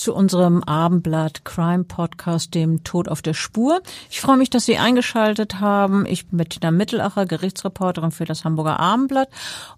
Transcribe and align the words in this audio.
zu 0.00 0.14
unserem 0.14 0.64
Abendblatt 0.64 1.44
Crime 1.44 1.84
Podcast, 1.84 2.54
dem 2.54 2.82
Tod 2.82 3.08
auf 3.08 3.22
der 3.22 3.34
Spur. 3.34 3.82
Ich 4.10 4.20
freue 4.20 4.38
mich, 4.38 4.50
dass 4.50 4.64
Sie 4.64 4.78
eingeschaltet 4.78 5.60
haben. 5.60 6.06
Ich 6.06 6.26
bin 6.26 6.38
Bettina 6.38 6.70
Mittelacher, 6.70 7.26
Gerichtsreporterin 7.26 8.10
für 8.10 8.24
das 8.24 8.44
Hamburger 8.44 8.80
Abendblatt. 8.80 9.28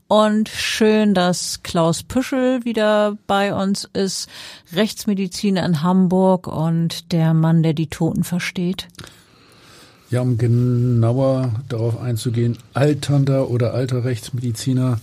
Und 0.08 0.48
schön, 0.48 1.14
dass 1.14 1.62
Klaus 1.62 2.02
Püschel 2.02 2.64
wieder 2.64 3.18
bei 3.26 3.54
uns 3.54 3.88
ist, 3.92 4.28
Rechtsmediziner 4.72 5.64
in 5.66 5.82
Hamburg 5.82 6.46
und 6.46 7.12
der 7.12 7.34
Mann, 7.34 7.62
der 7.62 7.74
die 7.74 7.88
Toten 7.88 8.24
versteht. 8.24 8.88
Ja, 10.10 10.20
um 10.20 10.38
genauer 10.38 11.50
darauf 11.68 12.00
einzugehen, 12.00 12.58
alternder 12.74 13.48
oder 13.50 13.74
alter 13.74 14.04
Rechtsmediziner. 14.04 15.00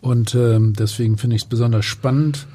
Und 0.00 0.34
ähm, 0.34 0.74
deswegen 0.76 1.18
finde 1.18 1.36
ich 1.36 1.42
es 1.42 1.48
besonders 1.48 1.84
spannend, 1.84 2.46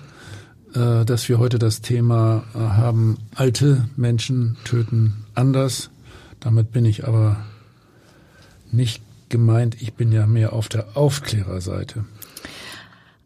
dass 0.80 1.30
wir 1.30 1.40
heute 1.40 1.60
das 1.60 1.82
Thema 1.82 2.44
äh, 2.54 2.60
haben, 2.60 3.18
alte 3.36 3.88
Menschen 3.96 4.58
töten 4.64 5.26
anders. 5.34 5.90
Damit 6.40 6.72
bin 6.72 6.86
ich 6.86 7.08
aber 7.08 7.38
nicht 8.72 9.02
gemeint, 9.30 9.82
ich 9.82 9.94
bin 9.94 10.12
ja 10.12 10.28
mehr 10.28 10.54
auf 10.54 10.70
der 10.70 10.96
Aufklärerseite. 10.96 12.06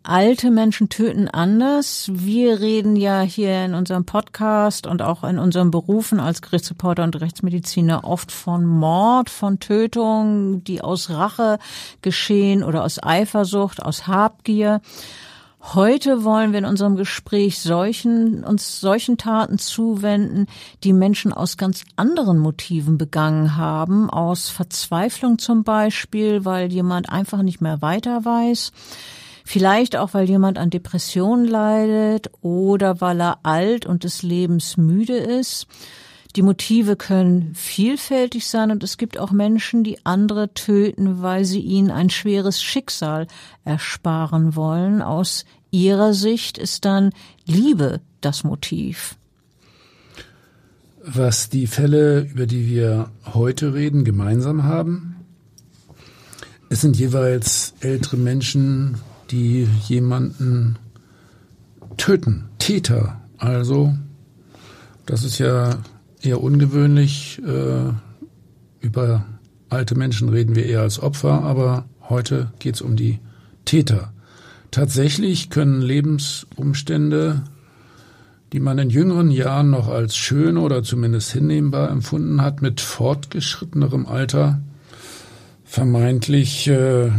Alte 0.03 0.50
Menschen 0.50 0.89
töten 0.89 1.27
anders. 1.27 2.09
Wir 2.11 2.61
reden 2.61 2.95
ja 2.95 3.22
hier 3.22 3.66
in 3.66 3.75
unserem 3.75 4.05
Podcast 4.05 4.88
und 4.88 5.02
auch 5.02 5.23
in 5.23 5.38
unseren 5.38 5.72
Berufen 5.72 6.20
als 6.20 6.42
Gerichtsreporter 6.42 7.03
und 7.03 7.20
Rechtsmediziner 7.20 8.05
oft 8.05 8.31
von 8.31 8.66
Mord, 8.66 9.30
von 9.30 9.59
Tötung, 9.59 10.64
die 10.64 10.81
aus 10.81 11.09
Rache 11.09 11.59
geschehen 12.02 12.64
oder 12.64 12.83
aus 12.86 13.03
Eifersucht, 13.03 13.83
aus 13.83 14.08
Habgier. 14.08 14.81
Heute 15.75 16.23
wollen 16.23 16.52
wir 16.52 16.58
in 16.58 16.66
unserem 16.66 16.95
Gespräch 16.95 17.59
solchen, 17.59 18.44
uns 18.44 18.80
solchen 18.80 19.20
Taten 19.20 19.59
zuwenden, 19.59 20.48
die 20.84 20.94
Menschen 20.94 21.31
aus 21.31 21.58
ganz 21.58 21.84
anderen 21.95 22.39
Motiven 22.39 22.98
begangen 22.98 23.56
haben, 23.56 24.09
aus 24.09 24.50
Verzweiflung 24.50 25.38
zum 25.38 25.64
Beispiel, 25.64 26.44
weil 26.44 26.72
jemand 26.72 27.09
einfach 27.09 27.44
nicht 27.44 27.61
mehr 27.61 27.84
weiter 27.84 28.26
weiß, 28.26 28.72
vielleicht 29.45 29.95
auch, 29.95 30.16
weil 30.16 30.27
jemand 30.27 30.58
an 30.58 30.71
Depressionen 30.71 31.45
leidet 31.45 32.32
oder 32.42 32.99
weil 32.99 33.21
er 33.21 33.38
alt 33.44 33.86
und 33.86 34.04
des 34.04 34.23
Lebens 34.23 34.76
müde 34.76 35.17
ist. 35.17 35.67
Die 36.36 36.44
Motive 36.44 36.95
können 36.95 37.55
vielfältig 37.55 38.48
sein 38.48 38.70
und 38.70 38.83
es 38.83 38.98
gibt 38.98 39.20
auch 39.20 39.32
Menschen, 39.32 39.83
die 39.83 40.05
andere 40.05 40.54
töten, 40.54 41.23
weil 41.23 41.44
sie 41.44 41.60
ihnen 41.60 41.89
ein 41.89 42.11
schweres 42.11 42.61
Schicksal 42.61 43.26
ersparen 43.65 44.55
wollen. 44.55 45.02
Aus 45.02 45.45
ihrer 45.72 46.14
Sicht 46.14 46.58
ist 46.58 46.86
dann 46.86 47.12
Liebe 47.46 48.02
das 48.22 48.44
Motiv. 48.44 49.16
Was 51.04 51.50
die 51.50 51.68
Fälle, 51.68 52.22
über 52.22 52.46
die 52.46 52.68
wir 52.68 53.10
heute 53.34 53.74
reden, 53.74 54.04
gemeinsam 54.04 54.64
haben, 54.64 55.16
es 56.70 56.82
sind 56.82 56.98
jeweils 56.98 57.74
ältere 57.80 58.18
Menschen, 58.18 58.98
die 59.32 59.68
jemanden 59.88 60.78
töten, 61.98 62.46
Täter. 62.60 63.22
Also, 63.38 63.96
das 65.06 65.24
ist 65.24 65.40
ja 65.40 65.80
eher 66.22 66.44
ungewöhnlich. 66.44 67.42
Äh, 67.46 67.94
über 68.82 69.26
alte 69.70 69.96
Menschen 69.96 70.30
reden 70.30 70.56
wir 70.56 70.66
eher 70.66 70.82
als 70.82 71.00
Opfer, 71.00 71.44
aber 71.44 71.86
heute 72.08 72.52
geht 72.60 72.76
es 72.76 72.82
um 72.82 72.96
die 72.96 73.20
Täter. 73.66 74.14
Tatsächlich 74.72 75.50
können 75.50 75.82
Lebensumstände, 75.82 77.44
die 78.54 78.60
man 78.60 78.78
in 78.78 78.90
jüngeren 78.90 79.32
Jahren 79.32 79.72
noch 79.72 79.88
als 79.88 80.16
schön 80.16 80.58
oder 80.58 80.84
zumindest 80.84 81.32
hinnehmbar 81.32 81.90
empfunden 81.90 82.42
hat, 82.42 82.62
mit 82.62 82.82
fortgeschrittenerem 82.82 84.06
Alter 84.06 84.62
vermeintlich 85.64 86.68
äh, 86.68 87.12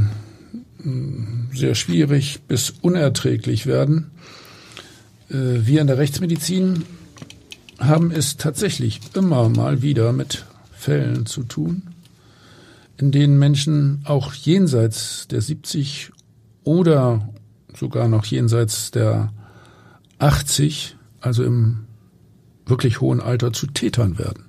sehr 1.52 1.74
schwierig 1.74 2.40
bis 2.48 2.70
unerträglich 2.70 3.66
werden. 3.66 4.10
Äh, 5.28 5.66
wir 5.66 5.80
in 5.80 5.86
der 5.86 5.98
Rechtsmedizin 5.98 6.84
haben 7.78 8.10
es 8.10 8.36
tatsächlich 8.36 9.00
immer 9.14 9.48
mal 9.48 9.82
wieder 9.82 10.12
mit 10.12 10.44
Fällen 10.72 11.26
zu 11.26 11.42
tun, 11.44 11.82
in 12.96 13.10
denen 13.10 13.38
Menschen 13.38 14.02
auch 14.04 14.34
jenseits 14.34 15.28
der 15.28 15.40
70 15.40 16.10
oder 16.64 17.28
sogar 17.80 18.08
noch 18.08 18.26
jenseits 18.26 18.90
der 18.90 19.32
80, 20.18 20.96
also 21.20 21.42
im 21.42 21.86
wirklich 22.66 23.00
hohen 23.00 23.20
Alter, 23.20 23.52
zu 23.52 23.66
Tätern 23.66 24.18
werden. 24.18 24.44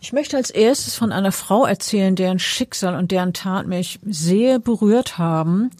Ich 0.00 0.12
möchte 0.12 0.36
als 0.38 0.50
erstes 0.50 0.96
von 0.96 1.12
einer 1.12 1.30
Frau 1.30 1.66
erzählen, 1.66 2.16
deren 2.16 2.38
Schicksal 2.38 2.96
und 2.96 3.12
deren 3.12 3.34
Tat 3.34 3.66
mich 3.68 4.00
sehr 4.04 4.58
berührt 4.58 5.18
haben. 5.18 5.70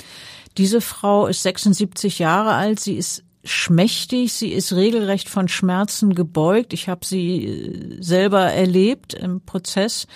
Diese 0.59 0.81
Frau 0.83 1.27
ist 1.27 1.43
76 1.43 2.19
Jahre 2.19 2.53
alt, 2.53 2.79
sie 2.79 2.95
ist 2.95 3.25
schmächtig, 3.43 4.33
sie 4.33 4.53
ist 4.53 4.75
regelrecht 4.75 5.29
von 5.29 5.49
Schmerzen 5.49 6.15
gebeugt. 6.15 6.73
Ich 6.73 6.89
habe 6.89 7.07
sie 7.07 7.47
äh, 7.47 8.03
selber 8.03 8.43
erlebt 8.43 9.15
im 9.15 9.41
Prozess. 9.41 10.07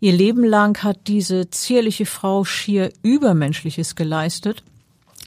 Ihr 0.00 0.12
Leben 0.12 0.44
lang 0.44 0.82
hat 0.82 1.06
diese 1.06 1.48
zierliche 1.50 2.06
Frau 2.06 2.44
schier 2.44 2.92
Übermenschliches 3.02 3.94
geleistet. 3.94 4.62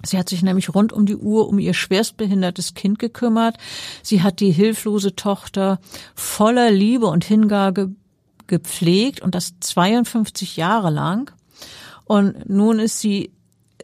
Sie 0.03 0.17
hat 0.17 0.29
sich 0.29 0.43
nämlich 0.43 0.73
rund 0.73 0.93
um 0.93 1.05
die 1.05 1.17
Uhr 1.17 1.49
um 1.49 1.59
ihr 1.59 1.73
schwerstbehindertes 1.73 2.73
Kind 2.73 2.99
gekümmert. 2.99 3.57
Sie 4.01 4.21
hat 4.21 4.39
die 4.39 4.51
hilflose 4.51 5.15
Tochter 5.15 5.79
voller 6.15 6.71
Liebe 6.71 7.07
und 7.07 7.25
Hingabe 7.25 7.91
gepflegt 8.47 9.21
und 9.21 9.35
das 9.35 9.59
52 9.59 10.55
Jahre 10.55 10.89
lang. 10.89 11.31
Und 12.05 12.49
nun 12.49 12.79
ist 12.79 12.99
sie 12.99 13.31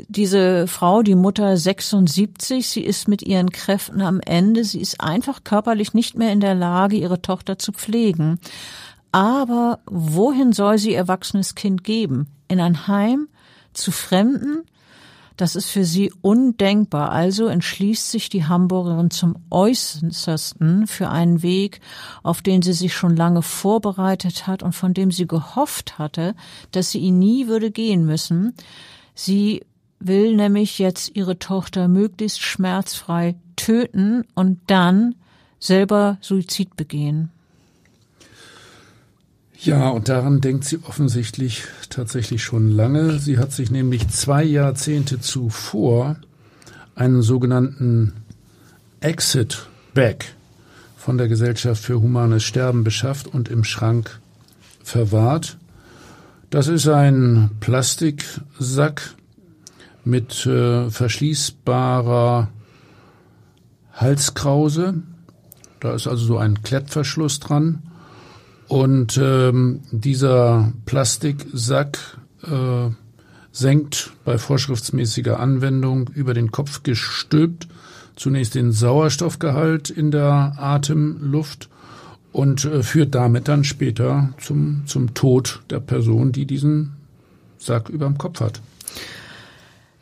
diese 0.07 0.67
Frau, 0.67 1.01
die 1.01 1.15
Mutter 1.15 1.57
76, 1.57 2.67
sie 2.67 2.81
ist 2.81 3.07
mit 3.07 3.21
ihren 3.21 3.49
Kräften 3.49 4.01
am 4.01 4.19
Ende, 4.19 4.63
sie 4.63 4.81
ist 4.81 5.01
einfach 5.01 5.43
körperlich 5.43 5.93
nicht 5.93 6.17
mehr 6.17 6.31
in 6.31 6.39
der 6.39 6.55
Lage, 6.55 6.97
ihre 6.97 7.21
Tochter 7.21 7.57
zu 7.57 7.71
pflegen. 7.71 8.39
Aber 9.11 9.79
wohin 9.85 10.51
soll 10.51 10.77
sie 10.77 10.91
ihr 10.91 10.97
erwachsenes 10.97 11.55
Kind 11.55 11.83
geben? 11.83 12.27
In 12.47 12.59
ein 12.59 12.87
Heim? 12.87 13.29
Zu 13.73 13.91
Fremden? 13.91 14.63
Das 15.37 15.55
ist 15.55 15.69
für 15.69 15.83
sie 15.83 16.13
undenkbar. 16.21 17.11
Also 17.11 17.47
entschließt 17.47 18.09
sich 18.09 18.29
die 18.29 18.45
Hamburgerin 18.45 19.11
zum 19.11 19.35
Äußersten 19.49 20.87
für 20.87 21.09
einen 21.09 21.41
Weg, 21.41 21.81
auf 22.23 22.41
den 22.41 22.61
sie 22.61 22.73
sich 22.73 22.93
schon 22.93 23.15
lange 23.15 23.41
vorbereitet 23.41 24.47
hat 24.47 24.63
und 24.63 24.73
von 24.73 24.93
dem 24.93 25.11
sie 25.11 25.27
gehofft 25.27 25.99
hatte, 25.99 26.35
dass 26.71 26.91
sie 26.91 26.99
ihn 26.99 27.19
nie 27.19 27.47
würde 27.47 27.71
gehen 27.71 28.05
müssen. 28.05 28.53
Sie 29.13 29.65
will 29.99 30.35
nämlich 30.35 30.79
jetzt 30.79 31.15
ihre 31.15 31.39
Tochter 31.39 31.87
möglichst 31.87 32.41
schmerzfrei 32.41 33.35
töten 33.55 34.23
und 34.35 34.59
dann 34.67 35.15
selber 35.59 36.17
Suizid 36.21 36.75
begehen. 36.75 37.29
Ja, 39.57 39.89
und 39.89 40.09
daran 40.09 40.41
denkt 40.41 40.65
sie 40.65 40.79
offensichtlich 40.83 41.63
tatsächlich 41.89 42.43
schon 42.43 42.69
lange. 42.69 43.17
Sie 43.19 43.39
hat 43.39 43.51
sich 43.51 43.71
nämlich 43.71 44.07
zwei 44.09 44.43
Jahrzehnte 44.43 45.19
zuvor 45.19 46.17
einen 46.93 47.21
sogenannten 47.21 48.13
Exit 48.99 49.67
Back 49.93 50.35
von 50.97 51.17
der 51.17 51.27
Gesellschaft 51.27 51.83
für 51.83 52.01
humanes 52.01 52.43
Sterben 52.43 52.83
beschafft 52.83 53.27
und 53.27 53.49
im 53.49 53.63
Schrank 53.63 54.19
verwahrt. 54.83 55.57
Das 56.49 56.67
ist 56.67 56.87
ein 56.87 57.49
Plastiksack 57.59 59.15
mit 60.05 60.45
äh, 60.45 60.89
verschließbarer 60.89 62.49
Halskrause. 63.93 65.01
Da 65.79 65.93
ist 65.93 66.07
also 66.07 66.25
so 66.25 66.37
ein 66.37 66.61
Klettverschluss 66.61 67.39
dran. 67.39 67.83
Und 68.67 69.19
ähm, 69.21 69.81
dieser 69.91 70.73
Plastiksack 70.85 72.17
äh, 72.43 72.89
senkt 73.51 74.11
bei 74.23 74.37
vorschriftsmäßiger 74.37 75.39
Anwendung 75.39 76.09
über 76.13 76.33
den 76.33 76.51
Kopf 76.51 76.83
gestülpt 76.83 77.67
zunächst 78.15 78.55
den 78.55 78.71
Sauerstoffgehalt 78.71 79.89
in 79.89 80.11
der 80.11 80.53
Atemluft 80.57 81.69
und 82.31 82.65
äh, 82.65 82.83
führt 82.83 83.15
damit 83.15 83.47
dann 83.47 83.63
später 83.63 84.33
zum, 84.39 84.83
zum 84.85 85.13
Tod 85.13 85.61
der 85.69 85.79
Person, 85.79 86.31
die 86.31 86.45
diesen 86.45 86.93
Sack 87.57 87.89
überm 87.89 88.17
Kopf 88.17 88.41
hat. 88.41 88.61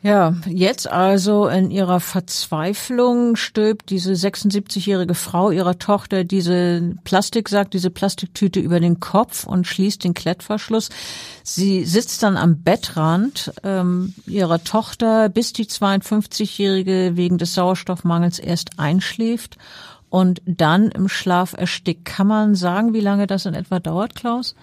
Ja, 0.04 0.34
jetzt 0.44 0.86
also 0.86 1.48
in 1.48 1.70
ihrer 1.70 1.98
Verzweiflung 1.98 3.36
stülpt 3.36 3.88
diese 3.88 4.12
76-jährige 4.12 5.14
Frau 5.14 5.50
ihrer 5.50 5.78
Tochter 5.78 6.24
diese 6.24 6.94
Plastiksack, 7.04 7.70
diese 7.70 7.88
Plastiktüte 7.88 8.60
über 8.60 8.80
den 8.80 9.00
Kopf 9.00 9.46
und 9.46 9.66
schließt 9.66 10.04
den 10.04 10.12
Klettverschluss. 10.12 10.90
Sie 11.42 11.86
sitzt 11.86 12.22
dann 12.22 12.36
am 12.36 12.62
Bettrand 12.62 13.54
ähm, 13.62 14.12
ihrer 14.26 14.62
Tochter, 14.62 15.30
bis 15.30 15.54
die 15.54 15.64
52-jährige 15.64 17.12
wegen 17.14 17.38
des 17.38 17.54
Sauerstoffmangels 17.54 18.38
erst 18.38 18.78
einschläft 18.78 19.56
und 20.10 20.42
dann 20.44 20.90
im 20.90 21.08
Schlaf 21.08 21.54
erstickt. 21.54 22.04
Kann 22.04 22.26
man 22.26 22.54
sagen, 22.54 22.92
wie 22.92 23.00
lange 23.00 23.26
das 23.26 23.46
in 23.46 23.54
etwa 23.54 23.80
dauert, 23.80 24.14
Klaus? 24.14 24.54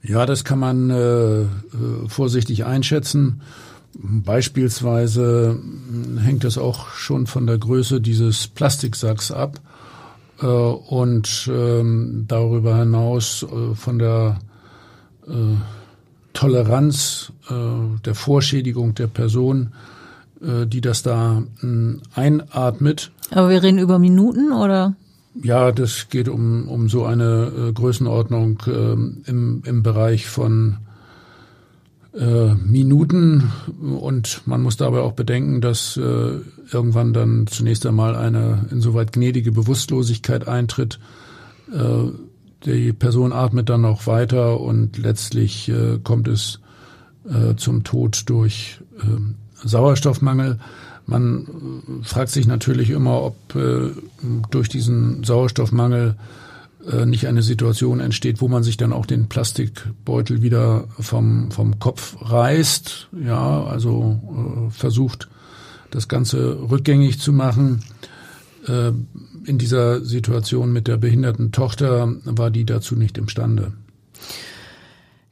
Ja, 0.00 0.24
das 0.24 0.42
kann 0.42 0.58
man 0.58 0.88
äh, 0.88 1.42
äh 1.42 1.48
vorsichtig 2.08 2.64
einschätzen. 2.64 3.42
Beispielsweise 3.96 5.58
hängt 6.18 6.44
es 6.44 6.58
auch 6.58 6.88
schon 6.88 7.26
von 7.26 7.46
der 7.46 7.58
Größe 7.58 8.00
dieses 8.00 8.48
Plastiksacks 8.48 9.30
ab 9.30 9.60
äh, 10.40 10.46
und 10.46 11.48
ähm, 11.52 12.24
darüber 12.26 12.76
hinaus 12.78 13.44
äh, 13.44 13.74
von 13.74 13.98
der 13.98 14.40
äh, 15.28 15.56
Toleranz 16.32 17.32
äh, 17.48 17.54
der 18.04 18.14
Vorschädigung 18.14 18.94
der 18.94 19.06
Person, 19.06 19.72
äh, 20.42 20.66
die 20.66 20.80
das 20.80 21.02
da 21.02 21.44
äh, 21.62 21.96
einatmet. 22.14 23.12
Aber 23.30 23.48
wir 23.48 23.62
reden 23.62 23.78
über 23.78 23.98
Minuten 23.98 24.52
oder? 24.52 24.96
Ja, 25.42 25.72
das 25.72 26.08
geht 26.10 26.28
um, 26.28 26.68
um 26.68 26.88
so 26.88 27.04
eine 27.04 27.72
Größenordnung 27.74 28.62
ähm, 28.68 29.22
im, 29.26 29.62
im 29.64 29.82
Bereich 29.82 30.26
von 30.28 30.76
äh, 32.18 32.54
Minuten 32.54 33.52
und 33.80 34.42
man 34.46 34.62
muss 34.62 34.76
dabei 34.76 35.00
auch 35.00 35.12
bedenken, 35.12 35.60
dass 35.60 35.96
äh, 35.96 36.38
irgendwann 36.72 37.12
dann 37.12 37.46
zunächst 37.46 37.86
einmal 37.86 38.14
eine 38.14 38.66
insoweit 38.70 39.12
gnädige 39.12 39.52
Bewusstlosigkeit 39.52 40.46
eintritt. 40.46 40.98
Äh, 41.72 42.10
die 42.64 42.92
Person 42.92 43.32
atmet 43.32 43.68
dann 43.68 43.82
noch 43.82 44.06
weiter 44.06 44.60
und 44.60 44.96
letztlich 44.96 45.68
äh, 45.68 45.98
kommt 46.02 46.28
es 46.28 46.60
äh, 47.28 47.56
zum 47.56 47.84
Tod 47.84 48.22
durch 48.26 48.80
äh, 48.98 49.66
Sauerstoffmangel. 49.66 50.58
Man 51.06 52.02
äh, 52.02 52.04
fragt 52.04 52.30
sich 52.30 52.46
natürlich 52.46 52.90
immer, 52.90 53.22
ob 53.22 53.54
äh, 53.54 53.90
durch 54.50 54.68
diesen 54.68 55.24
Sauerstoffmangel 55.24 56.16
nicht 57.06 57.26
eine 57.26 57.42
Situation 57.42 58.00
entsteht, 58.00 58.40
wo 58.40 58.48
man 58.48 58.62
sich 58.62 58.76
dann 58.76 58.92
auch 58.92 59.06
den 59.06 59.28
Plastikbeutel 59.28 60.42
wieder 60.42 60.84
vom, 60.98 61.50
vom 61.50 61.78
Kopf 61.78 62.16
reißt, 62.20 63.08
ja, 63.24 63.64
also 63.64 64.68
äh, 64.68 64.70
versucht, 64.70 65.28
das 65.90 66.08
Ganze 66.08 66.58
rückgängig 66.70 67.20
zu 67.20 67.32
machen. 67.32 67.82
Äh, 68.66 68.92
in 69.46 69.58
dieser 69.58 70.04
Situation 70.04 70.72
mit 70.72 70.88
der 70.88 70.96
behinderten 70.96 71.52
Tochter 71.52 72.14
war 72.24 72.50
die 72.50 72.64
dazu 72.64 72.96
nicht 72.96 73.18
imstande. 73.18 73.72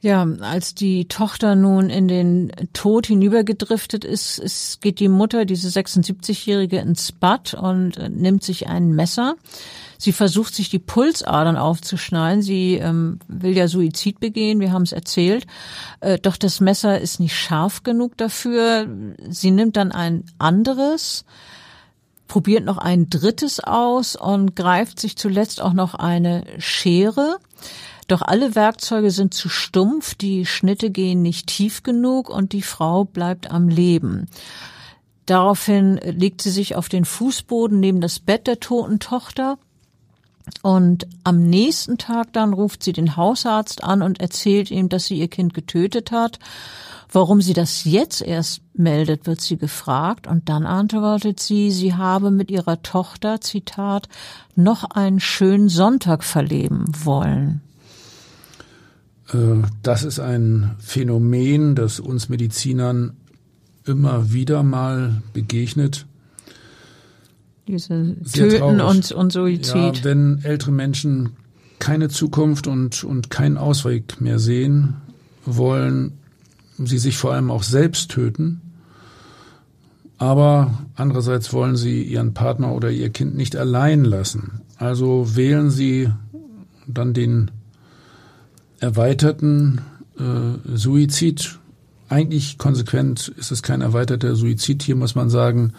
Ja, 0.03 0.27
als 0.41 0.75
die 0.75 1.07
Tochter 1.07 1.55
nun 1.55 1.89
in 1.89 2.09
den 2.09 2.51
Tod 2.73 3.07
hinübergedriftet 3.07 4.03
ist, 4.03 4.37
es 4.37 4.79
geht 4.81 4.99
die 4.99 5.07
Mutter, 5.07 5.45
diese 5.45 5.69
76-Jährige, 5.69 6.79
ins 6.79 7.13
Bad 7.13 7.53
und 7.53 7.97
nimmt 8.09 8.43
sich 8.43 8.67
ein 8.67 8.89
Messer. 8.91 9.35
Sie 10.03 10.11
versucht 10.11 10.53
sich 10.53 10.67
die 10.67 10.79
Pulsadern 10.79 11.55
aufzuschneiden. 11.55 12.41
Sie 12.41 12.75
ähm, 12.75 13.19
will 13.29 13.55
ja 13.55 13.69
Suizid 13.69 14.19
begehen, 14.19 14.59
wir 14.59 14.73
haben 14.73 14.81
es 14.81 14.91
erzählt. 14.91 15.47
Äh, 16.01 16.19
doch 16.19 16.35
das 16.35 16.59
Messer 16.59 16.99
ist 16.99 17.21
nicht 17.21 17.37
scharf 17.37 17.83
genug 17.83 18.17
dafür. 18.17 18.85
Sie 19.29 19.49
nimmt 19.49 19.77
dann 19.77 19.93
ein 19.93 20.25
anderes, 20.39 21.23
probiert 22.27 22.65
noch 22.65 22.79
ein 22.79 23.09
drittes 23.09 23.61
aus 23.61 24.17
und 24.17 24.57
greift 24.57 24.99
sich 24.99 25.15
zuletzt 25.15 25.61
auch 25.61 25.71
noch 25.71 25.95
eine 25.95 26.43
Schere. 26.57 27.37
Doch 28.09 28.21
alle 28.21 28.55
Werkzeuge 28.55 29.09
sind 29.09 29.33
zu 29.33 29.47
stumpf, 29.47 30.15
die 30.15 30.45
Schnitte 30.45 30.89
gehen 30.91 31.21
nicht 31.21 31.47
tief 31.47 31.81
genug 31.81 32.29
und 32.29 32.51
die 32.51 32.61
Frau 32.61 33.05
bleibt 33.05 33.49
am 33.51 33.69
Leben. 33.69 34.27
Daraufhin 35.27 35.95
legt 35.95 36.41
sie 36.41 36.51
sich 36.51 36.75
auf 36.75 36.89
den 36.89 37.05
Fußboden 37.05 37.79
neben 37.79 38.01
das 38.01 38.19
Bett 38.19 38.47
der 38.47 38.59
toten 38.59 38.99
Tochter 38.99 39.57
und 40.61 41.07
am 41.23 41.43
nächsten 41.43 41.97
Tag 41.97 42.33
dann 42.33 42.53
ruft 42.53 42.83
sie 42.83 42.93
den 42.93 43.15
Hausarzt 43.15 43.83
an 43.83 44.01
und 44.01 44.19
erzählt 44.19 44.71
ihm, 44.71 44.89
dass 44.89 45.05
sie 45.05 45.19
ihr 45.19 45.29
Kind 45.29 45.53
getötet 45.53 46.11
hat. 46.11 46.39
Warum 47.11 47.41
sie 47.41 47.53
das 47.53 47.83
jetzt 47.83 48.21
erst 48.21 48.61
meldet, 48.73 49.27
wird 49.27 49.39
sie 49.39 49.57
gefragt 49.57 50.25
und 50.25 50.49
dann 50.49 50.65
antwortet 50.65 51.39
sie, 51.39 51.69
sie 51.69 51.93
habe 51.93 52.31
mit 52.31 52.49
ihrer 52.49 52.81
Tochter, 52.81 53.39
Zitat, 53.39 54.09
noch 54.55 54.83
einen 54.83 55.19
schönen 55.19 55.69
Sonntag 55.69 56.23
verleben 56.23 56.85
wollen. 57.03 57.61
Äh, 59.31 59.61
das 59.83 60.03
ist 60.03 60.19
ein 60.19 60.75
Phänomen, 60.79 61.75
das 61.75 61.99
uns 61.99 62.29
Medizinern 62.29 63.15
immer 63.85 64.33
wieder 64.33 64.63
mal 64.63 65.21
begegnet. 65.33 66.07
Diese 67.67 68.15
Töten 68.31 68.81
und, 68.81 69.11
und 69.11 69.31
Suizid. 69.31 69.97
Ja, 69.97 70.03
wenn 70.03 70.43
ältere 70.43 70.71
Menschen 70.71 71.31
keine 71.79 72.09
Zukunft 72.09 72.67
und, 72.67 73.03
und 73.03 73.29
keinen 73.29 73.57
Ausweg 73.57 74.19
mehr 74.21 74.39
sehen, 74.39 74.95
wollen 75.45 76.13
sie 76.77 76.97
sich 76.97 77.17
vor 77.17 77.33
allem 77.33 77.51
auch 77.51 77.63
selbst 77.63 78.11
töten. 78.11 78.61
Aber 80.17 80.85
andererseits 80.95 81.51
wollen 81.53 81.75
sie 81.75 82.03
ihren 82.03 82.33
Partner 82.33 82.73
oder 82.73 82.89
ihr 82.91 83.09
Kind 83.09 83.35
nicht 83.35 83.55
allein 83.55 84.05
lassen. 84.05 84.61
Also 84.77 85.35
wählen 85.35 85.69
sie 85.69 86.09
dann 86.87 87.13
den 87.13 87.51
erweiterten 88.79 89.81
äh, 90.17 90.77
Suizid. 90.77 91.59
Eigentlich 92.09 92.57
konsequent 92.57 93.29
ist 93.37 93.51
es 93.51 93.63
kein 93.63 93.81
erweiterter 93.81 94.35
Suizid. 94.35 94.83
Hier 94.83 94.95
muss 94.95 95.15
man 95.15 95.29
sagen, 95.29 95.73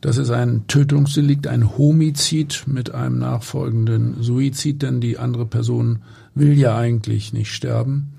das 0.00 0.16
ist 0.16 0.30
ein 0.30 0.66
Tötungsdelikt, 0.68 1.46
ein 1.46 1.76
Homizid 1.76 2.64
mit 2.66 2.94
einem 2.94 3.18
nachfolgenden 3.18 4.22
Suizid, 4.22 4.82
denn 4.82 5.00
die 5.00 5.18
andere 5.18 5.46
Person 5.46 6.02
will 6.34 6.56
ja 6.56 6.76
eigentlich 6.76 7.32
nicht 7.32 7.52
sterben. 7.52 8.12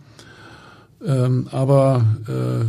Ähm, 1.06 1.48
aber 1.52 2.06
äh, 2.28 2.66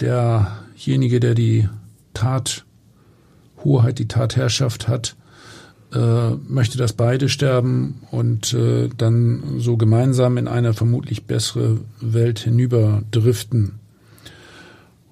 derjenige, 0.00 1.20
der 1.20 1.34
die 1.34 1.68
Tathoheit, 2.14 3.98
die 3.98 4.08
Tatherrschaft 4.08 4.88
hat, 4.88 5.14
äh, 5.94 6.30
möchte, 6.48 6.76
dass 6.76 6.92
beide 6.92 7.28
sterben 7.28 8.02
und 8.10 8.52
äh, 8.52 8.90
dann 8.96 9.58
so 9.58 9.76
gemeinsam 9.76 10.36
in 10.36 10.48
eine 10.48 10.74
vermutlich 10.74 11.24
bessere 11.24 11.78
Welt 12.00 12.40
hinüber 12.40 13.02
driften. 13.10 13.77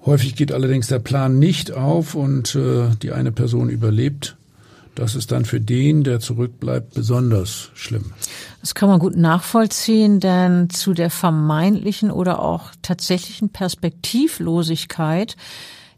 Häufig 0.07 0.35
geht 0.37 0.53
allerdings 0.53 0.87
der 0.87 0.99
Plan 0.99 1.37
nicht 1.37 1.73
auf 1.73 2.15
und 2.15 2.55
äh, 2.55 2.87
die 3.01 3.11
eine 3.11 3.33
Person 3.33 3.69
überlebt. 3.69 4.37
Das 4.95 5.15
ist 5.15 5.33
dann 5.33 5.43
für 5.43 5.59
den, 5.59 6.05
der 6.05 6.21
zurückbleibt, 6.21 6.93
besonders 6.93 7.71
schlimm. 7.73 8.13
Das 8.61 8.73
kann 8.73 8.87
man 8.87 8.99
gut 8.99 9.17
nachvollziehen, 9.17 10.21
denn 10.21 10.69
zu 10.69 10.93
der 10.93 11.09
vermeintlichen 11.09 12.09
oder 12.09 12.41
auch 12.41 12.71
tatsächlichen 12.81 13.49
Perspektivlosigkeit, 13.49 15.35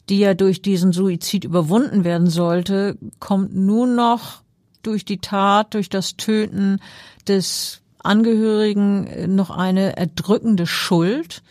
die 0.10 0.18
ja 0.18 0.34
durch 0.34 0.64
diesen 0.64 0.92
Suizid 0.92 1.44
überwunden 1.44 2.04
werden 2.04 2.32
sollte, 2.32 2.98
kommt 3.20 3.56
nun 3.56 3.96
noch 3.96 4.42
durch 4.82 5.06
die 5.06 5.20
Tat, 5.20 5.76
durch 5.76 5.88
das 5.88 6.18
Töten 6.18 6.80
des 7.28 7.82
Angehörigen 8.00 9.36
noch 9.36 9.52
eine 9.52 9.98
erdrückende 9.98 10.66
Schuld 10.66 11.44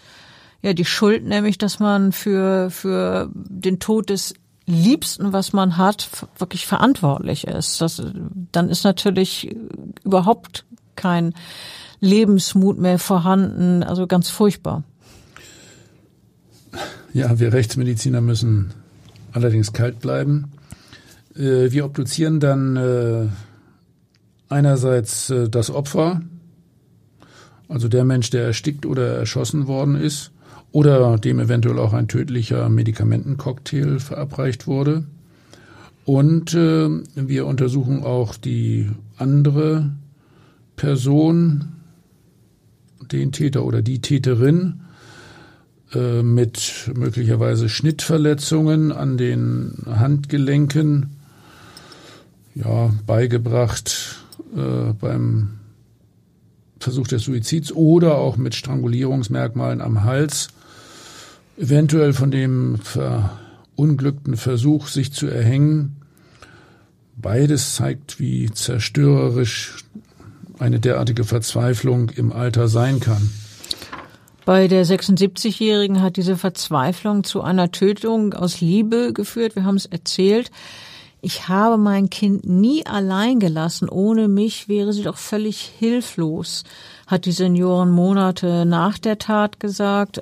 ja 0.63 0.73
die 0.73 0.85
Schuld, 0.85 1.25
nämlich, 1.25 1.59
dass 1.59 1.79
man 1.79 2.13
für, 2.13 2.71
für 2.71 3.31
den 3.35 3.79
Tod 3.79 4.11
des 4.11 4.35
Liebsten, 4.67 5.33
was 5.33 5.53
man 5.53 5.79
hat, 5.79 6.09
wirklich 6.37 6.67
verantwortlich 6.67 7.47
ist. 7.47 7.81
Das, 7.81 8.03
dann 8.53 8.69
ist 8.69 8.85
natürlich 8.85 9.57
überhaupt 10.05 10.67
kein 10.95 11.33
Lebensmut 12.01 12.79
mehr 12.79 12.99
vorhanden. 12.99 13.83
Also 13.83 14.07
ganz 14.07 14.29
furchtbar. 14.29 14.85
Ja, 17.15 17.41
wir 17.41 17.53
Rechtsmediziner 17.53 18.21
müssen 18.21 18.75
allerdings 19.33 19.73
kalt 19.73 20.01
bleiben. 20.01 20.53
Äh, 21.35 21.73
wir 21.73 21.85
obduzieren 21.85 22.41
dann 22.41 22.77
äh, 22.77 23.27
einerseits 24.49 25.31
äh, 25.31 25.49
das 25.49 25.71
Opfer, 25.71 26.21
also 27.69 27.89
der 27.89 28.05
Mensch, 28.05 28.31
der 28.31 28.45
erstickt 28.45 28.87
oder 28.87 29.17
erschossen 29.17 29.67
worden 29.67 29.97
ist, 29.97 30.31
oder 30.73 31.19
dem 31.19 31.41
eventuell 31.41 31.79
auch 31.79 31.93
ein 31.93 32.09
tödlicher 32.09 32.69
Medikamentencocktail 32.69 34.01
verabreicht 34.01 34.67
wurde. 34.67 35.05
Und 36.05 36.55
äh, 36.55 36.89
wir 37.15 37.47
untersuchen 37.47 38.03
auch 38.03 38.37
die 38.37 38.91
andere 39.17 39.91
Person, 40.77 41.73
den 43.13 43.33
Täter 43.33 43.65
oder 43.65 43.83
die 43.83 44.01
Täterin, 44.01 44.81
äh, 45.95 46.23
mit 46.23 46.91
möglicherweise 46.95 47.69
Schnittverletzungen 47.69 48.93
an 48.93 49.17
den 49.17 49.75
Handgelenken, 49.87 51.17
ja, 52.55 52.91
beigebracht 53.07 54.17
äh, 54.55 54.93
beim 54.93 55.59
Versuch 56.81 57.09
des 57.09 57.25
Suizids 57.25 57.73
oder 57.73 58.17
auch 58.19 58.37
mit 58.37 58.55
Strangulierungsmerkmalen 58.55 59.81
am 59.81 60.05
Hals, 60.05 60.49
eventuell 61.59 62.13
von 62.13 62.31
dem 62.31 62.79
verunglückten 62.79 64.37
Versuch, 64.37 64.89
sich 64.89 65.13
zu 65.13 65.27
erhängen. 65.27 65.97
Beides 67.17 67.75
zeigt, 67.75 68.21
wie 68.21 68.51
zerstörerisch 68.51 69.77
eine 70.59 70.81
derartige 70.81 71.25
Verzweiflung 71.25 72.11
im 72.11 72.33
Alter 72.33 72.69
sein 72.69 73.01
kann. 73.01 73.31
Bei 74.45 74.67
der 74.67 74.87
76-Jährigen 74.87 76.01
hat 76.01 76.17
diese 76.17 76.37
Verzweiflung 76.37 77.23
zu 77.23 77.43
einer 77.43 77.71
Tötung 77.71 78.33
aus 78.33 78.61
Liebe 78.61 79.13
geführt. 79.13 79.57
Wir 79.57 79.65
haben 79.65 79.77
es 79.77 79.85
erzählt. 79.85 80.51
Ich 81.21 81.49
habe 81.49 81.77
mein 81.77 82.09
Kind 82.09 82.49
nie 82.49 82.87
allein 82.87 83.41
gelassen. 83.41 83.89
Ohne 83.89 84.29
mich 84.29 84.69
wäre 84.69 84.93
sie 84.93 85.03
doch 85.03 85.19
völlig 85.19 85.61
hilflos, 85.79 86.65
hat 87.07 87.27
die 87.27 87.33
Senioren 87.33 87.91
Monate 87.91 88.65
nach 88.65 88.99
der 88.99 89.19
Tat 89.19 89.61
gesagt. 89.61 90.21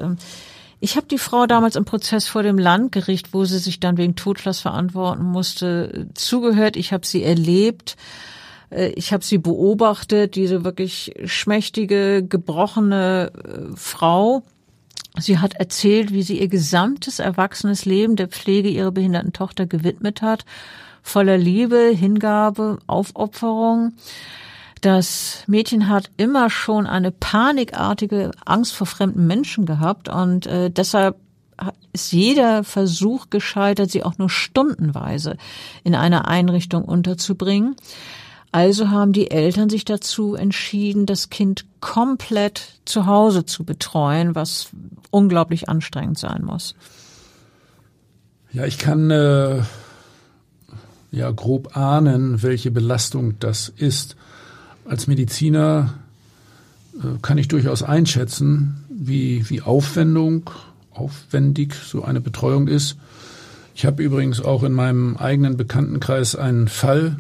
Ich 0.79 0.97
habe 0.97 1.07
die 1.07 1.19
Frau 1.19 1.47
damals 1.47 1.77
im 1.77 1.85
Prozess 1.85 2.27
vor 2.29 2.43
dem 2.43 2.59
Landgericht, 2.59 3.33
wo 3.33 3.45
sie 3.45 3.59
sich 3.59 3.81
dann 3.81 3.97
wegen 3.97 4.15
Totschlags 4.15 4.61
verantworten 4.61 5.25
musste, 5.25 6.09
zugehört. 6.15 6.77
Ich 6.77 6.93
habe 6.93 7.07
sie 7.07 7.23
erlebt. 7.23 7.97
Äh, 8.71 8.89
ich 8.89 9.13
habe 9.13 9.25
sie 9.25 9.39
beobachtet, 9.39 10.35
diese 10.37 10.65
wirklich 10.65 11.15
schmächtige, 11.25 12.23
gebrochene 12.23 13.33
äh, 13.33 13.77
Frau. 13.77 14.43
Sie 15.19 15.39
hat 15.39 15.55
erzählt, 15.55 16.13
wie 16.13 16.23
sie 16.23 16.41
ihr 16.41 16.49
gesamtes 16.49 17.21
erwachsenes 17.21 17.87
Leben 17.87 18.17
der 18.17 18.29
Pflege 18.29 18.69
ihrer 18.69 18.93
behinderten 18.93 19.33
Tochter 19.33 19.65
gewidmet 19.65 20.21
hat, 20.21 20.45
voller 21.03 21.39
Liebe, 21.39 21.91
Hingabe, 21.97 22.79
Aufopferung. 22.87 23.95
Das 24.87 25.43
Mädchen 25.49 25.89
hat 25.89 26.13
immer 26.17 26.49
schon 26.49 26.87
eine 26.87 27.11
panikartige 27.11 28.31
Angst 28.45 28.73
vor 28.73 28.87
fremden 28.87 29.27
Menschen 29.27 29.67
gehabt 29.67 30.09
und 30.09 30.47
äh, 30.47 30.71
deshalb 30.71 31.17
ist 31.93 32.13
jeder 32.13 32.63
Versuch 32.63 33.29
gescheitert, 33.29 33.91
sie 33.91 34.05
auch 34.05 34.17
nur 34.17 34.31
stundenweise 34.31 35.39
in 35.83 35.97
einer 35.97 36.29
Einrichtung 36.29 36.85
unterzubringen. 36.85 37.75
Also 38.53 38.89
haben 38.89 39.13
die 39.13 39.33
Eltern 39.33 39.69
sich 39.71 39.85
dazu 39.85 40.37
entschieden, 40.37 41.05
das 41.05 41.31
Kind 41.31 41.67
komplett 41.81 42.79
zu 42.85 43.07
Hause 43.07 43.45
zu 43.45 43.65
betreuen, 43.65 44.37
was 44.37 44.69
unglaublich 45.11 45.69
anstrengend 45.69 46.17
sein 46.17 46.45
muss. 46.45 46.77
Ja, 48.53 48.67
ich 48.67 48.79
kann 48.79 49.11
äh, 49.11 49.63
ja 51.11 51.31
grob 51.33 51.77
ahnen, 51.77 52.45
welche 52.45 52.71
Belastung 52.71 53.41
das 53.41 53.69
ist. 53.69 54.15
Als 54.89 55.07
Mediziner 55.07 55.95
äh, 56.95 57.19
kann 57.23 57.39
ich 57.39 57.49
durchaus 57.49 57.83
einschätzen, 57.83 58.85
wie, 58.89 59.49
wie 59.51 59.63
Aufwendung, 59.63 60.51
aufwendig 60.93 61.75
so 61.75 62.05
eine 62.05 62.21
Betreuung 62.21 62.69
ist. 62.69 62.97
Ich 63.75 63.85
habe 63.85 64.03
übrigens 64.03 64.41
auch 64.41 64.63
in 64.63 64.73
meinem 64.73 65.17
eigenen 65.17 65.57
Bekanntenkreis 65.57 66.37
einen 66.37 66.69
Fall, 66.69 67.19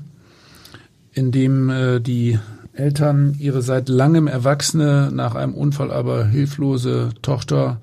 in 1.12 1.32
dem 1.32 1.68
äh, 1.68 2.00
die 2.00 2.38
Eltern 2.72 3.34
ihre 3.38 3.62
seit 3.62 3.88
langem 3.88 4.26
erwachsene, 4.26 5.10
nach 5.12 5.34
einem 5.34 5.54
Unfall 5.54 5.90
aber 5.90 6.26
hilflose 6.26 7.10
Tochter 7.22 7.80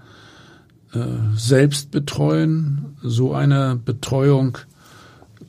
äh, 0.93 0.99
selbst 1.35 1.91
betreuen. 1.91 2.95
So 3.01 3.33
eine 3.33 3.79
Betreuung 3.83 4.57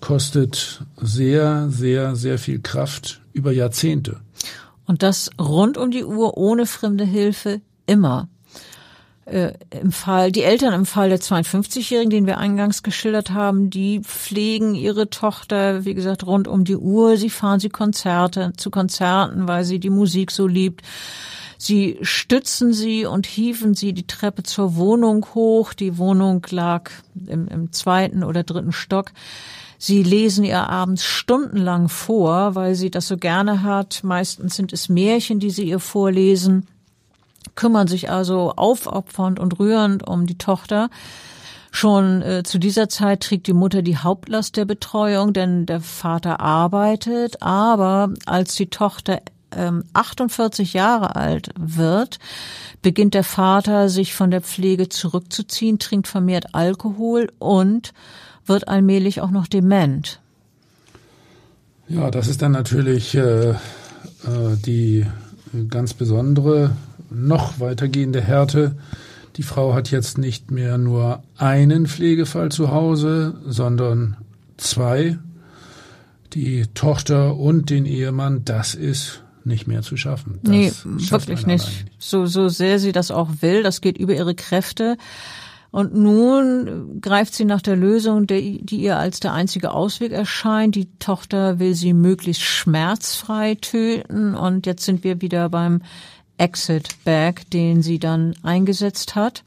kostet 0.01 0.85
sehr, 1.01 1.69
sehr, 1.71 2.17
sehr 2.17 2.39
viel 2.39 2.61
Kraft 2.61 3.21
über 3.35 3.53
Jahrzehnte. 3.53 4.21
Und 4.87 5.03
das 5.03 5.31
rund 5.39 5.77
um 5.77 5.91
die 5.91 6.05
Uhr 6.05 6.37
ohne 6.39 6.65
fremde 6.65 7.05
Hilfe 7.05 7.61
immer 7.87 8.29
äh, 9.27 9.55
im 9.71 9.93
Fall, 9.93 10.33
die 10.33 10.43
Eltern 10.43 10.75
im 10.75 10.87
Fall 10.87 11.09
der 11.09 11.21
52-Jährigen, 11.21 12.11
den 12.11 12.27
wir 12.27 12.39
eingangs 12.39 12.83
geschildert 12.83 13.31
haben, 13.31 13.71
die 13.71 14.01
pflegen 14.01 14.75
ihre 14.75 15.09
Tochter, 15.09 15.85
wie 15.85 15.95
gesagt, 15.95 16.27
rund 16.27 16.47
um 16.49 16.65
die 16.65 16.77
Uhr. 16.77 17.17
Sie 17.17 17.31
fahren 17.31 17.61
sie 17.61 17.71
Konzerte, 17.71 18.53
zu 18.57 18.71
Konzerten, 18.71 19.49
weil 19.49 19.65
sie 19.65 19.79
die 19.79 19.91
Musik 19.91 20.31
so 20.31 20.47
liebt. 20.47 20.83
Sie 21.57 21.99
stützen 22.03 22.75
sie 22.75 23.07
und 23.07 23.27
hieven 23.27 23.75
sie 23.75 23.95
die 23.95 24.07
Treppe 24.07 24.43
zur 24.43 24.77
Wohnung 24.77 25.25
hoch. 25.35 25.73
Die 25.73 25.97
Wohnung 25.97 26.45
lag 26.51 26.91
im, 27.27 27.49
im 27.49 27.73
zweiten 27.73 28.23
oder 28.23 28.43
dritten 28.43 28.73
Stock. 28.73 29.13
Sie 29.85 30.03
lesen 30.03 30.45
ihr 30.45 30.71
abends 30.71 31.05
stundenlang 31.05 31.91
vor, 31.91 32.55
weil 32.55 32.75
sie 32.75 32.91
das 32.91 33.07
so 33.07 33.19
gerne 33.19 33.63
hat. 33.63 34.01
Meistens 34.03 34.57
sind 34.57 34.73
es 34.73 34.89
Märchen, 34.89 35.41
die 35.41 35.51
sie 35.51 35.65
ihr 35.65 35.79
vorlesen 35.79 36.67
kümmern 37.55 37.87
sich 37.87 38.11
also 38.11 38.55
aufopfernd 38.57 39.39
und 39.39 39.59
rührend 39.59 40.09
um 40.09 40.27
die 40.27 40.39
Tochter. 40.39 40.89
Schon 41.71 42.23
äh, 42.23 42.43
zu 42.45 42.59
dieser 42.59 42.89
Zeit 42.89 43.21
trägt 43.21 43.47
die 43.47 43.53
Mutter 43.53 43.83
die 43.83 43.99
Hauptlast 43.99 44.57
der 44.57 44.65
Betreuung, 44.65 45.35
denn 45.35 45.67
der 45.67 45.83
Vater 45.83 46.41
arbeitet. 46.41 47.43
Aber 47.43 48.09
als 48.25 48.55
die 48.55 48.71
Tochter 48.71 49.21
ähm, 49.55 49.85
48 49.93 50.73
Jahre 50.73 51.15
alt 51.15 51.51
wird, 51.59 52.21
beginnt 52.81 53.13
der 53.13 53.23
Vater 53.23 53.91
sich 53.91 54.15
von 54.15 54.31
der 54.31 54.41
Pflege 54.41 54.89
zurückzuziehen, 54.89 55.79
trinkt 55.79 56.09
vermehrt 56.09 56.55
Alkohol 56.55 57.31
und 57.39 57.93
wird 58.47 58.69
allmählich 58.69 59.21
auch 59.21 59.31
noch 59.31 59.47
dement. 59.47 60.21
Ja, 61.89 62.11
das 62.11 62.29
ist 62.29 62.43
dann 62.43 62.53
natürlich 62.53 63.15
äh, 63.15 63.51
äh, 63.51 63.57
die 64.65 65.07
ganz 65.69 65.95
besondere 65.95 66.77
noch 67.11 67.61
weitergehende 67.61 68.21
Härte. 68.21 68.77
Die 69.37 69.43
Frau 69.43 69.75
hat 69.75 69.91
jetzt 69.91 70.19
nicht 70.19 70.51
mehr 70.51 70.79
nur 70.79 71.23
einen 71.37 71.87
Pflegefall 71.87 72.51
zu 72.51 72.71
Hause, 72.71 73.35
sondern 73.45 74.17
zwei. 74.57 75.19
Die 76.33 76.67
Tochter 76.75 77.37
und 77.37 77.71
den 77.71 77.87
Ehemann, 77.87 78.45
das 78.45 78.75
ist 78.75 79.23
nicht 79.45 79.67
mehr 79.67 79.83
zu 79.83 79.97
schaffen. 79.97 80.41
Das 80.43 80.51
nee, 80.51 80.73
wirklich 80.85 81.47
nicht. 81.47 81.67
nicht. 81.67 81.87
So, 81.99 82.27
so 82.27 82.49
sehr 82.49 82.79
sie 82.79 82.93
das 82.93 83.11
auch 83.11 83.29
will, 83.41 83.63
das 83.63 83.81
geht 83.81 83.99
über 83.99 84.15
ihre 84.15 84.35
Kräfte. 84.35 84.97
Und 85.75 85.93
nun 85.93 87.01
greift 87.01 87.35
sie 87.35 87.45
nach 87.45 87.61
der 87.61 87.75
Lösung, 87.75 88.29
die 88.29 88.61
ihr 88.77 88.97
als 88.97 89.19
der 89.19 89.33
einzige 89.33 89.73
Ausweg 89.73 90.13
erscheint. 90.13 90.77
Die 90.77 90.89
Tochter 91.01 91.59
will 91.59 91.75
sie 91.75 91.93
möglichst 91.93 92.43
schmerzfrei 92.43 93.57
töten. 93.57 94.37
Und 94.37 94.67
jetzt 94.67 94.85
sind 94.85 95.03
wir 95.03 95.21
wieder 95.21 95.49
beim 95.49 95.83
Exit-Bag, 96.39 97.51
den 97.51 97.83
sie 97.83 97.99
dann 97.99 98.37
eingesetzt 98.45 99.17
hat. 99.17 99.43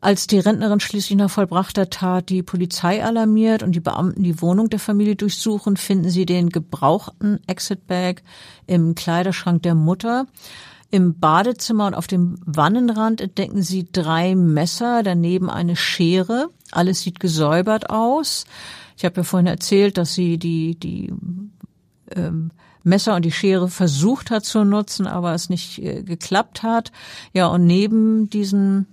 Als 0.00 0.28
die 0.28 0.38
Rentnerin 0.38 0.78
schließlich 0.78 1.18
nach 1.18 1.30
vollbrachter 1.30 1.90
Tat 1.90 2.28
die 2.28 2.44
Polizei 2.44 3.04
alarmiert 3.04 3.64
und 3.64 3.72
die 3.72 3.80
Beamten 3.80 4.22
die 4.22 4.40
Wohnung 4.40 4.70
der 4.70 4.78
Familie 4.78 5.16
durchsuchen, 5.16 5.76
finden 5.76 6.10
sie 6.10 6.26
den 6.26 6.50
gebrauchten 6.50 7.40
Exit-Bag 7.48 8.22
im 8.68 8.94
Kleiderschrank 8.94 9.64
der 9.64 9.74
Mutter. 9.74 10.26
Im 10.90 11.18
Badezimmer 11.18 11.86
und 11.86 11.94
auf 11.94 12.08
dem 12.08 12.38
Wannenrand 12.44 13.20
entdecken 13.20 13.62
sie 13.62 13.86
drei 13.90 14.34
Messer, 14.34 15.02
daneben 15.02 15.48
eine 15.48 15.76
Schere. 15.76 16.48
Alles 16.72 17.02
sieht 17.02 17.20
gesäubert 17.20 17.90
aus. 17.90 18.44
Ich 18.96 19.04
habe 19.04 19.16
ja 19.18 19.22
vorhin 19.22 19.46
erzählt, 19.46 19.98
dass 19.98 20.14
sie 20.14 20.36
die, 20.36 20.74
die 20.74 21.12
ähm, 22.14 22.50
Messer 22.82 23.14
und 23.14 23.24
die 23.24 23.32
Schere 23.32 23.68
versucht 23.68 24.30
hat 24.30 24.44
zu 24.44 24.64
nutzen, 24.64 25.06
aber 25.06 25.32
es 25.34 25.48
nicht 25.48 25.78
äh, 25.78 26.02
geklappt 26.02 26.62
hat. 26.62 26.90
Ja, 27.32 27.46
und 27.46 27.66
neben 27.66 28.28
diesen 28.28 28.86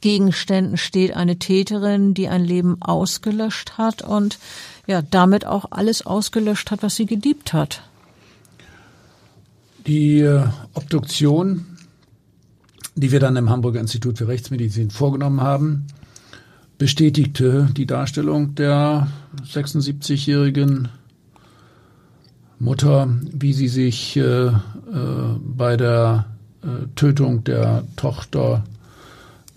Gegenständen 0.00 0.76
steht 0.76 1.14
eine 1.14 1.38
Täterin, 1.38 2.12
die 2.12 2.28
ein 2.28 2.44
Leben 2.44 2.82
ausgelöscht 2.82 3.78
hat 3.78 4.02
und 4.02 4.38
ja, 4.86 5.00
damit 5.00 5.46
auch 5.46 5.66
alles 5.70 6.04
ausgelöscht 6.04 6.70
hat, 6.70 6.82
was 6.82 6.96
sie 6.96 7.06
geliebt 7.06 7.52
hat. 7.52 7.82
Die 9.86 10.20
äh, 10.20 10.44
Obduktion, 10.72 11.66
die 12.94 13.12
wir 13.12 13.20
dann 13.20 13.36
im 13.36 13.50
Hamburger 13.50 13.80
Institut 13.80 14.18
für 14.18 14.28
Rechtsmedizin 14.28 14.90
vorgenommen 14.90 15.40
haben, 15.40 15.86
bestätigte 16.78 17.68
die 17.76 17.86
Darstellung 17.86 18.54
der 18.54 19.08
76-jährigen 19.44 20.88
Mutter, 22.58 23.08
wie 23.30 23.52
sie 23.52 23.68
sich 23.68 24.16
äh, 24.16 24.46
äh, 24.46 24.52
bei 25.38 25.76
der 25.76 26.26
äh, 26.62 26.86
Tötung 26.96 27.44
der 27.44 27.84
Tochter 27.96 28.64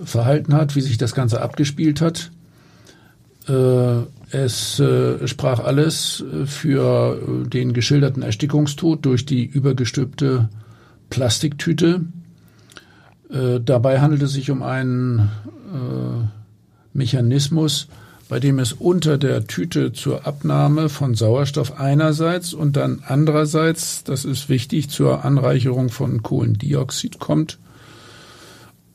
verhalten 0.03 0.53
hat, 0.53 0.75
wie 0.75 0.81
sich 0.81 0.98
das 0.98 1.15
Ganze 1.15 1.41
abgespielt 1.41 2.01
hat. 2.01 2.31
Äh, 4.31 4.38
es 4.38 4.79
äh, 4.79 5.27
sprach 5.27 5.60
alles 5.60 6.24
für 6.46 7.46
den 7.48 7.74
geschilderten 7.74 8.24
Erstickungstod 8.24 9.05
durch 9.05 9.25
die 9.25 9.46
übergestülpte 9.46 10.50
Plastiktüte. 11.10 12.01
Äh, 13.29 13.60
dabei 13.62 14.00
handelt 14.00 14.22
es 14.22 14.34
sich 14.34 14.50
um 14.51 14.63
einen 14.63 15.29
Mechanismus, 16.93 17.89
bei 18.29 18.39
dem 18.39 18.60
es 18.60 18.74
unter 18.74 19.17
der 19.17 19.48
Tüte 19.48 19.91
zur 19.91 20.25
Abnahme 20.25 20.89
von 20.89 21.13
Sauerstoff 21.13 21.79
einerseits 21.79 22.53
und 22.53 22.77
dann 22.77 23.03
andererseits, 23.05 24.03
das 24.03 24.25
ist 24.25 24.50
wichtig, 24.50 24.89
zur 24.89 25.25
Anreicherung 25.25 25.89
von 25.89 26.24
Kohlendioxid 26.24 27.19
kommt. 27.19 27.60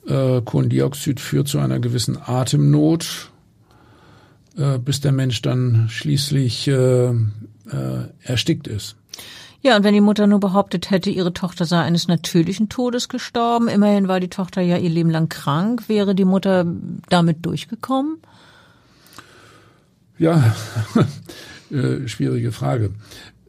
Äh, 0.07 0.41
Kohlendioxid 0.41 1.19
führt 1.19 1.47
zu 1.47 1.59
einer 1.59 1.79
gewissen 1.79 2.17
Atemnot, 2.17 3.31
äh, 4.57 4.77
bis 4.77 5.01
der 5.01 5.11
Mensch 5.11 5.41
dann 5.41 5.87
schließlich 5.89 6.67
äh, 6.67 7.07
äh 7.07 7.13
erstickt 8.23 8.67
ist. 8.67 8.95
Ja, 9.61 9.77
und 9.77 9.85
wenn 9.85 9.93
die 9.93 10.01
Mutter 10.01 10.27
nur 10.27 10.41
behauptet 10.41 10.91
hätte, 10.91 11.09
ihre 11.09 11.31
Tochter 11.31 11.63
sei 11.63 11.79
eines 11.79 12.09
natürlichen 12.09 12.67
Todes 12.67 13.07
gestorben, 13.07 13.69
immerhin 13.69 14.09
war 14.09 14.19
die 14.19 14.27
Tochter 14.27 14.61
ja 14.61 14.77
ihr 14.77 14.89
Leben 14.89 15.09
lang 15.09 15.29
krank, 15.29 15.87
wäre 15.87 16.15
die 16.15 16.25
Mutter 16.25 16.65
damit 17.07 17.45
durchgekommen? 17.45 18.17
Ja, 20.17 20.53
äh, 21.71 22.07
schwierige 22.09 22.51
Frage. 22.51 22.91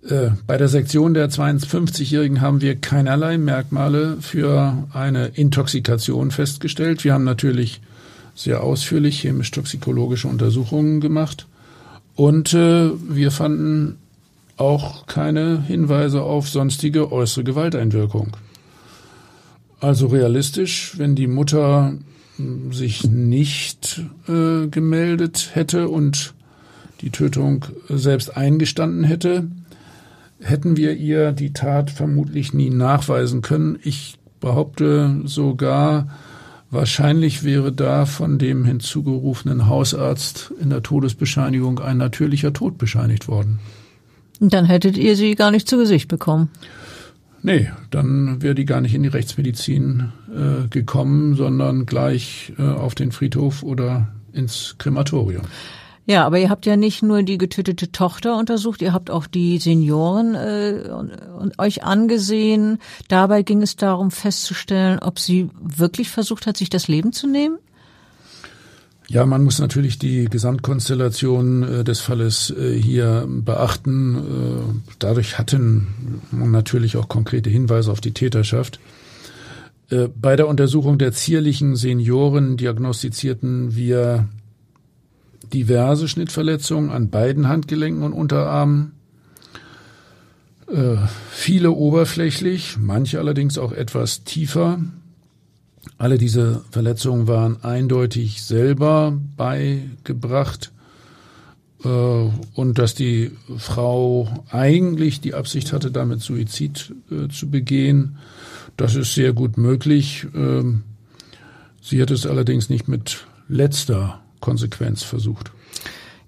Äh, 0.08 0.30
bei 0.46 0.56
der 0.56 0.68
Sektion 0.68 1.14
der 1.14 1.30
52-Jährigen 1.30 2.40
haben 2.40 2.60
wir 2.60 2.76
keinerlei 2.76 3.36
Merkmale 3.36 4.18
für 4.20 4.86
eine 4.92 5.26
Intoxikation 5.26 6.30
festgestellt. 6.30 7.02
Wir 7.02 7.12
haben 7.12 7.24
natürlich 7.24 7.80
sehr 8.34 8.62
ausführlich 8.62 9.20
chemisch-toxikologische 9.20 10.28
Untersuchungen 10.28 11.00
gemacht 11.00 11.46
und 12.16 12.54
äh, 12.54 12.90
wir 13.08 13.30
fanden 13.30 13.98
auch 14.56 15.06
keine 15.06 15.62
Hinweise 15.62 16.22
auf 16.22 16.48
sonstige 16.48 17.10
äußere 17.10 17.44
Gewalteinwirkung. 17.44 18.36
Also 19.80 20.06
realistisch, 20.06 20.94
wenn 20.96 21.14
die 21.14 21.26
Mutter 21.26 21.94
sich 22.70 23.04
nicht 23.04 24.02
äh, 24.28 24.66
gemeldet 24.68 25.50
hätte 25.54 25.88
und 25.88 26.34
die 27.00 27.10
Tötung 27.10 27.66
selbst 27.88 28.36
eingestanden 28.36 29.04
hätte, 29.04 29.48
hätten 30.40 30.76
wir 30.76 30.94
ihr 30.96 31.32
die 31.32 31.52
Tat 31.52 31.90
vermutlich 31.90 32.54
nie 32.54 32.70
nachweisen 32.70 33.42
können. 33.42 33.78
Ich 33.82 34.18
behaupte 34.40 35.20
sogar, 35.24 36.08
wahrscheinlich 36.70 37.44
wäre 37.44 37.72
da 37.72 38.06
von 38.06 38.38
dem 38.38 38.64
hinzugerufenen 38.64 39.66
Hausarzt 39.66 40.52
in 40.60 40.70
der 40.70 40.82
Todesbescheinigung 40.82 41.78
ein 41.78 41.96
natürlicher 41.96 42.52
Tod 42.52 42.78
bescheinigt 42.78 43.28
worden. 43.28 43.58
Dann 44.40 44.64
hättet 44.64 44.96
ihr 44.96 45.16
sie 45.16 45.34
gar 45.34 45.50
nicht 45.50 45.68
zu 45.68 45.78
Gesicht 45.78 46.08
bekommen. 46.08 46.50
Nee, 47.42 47.70
dann 47.90 48.40
wäre 48.42 48.54
die 48.54 48.64
gar 48.64 48.80
nicht 48.80 48.94
in 48.94 49.02
die 49.02 49.10
Rechtsmedizin 49.10 50.12
äh, 50.34 50.68
gekommen, 50.68 51.34
sondern 51.34 51.84
gleich 51.84 52.54
äh, 52.58 52.62
auf 52.62 52.94
den 52.94 53.12
Friedhof 53.12 53.62
oder 53.62 54.08
ins 54.32 54.76
Krematorium. 54.78 55.42
Ja, 56.06 56.26
aber 56.26 56.38
ihr 56.38 56.50
habt 56.50 56.66
ja 56.66 56.76
nicht 56.76 57.02
nur 57.02 57.22
die 57.22 57.38
getötete 57.38 57.90
Tochter 57.90 58.36
untersucht, 58.38 58.82
ihr 58.82 58.92
habt 58.92 59.10
auch 59.10 59.26
die 59.26 59.58
Senioren 59.58 60.34
äh, 60.34 60.90
euch 61.56 61.82
angesehen. 61.82 62.78
Dabei 63.08 63.42
ging 63.42 63.62
es 63.62 63.76
darum 63.76 64.10
festzustellen, 64.10 64.98
ob 64.98 65.18
sie 65.18 65.48
wirklich 65.58 66.10
versucht 66.10 66.46
hat, 66.46 66.58
sich 66.58 66.68
das 66.68 66.88
Leben 66.88 67.12
zu 67.12 67.26
nehmen? 67.26 67.58
Ja, 69.08 69.26
man 69.26 69.44
muss 69.44 69.58
natürlich 69.58 69.98
die 69.98 70.26
Gesamtkonstellation 70.26 71.62
äh, 71.62 71.84
des 71.84 72.00
Falles 72.00 72.50
äh, 72.50 72.72
hier 72.72 73.26
beachten. 73.28 74.16
Äh, 74.16 74.92
dadurch 74.98 75.38
hatten 75.38 76.22
man 76.30 76.50
natürlich 76.50 76.96
auch 76.96 77.08
konkrete 77.08 77.50
Hinweise 77.50 77.92
auf 77.92 78.00
die 78.00 78.12
Täterschaft. 78.12 78.78
Äh, 79.90 80.08
bei 80.08 80.36
der 80.36 80.48
Untersuchung 80.48 80.98
der 80.98 81.12
zierlichen 81.12 81.76
Senioren 81.76 82.56
diagnostizierten 82.56 83.76
wir 83.76 84.28
diverse 85.52 86.08
Schnittverletzungen 86.08 86.90
an 86.90 87.10
beiden 87.10 87.48
Handgelenken 87.48 88.02
und 88.02 88.12
Unterarmen. 88.12 88.92
Äh, 90.66 90.96
viele 91.30 91.72
oberflächlich, 91.72 92.76
manche 92.78 93.18
allerdings 93.18 93.58
auch 93.58 93.72
etwas 93.72 94.24
tiefer. 94.24 94.80
Alle 95.98 96.18
diese 96.18 96.62
Verletzungen 96.70 97.28
waren 97.28 97.62
eindeutig 97.62 98.42
selber 98.42 99.18
beigebracht. 99.36 100.72
Äh, 101.84 101.88
und 101.88 102.78
dass 102.78 102.94
die 102.94 103.32
Frau 103.58 104.44
eigentlich 104.50 105.20
die 105.20 105.34
Absicht 105.34 105.72
hatte, 105.72 105.90
damit 105.90 106.20
Suizid 106.20 106.94
äh, 107.10 107.28
zu 107.28 107.50
begehen, 107.50 108.16
das 108.76 108.94
ist 108.94 109.14
sehr 109.14 109.32
gut 109.32 109.58
möglich. 109.58 110.26
Ähm, 110.34 110.82
sie 111.80 112.00
hat 112.00 112.10
es 112.10 112.26
allerdings 112.26 112.70
nicht 112.70 112.88
mit 112.88 113.26
letzter 113.48 114.23
Konsequenz 114.44 115.02
versucht. 115.02 115.52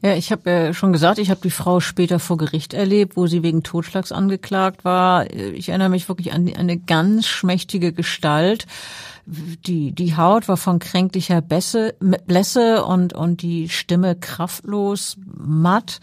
Ja, 0.01 0.15
ich 0.15 0.33
habe 0.33 0.51
ja 0.51 0.73
schon 0.73 0.95
gesagt, 0.95 1.19
ich 1.19 1.29
habe 1.29 1.41
die 1.43 1.51
Frau 1.51 1.81
später 1.81 2.19
vor 2.19 2.39
Gericht 2.39 2.73
erlebt, 2.73 3.17
wo 3.17 3.27
sie 3.27 3.43
wegen 3.43 3.63
Totschlags 3.63 4.11
angeklagt 4.11 4.87
war. 4.87 5.31
Ich 5.31 5.69
erinnere 5.69 5.91
mich 5.91 6.09
wirklich 6.09 6.33
an 6.33 6.51
eine 6.55 6.79
ganz 6.79 7.27
schmächtige 7.27 7.93
Gestalt. 7.93 8.67
Die, 9.27 9.93
die 9.93 10.17
Haut 10.17 10.49
war 10.49 10.57
von 10.57 10.79
kränklicher 10.79 11.43
Bässe, 11.43 11.95
Blässe 12.01 12.85
und, 12.87 13.13
und 13.13 13.43
die 13.43 13.69
Stimme 13.69 14.17
kraftlos, 14.17 15.19
matt. 15.37 16.01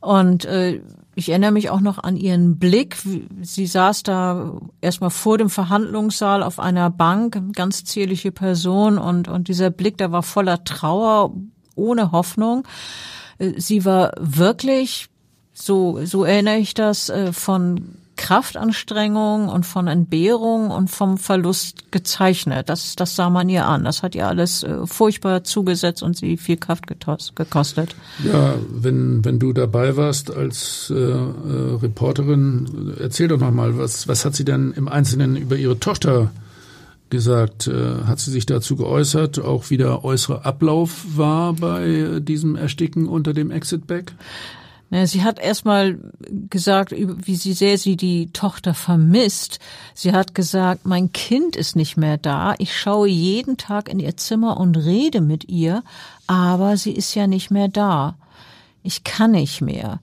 Und 0.00 0.44
äh, 0.44 0.82
ich 1.18 1.30
erinnere 1.30 1.50
mich 1.50 1.68
auch 1.68 1.80
noch 1.80 1.98
an 1.98 2.16
ihren 2.16 2.60
Blick. 2.60 2.96
Sie 3.42 3.66
saß 3.66 4.04
da 4.04 4.52
erstmal 4.80 5.10
vor 5.10 5.36
dem 5.36 5.50
Verhandlungssaal 5.50 6.44
auf 6.44 6.60
einer 6.60 6.90
Bank, 6.90 7.54
ganz 7.54 7.82
zierliche 7.82 8.30
Person 8.30 8.98
und, 8.98 9.26
und 9.26 9.48
dieser 9.48 9.70
Blick, 9.70 9.98
der 9.98 10.12
war 10.12 10.22
voller 10.22 10.62
Trauer, 10.62 11.34
ohne 11.74 12.12
Hoffnung. 12.12 12.62
Äh, 13.38 13.54
sie 13.56 13.84
war 13.84 14.12
wirklich, 14.16 15.08
so, 15.52 15.98
so 16.04 16.22
erinnere 16.22 16.58
ich 16.58 16.74
das, 16.74 17.08
äh, 17.08 17.32
von 17.32 17.96
Kraftanstrengung 18.18 19.48
und 19.48 19.64
von 19.64 19.86
Entbehrung 19.86 20.70
und 20.70 20.90
vom 20.90 21.16
Verlust 21.16 21.90
gezeichnet. 21.92 22.68
Das, 22.68 22.96
das 22.96 23.16
sah 23.16 23.30
man 23.30 23.48
ihr 23.48 23.64
an. 23.64 23.84
Das 23.84 24.02
hat 24.02 24.14
ihr 24.14 24.26
alles 24.26 24.64
äh, 24.64 24.86
furchtbar 24.86 25.44
zugesetzt 25.44 26.02
und 26.02 26.16
sie 26.16 26.36
viel 26.36 26.58
Kraft 26.58 26.86
gekostet. 26.86 27.94
Ja, 28.24 28.56
wenn, 28.70 29.24
wenn 29.24 29.38
du 29.38 29.52
dabei 29.52 29.96
warst 29.96 30.34
als 30.34 30.92
äh, 30.94 30.96
äh, 30.96 31.76
Reporterin, 31.80 32.96
erzähl 33.00 33.28
doch 33.28 33.38
nochmal, 33.38 33.78
was, 33.78 34.08
was 34.08 34.24
hat 34.24 34.34
sie 34.34 34.44
denn 34.44 34.72
im 34.72 34.88
Einzelnen 34.88 35.36
über 35.36 35.56
ihre 35.56 35.78
Tochter 35.78 36.32
gesagt? 37.10 37.68
Äh, 37.68 38.02
hat 38.04 38.18
sie 38.18 38.32
sich 38.32 38.46
dazu 38.46 38.74
geäußert, 38.74 39.38
auch 39.38 39.70
wie 39.70 39.76
der 39.76 40.04
äußere 40.04 40.44
Ablauf 40.44 41.04
war 41.16 41.52
bei 41.52 42.18
diesem 42.20 42.56
Ersticken 42.56 43.06
unter 43.06 43.32
dem 43.32 43.52
Exit-Bag? 43.52 44.12
Sie 44.90 45.22
hat 45.22 45.38
erstmal 45.38 45.98
gesagt, 46.48 46.94
wie 46.96 47.36
sie 47.36 47.52
sehr 47.52 47.76
sie 47.76 47.96
die 47.96 48.32
Tochter 48.32 48.72
vermisst. 48.72 49.58
Sie 49.94 50.12
hat 50.12 50.34
gesagt, 50.34 50.86
mein 50.86 51.12
Kind 51.12 51.56
ist 51.56 51.76
nicht 51.76 51.98
mehr 51.98 52.16
da. 52.16 52.54
Ich 52.58 52.74
schaue 52.74 53.08
jeden 53.08 53.58
Tag 53.58 53.90
in 53.90 54.00
ihr 54.00 54.16
Zimmer 54.16 54.58
und 54.58 54.76
rede 54.76 55.20
mit 55.20 55.50
ihr, 55.50 55.82
aber 56.26 56.78
sie 56.78 56.92
ist 56.92 57.14
ja 57.14 57.26
nicht 57.26 57.50
mehr 57.50 57.68
da. 57.68 58.16
Ich 58.82 59.04
kann 59.04 59.32
nicht 59.32 59.60
mehr. 59.60 60.00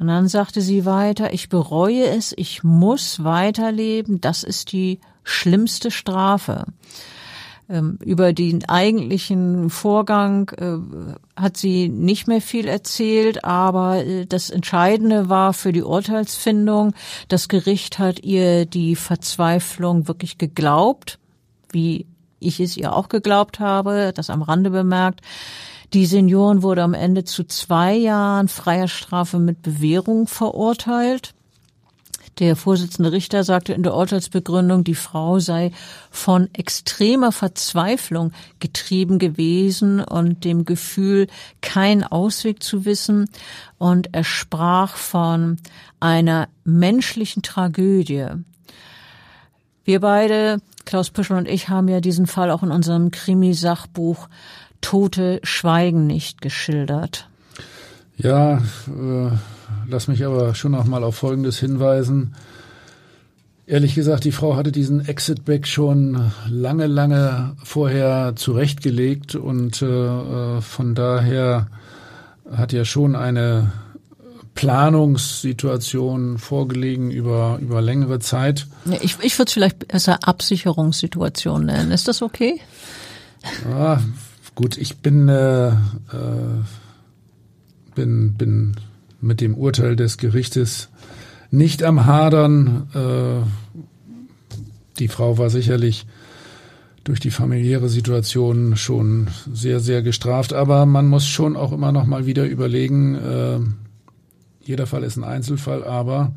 Und 0.00 0.08
dann 0.08 0.26
sagte 0.26 0.62
sie 0.62 0.84
weiter, 0.84 1.32
ich 1.32 1.48
bereue 1.48 2.06
es, 2.06 2.34
ich 2.36 2.64
muss 2.64 3.22
weiterleben, 3.22 4.20
das 4.20 4.42
ist 4.42 4.72
die 4.72 4.98
schlimmste 5.22 5.92
Strafe. 5.92 6.66
Ähm, 7.70 7.98
über 8.02 8.32
den 8.32 8.66
eigentlichen 8.66 9.68
Vorgang 9.68 10.50
äh, 10.56 11.40
hat 11.40 11.58
sie 11.58 11.90
nicht 11.90 12.26
mehr 12.26 12.40
viel 12.40 12.66
erzählt, 12.66 13.44
aber 13.44 14.06
äh, 14.06 14.24
das 14.24 14.48
Entscheidende 14.48 15.28
war 15.28 15.52
für 15.52 15.72
die 15.72 15.82
Urteilsfindung, 15.82 16.94
das 17.28 17.48
Gericht 17.48 17.98
hat 17.98 18.24
ihr 18.24 18.64
die 18.64 18.96
Verzweiflung 18.96 20.08
wirklich 20.08 20.38
geglaubt, 20.38 21.18
wie 21.70 22.06
ich 22.40 22.58
es 22.58 22.76
ihr 22.78 22.94
auch 22.94 23.10
geglaubt 23.10 23.60
habe, 23.60 24.12
das 24.14 24.30
am 24.30 24.40
Rande 24.40 24.70
bemerkt. 24.70 25.20
Die 25.92 26.06
Seniorin 26.06 26.62
wurde 26.62 26.82
am 26.82 26.94
Ende 26.94 27.24
zu 27.24 27.44
zwei 27.44 27.94
Jahren 27.94 28.48
freier 28.48 28.88
Strafe 28.88 29.38
mit 29.38 29.60
Bewährung 29.60 30.26
verurteilt. 30.26 31.34
Der 32.38 32.54
Vorsitzende 32.54 33.10
Richter 33.10 33.42
sagte 33.42 33.72
in 33.72 33.82
der 33.82 33.94
Urteilsbegründung, 33.94 34.84
die 34.84 34.94
Frau 34.94 35.40
sei 35.40 35.72
von 36.10 36.48
extremer 36.52 37.32
Verzweiflung 37.32 38.32
getrieben 38.60 39.18
gewesen 39.18 40.00
und 40.00 40.44
dem 40.44 40.64
Gefühl, 40.64 41.26
keinen 41.62 42.04
Ausweg 42.04 42.62
zu 42.62 42.84
wissen. 42.84 43.28
Und 43.76 44.14
er 44.14 44.22
sprach 44.22 44.96
von 44.96 45.56
einer 45.98 46.48
menschlichen 46.64 47.42
Tragödie. 47.42 48.26
Wir 49.84 50.00
beide, 50.00 50.58
Klaus 50.84 51.10
Püschel 51.10 51.36
und 51.36 51.48
ich, 51.48 51.68
haben 51.68 51.88
ja 51.88 52.00
diesen 52.00 52.26
Fall 52.26 52.52
auch 52.52 52.62
in 52.62 52.70
unserem 52.70 53.10
Krimi-Sachbuch 53.10 54.28
Tote 54.80 55.40
schweigen 55.42 56.06
nicht 56.06 56.40
geschildert. 56.40 57.28
Ja, 58.16 58.58
äh, 58.58 59.30
lass 59.88 60.08
mich 60.08 60.24
aber 60.24 60.54
schon 60.54 60.72
noch 60.72 60.84
mal 60.84 61.02
auf 61.04 61.16
Folgendes 61.16 61.58
hinweisen. 61.58 62.34
Ehrlich 63.66 63.94
gesagt, 63.94 64.24
die 64.24 64.32
Frau 64.32 64.56
hatte 64.56 64.72
diesen 64.72 65.06
Exit-Back 65.06 65.66
schon 65.66 66.32
lange, 66.48 66.86
lange 66.86 67.54
vorher 67.62 68.34
zurechtgelegt 68.34 69.34
und 69.34 69.82
äh, 69.82 70.60
von 70.62 70.94
daher 70.94 71.66
hat 72.50 72.72
ja 72.72 72.86
schon 72.86 73.14
eine 73.14 73.72
Planungssituation 74.54 76.38
vorgelegen 76.38 77.10
über, 77.10 77.58
über 77.60 77.82
längere 77.82 78.20
Zeit. 78.20 78.66
Ich, 79.02 79.18
ich 79.20 79.38
würde 79.38 79.48
es 79.48 79.52
vielleicht 79.52 79.86
besser 79.86 80.26
Absicherungssituation 80.26 81.66
nennen. 81.66 81.92
Ist 81.92 82.08
das 82.08 82.22
okay? 82.22 82.60
Ja, 83.70 84.02
gut, 84.54 84.78
ich 84.78 84.96
bin, 84.96 85.28
äh, 85.28 85.68
äh, 85.68 85.74
bin, 87.94 88.34
bin 88.34 88.74
mit 89.20 89.40
dem 89.40 89.54
Urteil 89.54 89.96
des 89.96 90.18
Gerichtes 90.18 90.88
nicht 91.50 91.82
am 91.82 92.06
Hadern. 92.06 92.88
Äh, 92.94 93.80
die 94.98 95.08
Frau 95.08 95.38
war 95.38 95.50
sicherlich 95.50 96.06
durch 97.04 97.20
die 97.20 97.30
familiäre 97.30 97.88
Situation 97.88 98.76
schon 98.76 99.28
sehr, 99.52 99.80
sehr 99.80 100.02
gestraft. 100.02 100.52
Aber 100.52 100.84
man 100.84 101.06
muss 101.06 101.26
schon 101.26 101.56
auch 101.56 101.72
immer 101.72 101.90
noch 101.90 102.04
mal 102.04 102.26
wieder 102.26 102.44
überlegen, 102.44 103.14
äh, 103.14 103.58
jeder 104.62 104.86
Fall 104.86 105.02
ist 105.02 105.16
ein 105.16 105.24
Einzelfall, 105.24 105.82
aber 105.82 106.32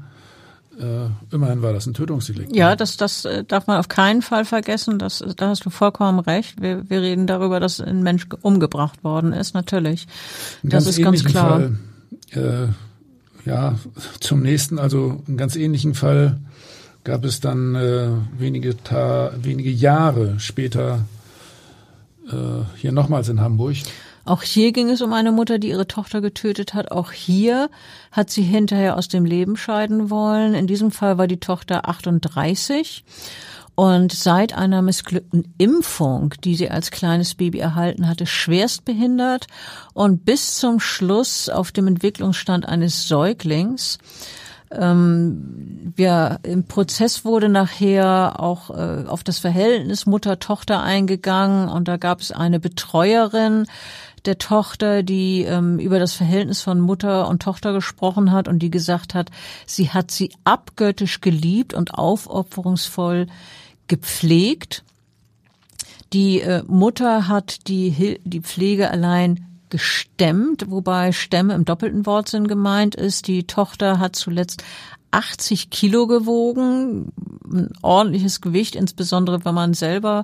äh, 0.80 1.36
immerhin 1.36 1.62
war 1.62 1.74
das 1.74 1.86
ein 1.86 1.94
Tötungsdelikt. 1.94 2.56
Ja, 2.56 2.78
das, 2.78 2.96
das 2.96 3.26
äh, 3.26 3.44
darf 3.44 3.68
man 3.68 3.78
auf 3.78 3.90
keinen 3.90 4.22
Fall 4.22 4.46
vergessen. 4.46 4.98
Das, 4.98 5.22
da 5.36 5.50
hast 5.50 5.66
du 5.66 5.70
vollkommen 5.70 6.20
recht. 6.20 6.62
Wir, 6.62 6.90
wir 6.90 7.02
reden 7.02 7.28
darüber, 7.28 7.60
dass 7.60 7.82
ein 7.82 8.02
Mensch 8.04 8.26
umgebracht 8.42 9.04
worden 9.04 9.34
ist, 9.34 9.54
natürlich. 9.54 10.08
Das 10.64 10.88
ist 10.88 11.02
ganz 11.02 11.26
klar. 11.26 11.50
Fall 11.50 11.80
äh, 12.32 12.68
ja, 13.46 13.76
zum 14.20 14.42
nächsten, 14.42 14.80
also 14.80 15.22
einen 15.28 15.38
ganz 15.38 15.56
ähnlichen 15.56 15.94
Fall 15.94 16.40
gab 17.04 17.26
es 17.26 17.40
dann 17.40 17.76
äh, 17.76 18.10
wenige, 18.38 18.78
Ta 18.78 19.32
wenige 19.42 19.72
Jahre 19.72 20.40
später 20.40 21.06
äh, 22.28 22.64
hier 22.78 22.92
nochmals 22.92 23.30
in 23.30 23.42
Hamburg. 23.42 23.78
Auch 24.24 24.44
hier 24.44 24.72
ging 24.72 24.90
es 24.90 25.02
um 25.02 25.14
eine 25.14 25.32
Mutter, 25.32 25.58
die 25.58 25.70
ihre 25.70 25.88
Tochter 25.88 26.22
getötet 26.22 26.76
hat. 26.76 26.92
Auch 26.92 27.12
hier 27.12 27.70
hat 28.12 28.30
sie 28.30 28.44
hinterher 28.44 28.96
aus 28.96 29.08
dem 29.08 29.26
Leben 29.26 29.58
scheiden 29.58 30.12
wollen. 30.12 30.54
In 30.54 30.68
diesem 30.68 30.92
Fall 30.92 31.18
war 31.18 31.28
die 31.28 31.40
Tochter 31.40 31.90
38 31.90 33.04
und 33.82 34.12
seit 34.12 34.56
einer 34.56 34.84
missglückten 34.84 35.56
Impfung, 35.58 36.36
die 36.44 36.54
sie 36.54 36.70
als 36.70 36.92
kleines 36.92 37.34
Baby 37.34 37.58
erhalten 37.58 38.08
hatte, 38.08 38.28
schwerst 38.28 38.86
behindert 38.86 39.48
und 39.96 40.24
bis 40.24 40.54
zum 40.54 40.80
Schluss 40.80 41.50
auf 41.50 41.72
dem 41.72 41.88
Entwicklungsstand 41.88 42.68
eines 42.68 43.08
Säuglings. 43.08 43.98
Ähm, 44.70 45.96
ja, 45.98 46.38
im 46.44 46.66
Prozess 46.66 47.26
wurde 47.26 47.50
nachher 47.50 48.40
auch 48.40 48.70
äh, 48.70 49.08
auf 49.08 49.24
das 49.24 49.40
Verhältnis 49.40 50.06
Mutter-Tochter 50.06 50.84
eingegangen 50.84 51.68
und 51.68 51.88
da 51.88 51.98
gab 51.98 52.22
es 52.22 52.32
eine 52.32 52.60
Betreuerin, 52.60 53.66
der 54.26 54.38
Tochter, 54.38 55.02
die 55.02 55.42
ähm, 55.42 55.80
über 55.80 55.98
das 55.98 56.14
Verhältnis 56.14 56.62
von 56.62 56.80
Mutter 56.80 57.28
und 57.28 57.42
Tochter 57.42 57.74
gesprochen 57.74 58.32
hat 58.32 58.48
und 58.48 58.60
die 58.60 58.70
gesagt 58.70 59.16
hat, 59.16 59.32
sie 59.66 59.90
hat 59.90 60.12
sie 60.12 60.32
abgöttisch 60.44 61.20
geliebt 61.20 61.74
und 61.74 61.96
aufopferungsvoll 61.96 63.26
gepflegt. 63.92 64.86
Die 66.14 66.40
äh, 66.40 66.64
Mutter 66.66 67.28
hat 67.28 67.68
die, 67.68 68.22
die 68.24 68.40
Pflege 68.40 68.90
allein 68.90 69.46
gestemmt, 69.70 70.72
wobei 70.72 71.12
Stämme 71.12 71.54
im 71.56 71.66
doppelten 71.66 72.06
Wortsinn 72.06 72.48
gemeint 72.48 72.96
ist. 72.96 73.28
Die 73.28 73.44
Tochter 73.44 74.00
hat 74.00 74.16
zuletzt 74.16 74.64
80 75.12 75.72
Kilo 75.72 76.08
gewogen, 76.08 77.12
ein 77.52 77.74
ordentliches 77.82 78.40
Gewicht, 78.40 78.78
insbesondere 78.78 79.44
wenn 79.44 79.54
man 79.54 79.74
selber 79.74 80.24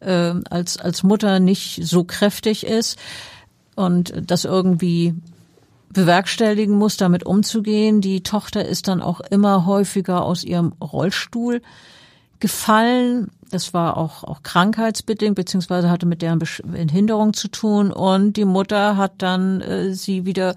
äh, 0.00 0.32
als, 0.48 0.78
als 0.78 1.02
Mutter 1.02 1.38
nicht 1.38 1.86
so 1.86 2.04
kräftig 2.04 2.64
ist 2.64 2.98
und 3.76 4.14
das 4.26 4.46
irgendwie 4.46 5.14
bewerkstelligen 5.90 6.78
muss, 6.78 6.96
damit 6.96 7.26
umzugehen. 7.26 8.00
Die 8.00 8.22
Tochter 8.22 8.64
ist 8.64 8.88
dann 8.88 9.02
auch 9.02 9.20
immer 9.20 9.66
häufiger 9.66 10.24
aus 10.24 10.44
ihrem 10.44 10.72
Rollstuhl 10.80 11.60
gefallen. 12.42 13.28
Das 13.50 13.72
war 13.72 13.96
auch, 13.96 14.24
auch 14.24 14.42
krankheitsbedingt, 14.42 15.36
beziehungsweise 15.36 15.88
hatte 15.88 16.06
mit 16.06 16.20
deren 16.20 16.38
Behinderung 16.38 17.32
zu 17.32 17.48
tun. 17.48 17.90
Und 17.90 18.36
die 18.36 18.44
Mutter 18.44 18.98
hat 18.98 19.22
dann 19.22 19.60
äh, 19.62 19.94
sie 19.94 20.26
wieder 20.26 20.56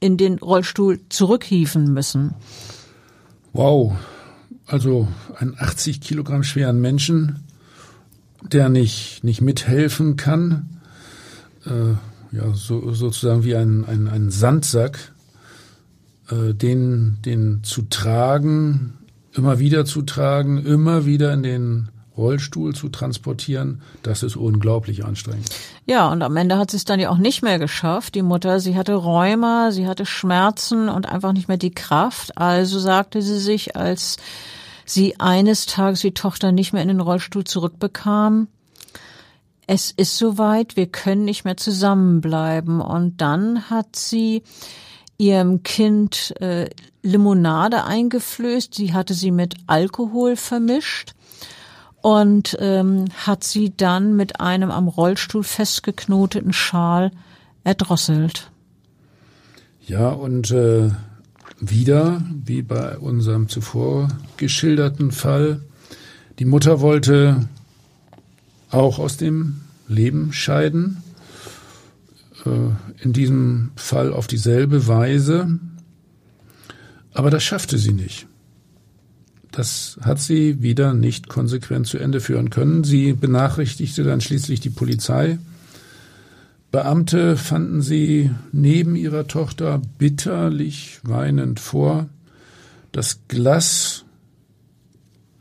in 0.00 0.16
den 0.16 0.38
Rollstuhl 0.38 1.00
zurückhieven 1.08 1.92
müssen. 1.92 2.34
Wow. 3.52 3.92
Also 4.66 5.06
einen 5.36 5.56
80 5.58 6.00
Kilogramm 6.00 6.42
schweren 6.42 6.80
Menschen, 6.80 7.44
der 8.42 8.70
nicht, 8.70 9.22
nicht 9.22 9.42
mithelfen 9.42 10.16
kann, 10.16 10.80
äh, 11.66 12.36
ja, 12.36 12.52
so, 12.54 12.92
sozusagen 12.92 13.44
wie 13.44 13.54
ein, 13.56 13.84
ein, 13.84 14.08
ein 14.08 14.30
Sandsack, 14.30 15.12
äh, 16.30 16.54
den, 16.54 17.18
den 17.24 17.62
zu 17.62 17.82
tragen, 17.82 18.94
immer 19.34 19.58
wieder 19.58 19.84
zu 19.84 20.02
tragen, 20.02 20.64
immer 20.64 21.06
wieder 21.06 21.32
in 21.32 21.42
den 21.42 21.88
Rollstuhl 22.16 22.74
zu 22.74 22.88
transportieren, 22.88 23.82
das 24.02 24.22
ist 24.22 24.36
unglaublich 24.36 25.04
anstrengend. 25.04 25.50
Ja, 25.84 26.10
und 26.12 26.22
am 26.22 26.36
Ende 26.36 26.58
hat 26.58 26.70
sie 26.70 26.76
es 26.76 26.84
dann 26.84 27.00
ja 27.00 27.10
auch 27.10 27.18
nicht 27.18 27.42
mehr 27.42 27.58
geschafft. 27.58 28.14
Die 28.14 28.22
Mutter, 28.22 28.60
sie 28.60 28.76
hatte 28.76 28.94
Rheuma, 28.94 29.72
sie 29.72 29.88
hatte 29.88 30.06
Schmerzen 30.06 30.88
und 30.88 31.06
einfach 31.06 31.32
nicht 31.32 31.48
mehr 31.48 31.56
die 31.56 31.74
Kraft. 31.74 32.38
Also 32.38 32.78
sagte 32.78 33.20
sie 33.20 33.38
sich, 33.38 33.76
als 33.76 34.16
sie 34.84 35.18
eines 35.18 35.66
Tages 35.66 36.00
die 36.00 36.14
Tochter 36.14 36.52
nicht 36.52 36.72
mehr 36.72 36.82
in 36.82 36.88
den 36.88 37.00
Rollstuhl 37.00 37.44
zurückbekam, 37.44 38.46
es 39.66 39.90
ist 39.90 40.18
soweit, 40.18 40.76
wir 40.76 40.86
können 40.86 41.24
nicht 41.24 41.44
mehr 41.44 41.56
zusammenbleiben. 41.56 42.80
Und 42.80 43.20
dann 43.20 43.70
hat 43.70 43.96
sie 43.96 44.42
ihrem 45.18 45.62
Kind 45.62 46.34
äh, 46.40 46.68
Limonade 47.04 47.84
eingeflößt. 47.84 48.74
Sie 48.74 48.92
hatte 48.92 49.14
sie 49.14 49.30
mit 49.30 49.54
Alkohol 49.66 50.36
vermischt 50.36 51.14
und 52.00 52.56
ähm, 52.60 53.04
hat 53.26 53.44
sie 53.44 53.72
dann 53.76 54.16
mit 54.16 54.40
einem 54.40 54.70
am 54.70 54.88
Rollstuhl 54.88 55.44
festgeknoteten 55.44 56.52
Schal 56.52 57.12
erdrosselt. 57.62 58.50
Ja, 59.86 60.08
und 60.10 60.50
äh, 60.50 60.90
wieder, 61.60 62.22
wie 62.44 62.62
bei 62.62 62.98
unserem 62.98 63.48
zuvor 63.48 64.08
geschilderten 64.36 65.12
Fall, 65.12 65.60
die 66.38 66.46
Mutter 66.46 66.80
wollte 66.80 67.48
auch 68.70 68.98
aus 68.98 69.16
dem 69.16 69.60
Leben 69.86 70.32
scheiden. 70.32 71.02
Äh, 72.44 72.50
in 73.02 73.12
diesem 73.12 73.70
Fall 73.76 74.12
auf 74.12 74.26
dieselbe 74.26 74.88
Weise. 74.88 75.58
Aber 77.14 77.30
das 77.30 77.42
schaffte 77.42 77.78
sie 77.78 77.92
nicht. 77.92 78.26
Das 79.52 79.98
hat 80.02 80.18
sie 80.20 80.62
wieder 80.62 80.94
nicht 80.94 81.28
konsequent 81.28 81.86
zu 81.86 81.98
Ende 81.98 82.20
führen 82.20 82.50
können. 82.50 82.82
Sie 82.82 83.12
benachrichtigte 83.12 84.02
dann 84.02 84.20
schließlich 84.20 84.58
die 84.58 84.70
Polizei. 84.70 85.38
Beamte 86.72 87.36
fanden 87.36 87.80
sie 87.80 88.32
neben 88.50 88.96
ihrer 88.96 89.28
Tochter 89.28 89.80
bitterlich 89.96 90.98
weinend 91.04 91.60
vor. 91.60 92.08
Das 92.90 93.20
Glas, 93.28 94.04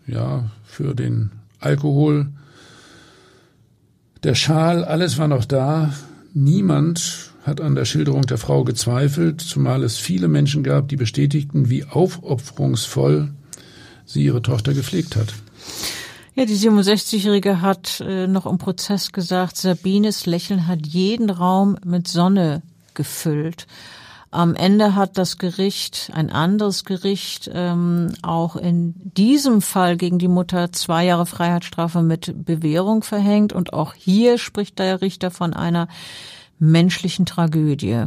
ja, 0.06 0.52
für 0.64 0.94
den 0.94 1.32
Alkohol 1.60 2.28
der 4.24 4.36
Schal, 4.36 4.86
alles 4.86 5.18
war 5.18 5.28
noch 5.28 5.46
da. 5.46 5.92
Niemand 6.36 7.33
hat 7.44 7.62
an 7.62 7.76
der 7.76 7.86
Schilderung 7.86 8.24
der 8.24 8.38
Frau 8.38 8.64
gezweifelt, 8.64 9.42
zumal 9.42 9.84
es 9.84 9.98
viele 9.98 10.28
Menschen 10.28 10.64
gab, 10.64 10.88
die 10.88 10.96
bestätigten, 10.96 11.70
wie 11.70 11.86
aufopferungsvoll 11.86 13.34
sie 14.06 14.24
ihre 14.24 14.42
Tochter 14.42 14.74
gepflegt 14.74 15.16
hat. 15.16 15.34
Ja, 16.36 16.46
die 16.46 16.56
67-Jährige 16.56 17.62
hat 17.62 18.02
äh, 18.02 18.28
noch 18.28 18.46
im 18.46 18.58
Prozess 18.58 19.12
gesagt, 19.12 19.56
Sabines 19.58 20.26
Lächeln 20.26 20.68
hat 20.68 20.88
jeden 20.88 21.30
Raum 21.30 21.78
mit 21.86 22.08
Sonne 22.08 22.64
gefüllt. 22.96 23.68
Am 24.32 24.56
Ende 24.56 24.96
hat 24.96 25.20
das 25.20 25.38
Gericht, 25.38 26.10
ein 26.12 26.32
anderes 26.32 26.86
Gericht, 26.86 27.52
ähm, 27.54 28.14
auch 28.24 28.56
in 28.56 28.96
diesem 29.16 29.62
Fall 29.62 29.96
gegen 29.96 30.18
die 30.18 30.28
Mutter 30.28 30.72
zwei 30.72 31.06
Jahre 31.06 31.28
Freiheitsstrafe 31.28 32.02
mit 32.02 32.34
Bewährung 32.44 33.04
verhängt. 33.04 33.54
Und 33.54 33.74
auch 33.74 33.94
hier 33.94 34.40
spricht 34.40 34.80
der 34.80 35.02
Richter 35.02 35.30
von 35.30 35.54
einer 35.54 35.88
menschlichen 36.60 37.26
Tragödie. 37.26 38.06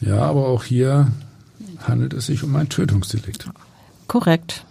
Ja, 0.00 0.18
aber 0.20 0.48
auch 0.48 0.64
hier 0.64 1.10
handelt 1.80 2.12
es 2.12 2.26
sich 2.26 2.42
um 2.42 2.54
ein 2.56 2.68
Tötungsdelikt. 2.68 3.48
Korrekt. 4.06 4.64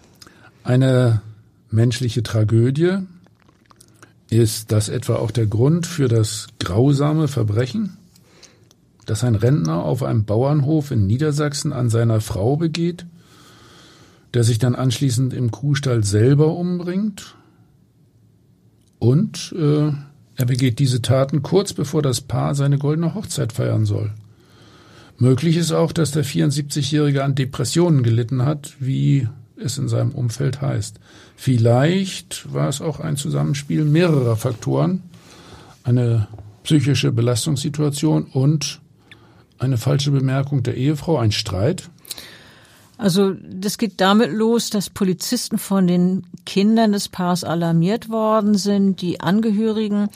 Eine 0.64 1.22
menschliche 1.72 2.24
Tragödie. 2.24 3.00
Ist 4.30 4.72
das 4.72 4.90
etwa 4.90 5.16
auch 5.16 5.32
der 5.32 5.46
Grund 5.46 5.86
für 5.86 6.08
das 6.08 6.48
grausame 6.60 7.28
Verbrechen, 7.28 7.98
das 9.06 9.24
ein 9.24 9.36
Rentner 9.36 9.84
auf 9.84 10.02
einem 10.02 10.26
Bauernhof 10.26 10.90
in 10.90 11.06
Niedersachsen 11.06 11.72
an 11.74 11.90
seiner 11.90 12.22
Frau 12.22 12.58
begeht, 12.58 13.06
der 14.34 14.44
sich 14.44 14.58
dann 14.58 14.74
anschließend 14.74 15.34
im 15.34 15.52
Kuhstall 15.52 16.04
selber 16.04 16.56
umbringt? 16.56 17.36
Und 18.98 19.54
äh, 19.58 19.92
er 20.36 20.46
begeht 20.46 20.80
diese 20.80 21.02
Taten 21.02 21.42
kurz 21.42 21.74
bevor 21.74 22.02
das 22.02 22.22
Paar 22.22 22.56
seine 22.56 22.78
goldene 22.78 23.16
Hochzeit 23.16 23.54
feiern 23.54 23.86
soll. 23.86 24.12
Möglich 25.18 25.56
ist 25.56 25.72
auch, 25.72 25.94
dass 25.94 26.12
der 26.12 26.26
74-Jährige 26.26 27.24
an 27.24 27.36
Depressionen 27.36 28.04
gelitten 28.04 28.46
hat, 28.46 28.76
wie 28.80 29.28
es 29.56 29.78
in 29.78 29.88
seinem 29.88 30.12
Umfeld 30.12 30.62
heißt. 30.62 31.00
Vielleicht 31.38 32.54
war 32.54 32.68
es 32.68 32.82
auch 32.82 33.00
ein 33.00 33.16
Zusammenspiel 33.16 33.86
mehrerer 33.86 34.36
Faktoren, 34.36 35.04
eine 35.84 36.28
psychische 36.64 37.14
Belastungssituation 37.14 38.24
und 38.24 38.82
eine 39.58 39.78
falsche 39.78 40.12
Bemerkung 40.12 40.64
der 40.64 40.76
Ehefrau, 40.76 41.18
ein 41.18 41.32
Streit. 41.32 41.90
Also 42.98 43.34
das 43.34 43.78
geht 43.78 44.00
damit 44.00 44.32
los, 44.32 44.70
dass 44.70 44.90
Polizisten 44.90 45.58
von 45.58 45.88
den 45.88 46.26
Kindern 46.46 46.94
des 46.94 47.10
Paares 47.10 47.44
alarmiert 47.44 48.10
worden 48.10 48.56
sind. 48.56 49.02
Die 49.02 49.20
Angehörigen 49.20 50.10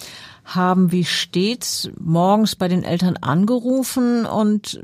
haben 0.46 0.92
wie 0.92 1.04
stets 1.04 1.89
morgens 2.00 2.56
bei 2.56 2.68
den 2.68 2.84
Eltern 2.84 3.18
angerufen 3.18 4.26
und 4.26 4.82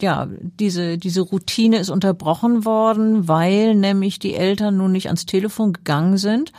ja, 0.00 0.28
diese, 0.60 0.96
diese 0.96 1.22
Routine 1.22 1.78
ist 1.78 1.90
unterbrochen 1.90 2.64
worden, 2.64 3.26
weil 3.26 3.74
nämlich 3.74 4.18
die 4.18 4.34
Eltern 4.34 4.76
nun 4.76 4.92
nicht 4.92 5.06
ans 5.06 5.26
Telefon 5.26 5.72
gegangen 5.72 6.18
sind. 6.18 6.52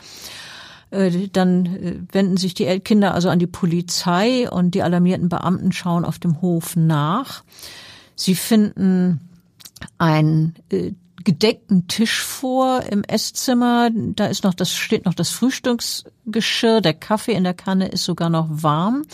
Äh, 0.90 1.28
dann 1.32 1.66
äh, 1.66 1.94
wenden 2.12 2.36
sich 2.36 2.54
die 2.54 2.80
Kinder 2.80 3.14
also 3.14 3.30
an 3.30 3.38
die 3.38 3.46
Polizei 3.46 4.50
und 4.50 4.74
die 4.74 4.82
alarmierten 4.82 5.28
Beamten 5.28 5.72
schauen 5.72 6.04
auf 6.04 6.18
dem 6.18 6.42
Hof 6.42 6.76
nach. 6.76 7.42
Sie 8.14 8.34
finden 8.34 9.29
einen 9.98 10.54
äh, 10.70 10.92
gedeckten 11.24 11.86
Tisch 11.86 12.22
vor 12.22 12.82
im 12.82 13.04
Esszimmer. 13.04 13.90
Da 13.92 14.26
ist 14.26 14.44
noch 14.44 14.54
das, 14.54 14.72
steht 14.72 15.04
noch 15.04 15.14
das 15.14 15.30
Frühstücksgeschirr. 15.30 16.80
Der 16.80 16.94
Kaffee 16.94 17.32
in 17.32 17.44
der 17.44 17.54
Kanne 17.54 17.88
ist 17.88 18.04
sogar 18.04 18.30
noch 18.30 18.48
warm, 18.50 19.04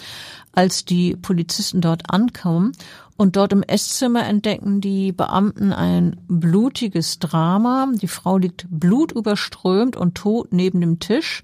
als 0.53 0.85
die 0.85 1.17
Polizisten 1.17 1.81
dort 1.81 2.11
ankommen. 2.11 2.73
Und 3.17 3.37
dort 3.37 3.53
im 3.53 3.63
Esszimmer 3.63 4.27
entdecken 4.27 4.81
die 4.81 5.11
Beamten 5.13 5.73
ein 5.73 6.21
blutiges 6.29 7.19
Drama. 7.19 7.89
Die 7.95 8.09
Frau 8.09 8.37
liegt 8.37 8.67
blutüberströmt 8.69 9.97
und 9.97 10.15
tot 10.15 10.53
neben 10.53 10.81
dem 10.81 10.99
Tisch. 10.99 11.43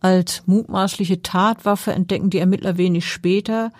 Als 0.00 0.44
mutmaßliche 0.46 1.22
Tatwaffe 1.22 1.92
entdecken 1.92 2.30
die 2.30 2.38
Ermittler 2.38 2.76
wenig 2.76 3.10
später 3.10 3.72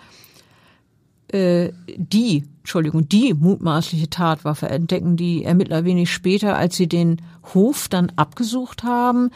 äh, 1.29 1.71
die, 1.95 2.43
Entschuldigung, 2.59 3.07
die 3.09 3.33
mutmaßliche 3.33 4.09
Tatwaffe 4.09 4.69
entdecken 4.69 5.17
die 5.17 5.43
Ermittler 5.43 5.85
wenig 5.85 6.11
später, 6.11 6.55
als 6.55 6.75
sie 6.75 6.87
den 6.87 7.21
Hof 7.53 7.87
dann 7.87 8.11
abgesucht 8.15 8.83
haben. 8.83 9.31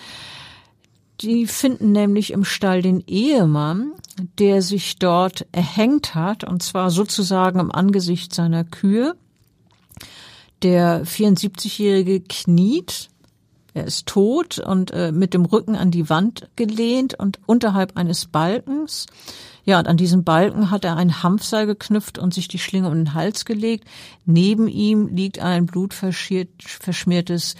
Die 1.22 1.48
finden 1.48 1.92
nämlich 1.92 2.32
im 2.32 2.46
Stall 2.46 2.82
den 2.82 3.04
Ehemann, 3.06 3.94
der 4.38 4.62
sich 4.62 4.98
dort 4.98 5.46
erhängt 5.52 6.16
hat, 6.16 6.44
und 6.44 6.64
zwar 6.64 6.92
sozusagen 6.92 7.60
im 7.60 7.72
Angesicht 7.72 8.34
seiner 8.34 8.64
Kühe. 8.64 9.16
Der 10.62 11.06
74-Jährige 11.06 12.22
kniet, 12.22 13.10
er 13.74 13.86
ist 13.86 14.08
tot 14.08 14.60
und 14.60 14.92
äh, 14.92 15.12
mit 15.12 15.34
dem 15.34 15.46
Rücken 15.46 15.76
an 15.76 15.92
die 15.92 16.10
Wand 16.10 16.50
gelehnt 16.56 17.20
und 17.20 17.40
unterhalb 17.46 17.98
eines 17.98 18.26
Balkens. 18.26 19.06
Ja, 19.70 19.78
und 19.78 19.88
an 19.88 19.98
diesem 19.98 20.24
Balken 20.24 20.72
hat 20.72 20.84
er 20.84 20.98
ein 20.98 21.22
Hanfseil 21.22 21.68
geknüpft 21.68 22.18
und 22.18 22.34
sich 22.34 22.48
die 22.48 22.58
Schlinge 22.58 22.88
um 22.88 22.96
den 22.96 23.14
Hals 23.14 23.46
gelegt. 23.46 23.88
Neben 24.26 24.68
ihm 24.68 25.10
liegt 25.10 25.38
ein 25.38 25.68
blutverschmiertes 25.68 27.54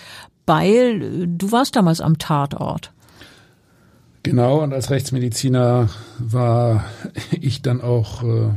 Beil. 0.48 1.28
Du 1.28 1.52
warst 1.52 1.76
damals 1.76 2.02
am 2.02 2.18
Tatort. 2.18 2.94
Genau, 4.24 4.64
und 4.64 4.74
als 4.74 4.90
Rechtsmediziner 4.90 5.90
war 6.18 6.84
ich 7.40 7.62
dann 7.62 7.80
auch 7.80 8.24
äh, 8.24 8.56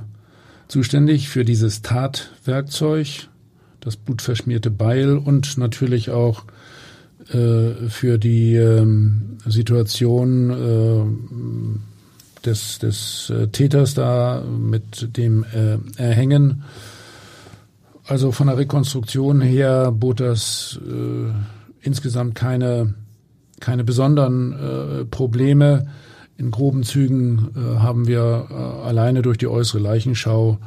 zuständig 0.67 1.29
für 1.29 1.45
dieses 1.45 1.83
Tatwerkzeug, 1.83 3.29
das 3.81 3.99
blutverschmierte 3.99 4.71
Beil 4.71 5.19
und 5.19 5.59
natürlich 5.59 6.09
auch 6.09 6.45
äh, 7.29 7.89
für 7.91 8.17
die 8.17 8.55
ähm, 8.55 9.37
Situation 9.45 10.49
äh, 10.49 11.92
des, 12.47 12.79
des 12.79 13.31
äh, 13.31 13.49
Täters 13.49 13.95
da 13.95 14.43
mit 14.43 15.17
dem 15.17 15.45
äh, 15.45 15.79
Erhängen. 15.97 16.65
Also 18.07 18.33
von 18.33 18.49
der 18.49 18.59
Rekonstruktion 18.59 19.41
her 19.41 19.93
bot 19.93 20.21
das 20.21 20.79
äh, 20.87 21.33
insgesamt 21.81 22.35
keine 22.35 22.95
keine 23.63 23.85
besonderen 23.85 24.53
äh, 24.53 25.05
Probleme. 25.05 25.87
In 26.37 26.51
groben 26.51 26.83
Zügen 26.83 27.51
äh, 27.55 27.79
haben 27.79 28.07
wir 28.07 28.49
äh, 28.51 28.55
alleine 28.87 29.23
durch 29.23 29.39
die 29.39 29.47
äußere 29.47 29.79
Leichenschau 29.81 30.59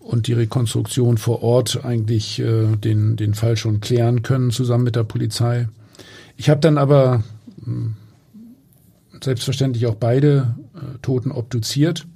und 0.00 0.26
die 0.26 0.32
Rekonstruktion 0.32 1.18
vor 1.18 1.42
Ort 1.42 1.84
eigentlich 1.84 2.40
äh, 2.40 2.74
den, 2.76 3.16
den 3.16 3.34
Fall 3.34 3.56
schon 3.56 3.80
klären 3.80 4.22
können, 4.22 4.50
zusammen 4.50 4.84
mit 4.84 4.96
der 4.96 5.04
Polizei. 5.04 5.68
Ich 6.36 6.48
habe 6.48 6.60
dann 6.60 6.78
aber 6.78 7.22
hm, 7.62 7.94
selbstverständlich 9.24 9.86
auch 9.86 9.94
beide 9.94 10.54
äh, 10.74 10.98
Toten 11.02 11.30
obduziert. 11.30 12.06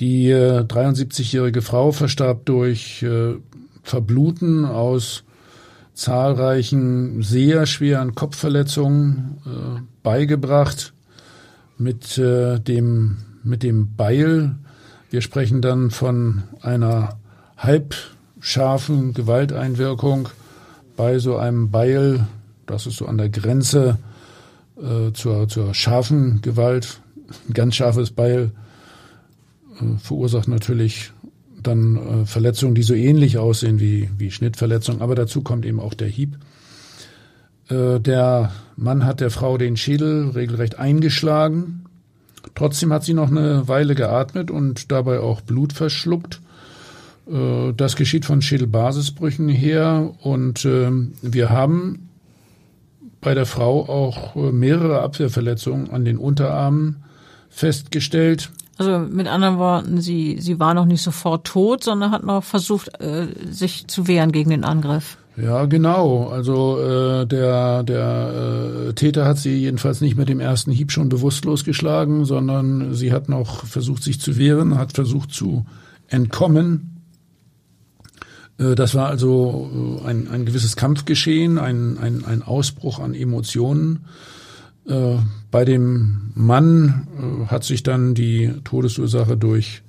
Die 0.00 0.30
äh, 0.30 0.60
73-jährige 0.60 1.62
Frau 1.62 1.92
verstarb 1.92 2.44
durch 2.46 3.02
äh, 3.02 3.34
Verbluten 3.82 4.64
aus 4.64 5.24
zahlreichen 5.94 7.22
sehr 7.22 7.66
schweren 7.66 8.14
Kopfverletzungen 8.14 9.38
äh, 9.44 9.80
beigebracht 10.02 10.92
mit 11.78 12.18
äh, 12.18 12.58
dem 12.58 13.18
mit 13.44 13.62
dem 13.62 13.96
Beil. 13.96 14.54
Wir 15.10 15.20
sprechen 15.20 15.62
dann 15.62 15.90
von 15.90 16.42
einer 16.60 17.18
halbscharfen 17.56 19.14
Gewalteinwirkung 19.14 20.28
bei 20.96 21.18
so 21.18 21.36
einem 21.36 21.70
Beil, 21.70 22.26
das 22.66 22.86
ist 22.86 22.96
so 22.96 23.06
an 23.06 23.18
der 23.18 23.28
Grenze 23.28 23.98
äh, 24.76 25.12
zur, 25.12 25.48
zur 25.48 25.74
scharfen 25.74 26.40
Gewalt. 26.42 27.00
Ein 27.48 27.54
ganz 27.54 27.76
scharfes 27.76 28.10
Beil 28.10 28.52
äh, 29.80 29.98
verursacht 29.98 30.48
natürlich 30.48 31.12
dann 31.62 31.96
äh, 31.96 32.26
Verletzungen, 32.26 32.74
die 32.74 32.82
so 32.82 32.94
ähnlich 32.94 33.38
aussehen 33.38 33.80
wie, 33.80 34.10
wie 34.18 34.30
Schnittverletzungen, 34.30 35.02
aber 35.02 35.14
dazu 35.14 35.42
kommt 35.42 35.64
eben 35.64 35.80
auch 35.80 35.94
der 35.94 36.08
Hieb. 36.08 36.36
Äh, 37.68 38.00
der 38.00 38.52
Mann 38.76 39.04
hat 39.04 39.20
der 39.20 39.30
Frau 39.30 39.58
den 39.58 39.76
Schädel 39.76 40.30
regelrecht 40.30 40.78
eingeschlagen. 40.78 41.84
Trotzdem 42.54 42.92
hat 42.92 43.04
sie 43.04 43.14
noch 43.14 43.30
eine 43.30 43.68
Weile 43.68 43.94
geatmet 43.94 44.50
und 44.50 44.90
dabei 44.90 45.20
auch 45.20 45.40
Blut 45.40 45.72
verschluckt. 45.72 46.40
Äh, 47.30 47.72
das 47.76 47.96
geschieht 47.96 48.24
von 48.24 48.42
Schädelbasisbrüchen 48.42 49.48
her 49.48 50.12
und 50.22 50.64
äh, 50.64 50.90
wir 51.22 51.50
haben 51.50 52.08
bei 53.22 53.34
der 53.34 53.46
Frau 53.46 53.88
auch 53.88 54.36
äh, 54.36 54.52
mehrere 54.52 55.00
Abwehrverletzungen 55.00 55.90
an 55.90 56.04
den 56.04 56.18
Unterarmen 56.18 57.04
festgestellt. 57.48 58.50
Also 58.76 58.98
mit 58.98 59.28
anderen 59.28 59.58
Worten, 59.58 60.00
sie, 60.00 60.38
sie 60.40 60.58
war 60.58 60.74
noch 60.74 60.86
nicht 60.86 61.02
sofort 61.02 61.46
tot, 61.46 61.84
sondern 61.84 62.10
hat 62.10 62.24
noch 62.24 62.42
versucht, 62.42 63.00
äh, 63.00 63.28
sich 63.50 63.86
zu 63.86 64.08
wehren 64.08 64.32
gegen 64.32 64.50
den 64.50 64.64
Angriff. 64.64 65.16
Ja, 65.36 65.64
genau. 65.64 66.28
Also 66.28 66.78
äh, 66.78 67.26
der, 67.26 67.84
der 67.84 68.88
äh, 68.88 68.92
Täter 68.92 69.24
hat 69.24 69.38
sie 69.38 69.56
jedenfalls 69.56 70.00
nicht 70.00 70.16
mit 70.16 70.28
dem 70.28 70.40
ersten 70.40 70.72
Hieb 70.72 70.92
schon 70.92 71.08
bewusstlos 71.08 71.64
geschlagen, 71.64 72.24
sondern 72.24 72.92
sie 72.92 73.12
hat 73.12 73.28
noch 73.28 73.64
versucht, 73.64 74.02
sich 74.02 74.20
zu 74.20 74.36
wehren, 74.36 74.76
hat 74.76 74.92
versucht 74.92 75.32
zu 75.32 75.64
entkommen. 76.08 77.01
Äh, 78.62 78.74
das 78.74 78.94
war 78.94 79.08
also 79.08 80.00
äh, 80.04 80.08
ein, 80.08 80.28
ein 80.28 80.46
gewisses 80.46 80.76
Kampfgeschehen, 80.76 81.58
ein, 81.58 81.98
ein, 81.98 82.24
ein 82.24 82.42
Ausbruch 82.42 82.98
an 82.98 83.14
Emotionen. 83.14 84.04
Äh, 84.86 85.16
bei 85.50 85.64
dem 85.64 86.32
Mann 86.34 87.06
hat 87.48 87.64
sich 87.64 87.82
dann 87.82 88.14
die 88.14 88.52
Todesursache 88.64 89.36
durch 89.36 89.82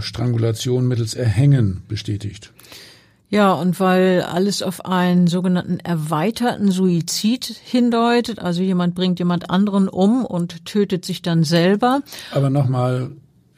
Strangulation 0.00 0.86
mittels 0.86 1.14
Erhängen 1.14 1.82
bestätigt. 1.88 2.52
Ja, 3.30 3.54
und 3.54 3.80
weil 3.80 4.20
alles 4.20 4.62
auf 4.62 4.84
einen 4.84 5.28
sogenannten 5.28 5.80
erweiterten 5.80 6.70
Suizid 6.70 7.46
hindeutet, 7.46 8.38
also 8.38 8.60
jemand 8.60 8.94
bringt 8.94 9.18
jemand 9.18 9.48
anderen 9.48 9.88
um 9.88 10.26
und 10.26 10.66
tötet 10.66 11.06
sich 11.06 11.22
dann 11.22 11.42
selber. 11.42 12.02
Aber 12.32 12.50
nochmal, 12.50 13.12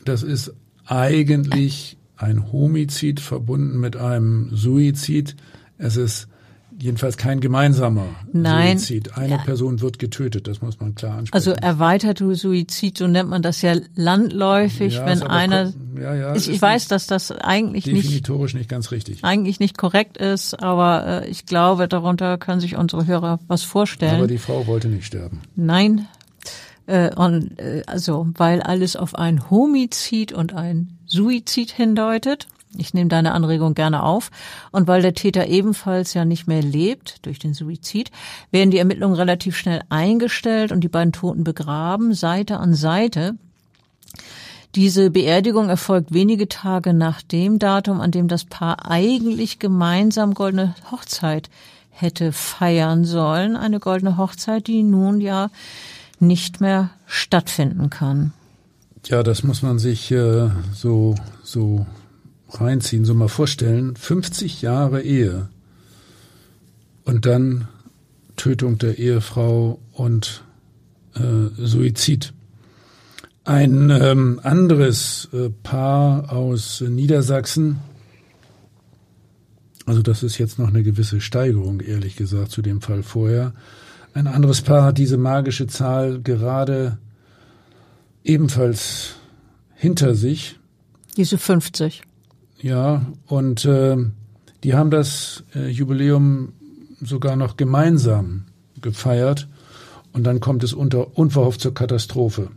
das 0.05 0.23
ist 0.23 0.55
eigentlich 0.87 1.97
ein 2.25 2.53
Homizid 2.53 3.21
verbunden 3.21 3.79
mit 3.79 3.97
einem 3.97 4.49
Suizid. 4.53 5.37
Es 5.79 5.97
ist 5.97 6.29
jedenfalls 6.81 7.17
kein 7.17 7.41
gemeinsamer 7.41 8.07
Nein. 8.33 8.79
Suizid. 8.79 9.17
Eine 9.17 9.35
ja. 9.35 9.39
Person 9.39 9.81
wird 9.81 9.99
getötet, 9.99 10.49
das 10.49 10.61
muss 10.61 10.81
man 10.81 10.95
klar 10.95 11.19
ansprechen. 11.19 11.35
Also 11.35 11.53
erweiterte 11.53 12.35
Suizid, 12.35 12.99
so 12.99 13.07
nennt 13.07 13.29
man 13.29 13.43
das 13.43 13.63
ja 13.63 13.75
landläufig, 13.95 14.95
ja, 14.95 15.07
wenn 15.07 15.23
einer. 15.23 15.73
Ja, 16.01 16.15
ja, 16.15 16.35
ich, 16.35 16.49
ich 16.49 16.61
weiß, 16.61 16.89
dass 16.89 17.07
das 17.07 17.31
eigentlich 17.31 17.85
definitorisch 17.85 18.55
nicht, 18.55 18.63
nicht 18.63 18.71
ganz 18.71 18.91
richtig. 18.91 19.23
Eigentlich 19.23 19.61
nicht 19.61 19.79
korrekt 19.79 20.17
ist, 20.17 20.61
aber 20.61 21.23
äh, 21.23 21.29
ich 21.29 21.47
glaube, 21.47 21.87
darunter 21.87 22.39
können 22.39 22.61
sich 22.61 22.77
unsere 22.77 23.07
Hörer 23.07 23.39
was 23.47 23.63
vorstellen. 23.63 24.17
Aber 24.17 24.27
die 24.27 24.39
Frau 24.39 24.67
wollte 24.67 24.89
nicht 24.89 25.05
sterben. 25.05 25.43
Nein. 25.55 26.09
Äh, 26.87 27.15
und, 27.15 27.59
äh, 27.59 27.83
also, 27.87 28.27
weil 28.35 28.61
alles 28.61 28.97
auf 28.97 29.15
ein 29.15 29.51
Homizid 29.51 30.33
und 30.33 30.55
ein 30.55 30.94
Suizid 31.15 31.71
hindeutet. 31.71 32.49
Ich 32.77 32.93
nehme 32.93 33.09
deine 33.09 33.33
Anregung 33.33 33.75
gerne 33.75 34.03
auf. 34.03 34.31
Und 34.73 34.89
weil 34.89 35.01
der 35.01 35.15
Täter 35.15 35.47
ebenfalls 35.47 36.13
ja 36.13 36.25
nicht 36.25 36.49
mehr 36.49 36.63
lebt 36.63 37.25
durch 37.25 37.39
den 37.39 37.55
Suizid, 37.55 38.11
werden 38.51 38.73
die 38.73 38.79
Ermittlungen 38.79 39.15
relativ 39.15 39.57
schnell 39.57 39.83
eingestellt 39.91 40.73
und 40.73 40.81
die 40.81 40.89
beiden 40.89 41.13
Toten 41.13 41.45
begraben, 41.45 42.15
Seite 42.15 42.59
an 42.59 42.75
Seite. 42.75 43.37
Diese 44.75 45.11
Beerdigung 45.11 45.69
erfolgt 45.69 46.13
wenige 46.13 46.49
Tage 46.49 46.95
nach 46.95 47.23
dem 47.23 47.61
Datum, 47.61 48.01
an 48.01 48.11
dem 48.11 48.27
das 48.27 48.45
Paar 48.45 48.91
eigentlich 48.91 49.61
gemeinsam 49.61 50.35
goldene 50.35 50.75
Hochzeit 50.91 51.49
hätte 51.91 52.33
feiern 52.33 53.05
sollen. 53.05 53.55
Eine 53.55 53.79
goldene 53.79 54.17
Hochzeit, 54.17 54.67
die 54.67 54.83
nun 54.83 55.21
ja 55.21 55.51
nicht 56.19 56.61
mehr 56.61 56.91
stattfinden 57.07 57.89
kann. 57.89 58.33
Ja, 59.07 59.23
das 59.23 59.43
muss 59.43 59.63
man 59.63 59.79
sich 59.79 60.11
äh, 60.11 60.49
so, 60.73 61.15
so 61.43 61.87
reinziehen, 62.51 63.05
so 63.05 63.15
mal 63.15 63.29
vorstellen. 63.29 63.97
50 63.97 64.63
Jahre 64.63 65.03
Ehe 65.03 65.49
und 67.05 67.27
dann 67.27 67.69
Tötung 68.37 68.79
der 68.79 68.99
Ehefrau 68.99 69.79
und 69.93 70.43
äh, 71.15 71.21
Suizid. 71.59 72.33
Ein 73.45 73.91
ähm, 73.91 74.41
anderes 74.43 75.29
äh, 75.35 75.51
Paar 75.51 76.33
aus 76.33 76.81
Niedersachsen, 76.81 77.81
also 79.87 80.01
das 80.01 80.23
ist 80.23 80.39
jetzt 80.39 80.59
noch 80.59 80.69
eine 80.69 80.83
gewisse 80.83 81.21
Steigerung, 81.21 81.81
ehrlich 81.81 82.17
gesagt, 82.17 82.51
zu 82.51 82.63
dem 82.63 82.81
Fall 82.81 83.03
vorher. 83.03 83.53
Ein 84.15 84.27
anderes 84.27 84.63
Paar 84.63 84.85
hat 84.85 84.99
diese 84.99 85.19
magische 85.19 85.67
Zahl 85.67 86.23
gerade 86.23 86.99
ebenfalls 88.25 89.17
hinter 89.75 90.15
sich. 90.15 90.59
Diese 91.17 91.39
50. 91.39 92.03
Ja, 92.61 93.07
und 93.27 93.65
äh, 93.67 93.97
die 94.65 94.75
haben 94.75 94.91
das 94.91 95.45
äh, 95.55 95.69
Jubiläum 95.69 96.55
sogar 97.01 97.37
noch 97.37 97.57
gemeinsam 97.57 98.47
gefeiert. 98.81 99.49
Und 100.13 100.25
dann 100.25 100.41
kommt 100.41 100.65
es 100.65 100.73
unter, 100.73 101.19
unverhofft 101.19 101.61
zur 101.61 101.75
Katastrophe. 101.75 102.51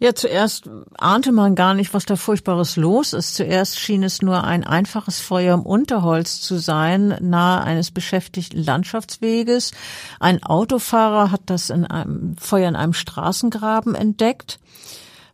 Ja, 0.00 0.14
zuerst 0.14 0.70
ahnte 0.96 1.32
man 1.32 1.56
gar 1.56 1.74
nicht, 1.74 1.92
was 1.92 2.06
da 2.06 2.14
Furchtbares 2.14 2.76
los 2.76 3.12
ist. 3.12 3.34
Zuerst 3.34 3.80
schien 3.80 4.04
es 4.04 4.22
nur 4.22 4.44
ein 4.44 4.62
einfaches 4.62 5.18
Feuer 5.18 5.54
im 5.54 5.66
Unterholz 5.66 6.40
zu 6.40 6.58
sein, 6.58 7.16
nahe 7.20 7.62
eines 7.64 7.90
beschäftigten 7.90 8.62
Landschaftsweges. 8.62 9.72
Ein 10.20 10.40
Autofahrer 10.44 11.32
hat 11.32 11.42
das 11.46 11.70
in 11.70 11.84
einem 11.84 12.36
Feuer 12.36 12.68
in 12.68 12.76
einem 12.76 12.92
Straßengraben 12.92 13.96
entdeckt. 13.96 14.60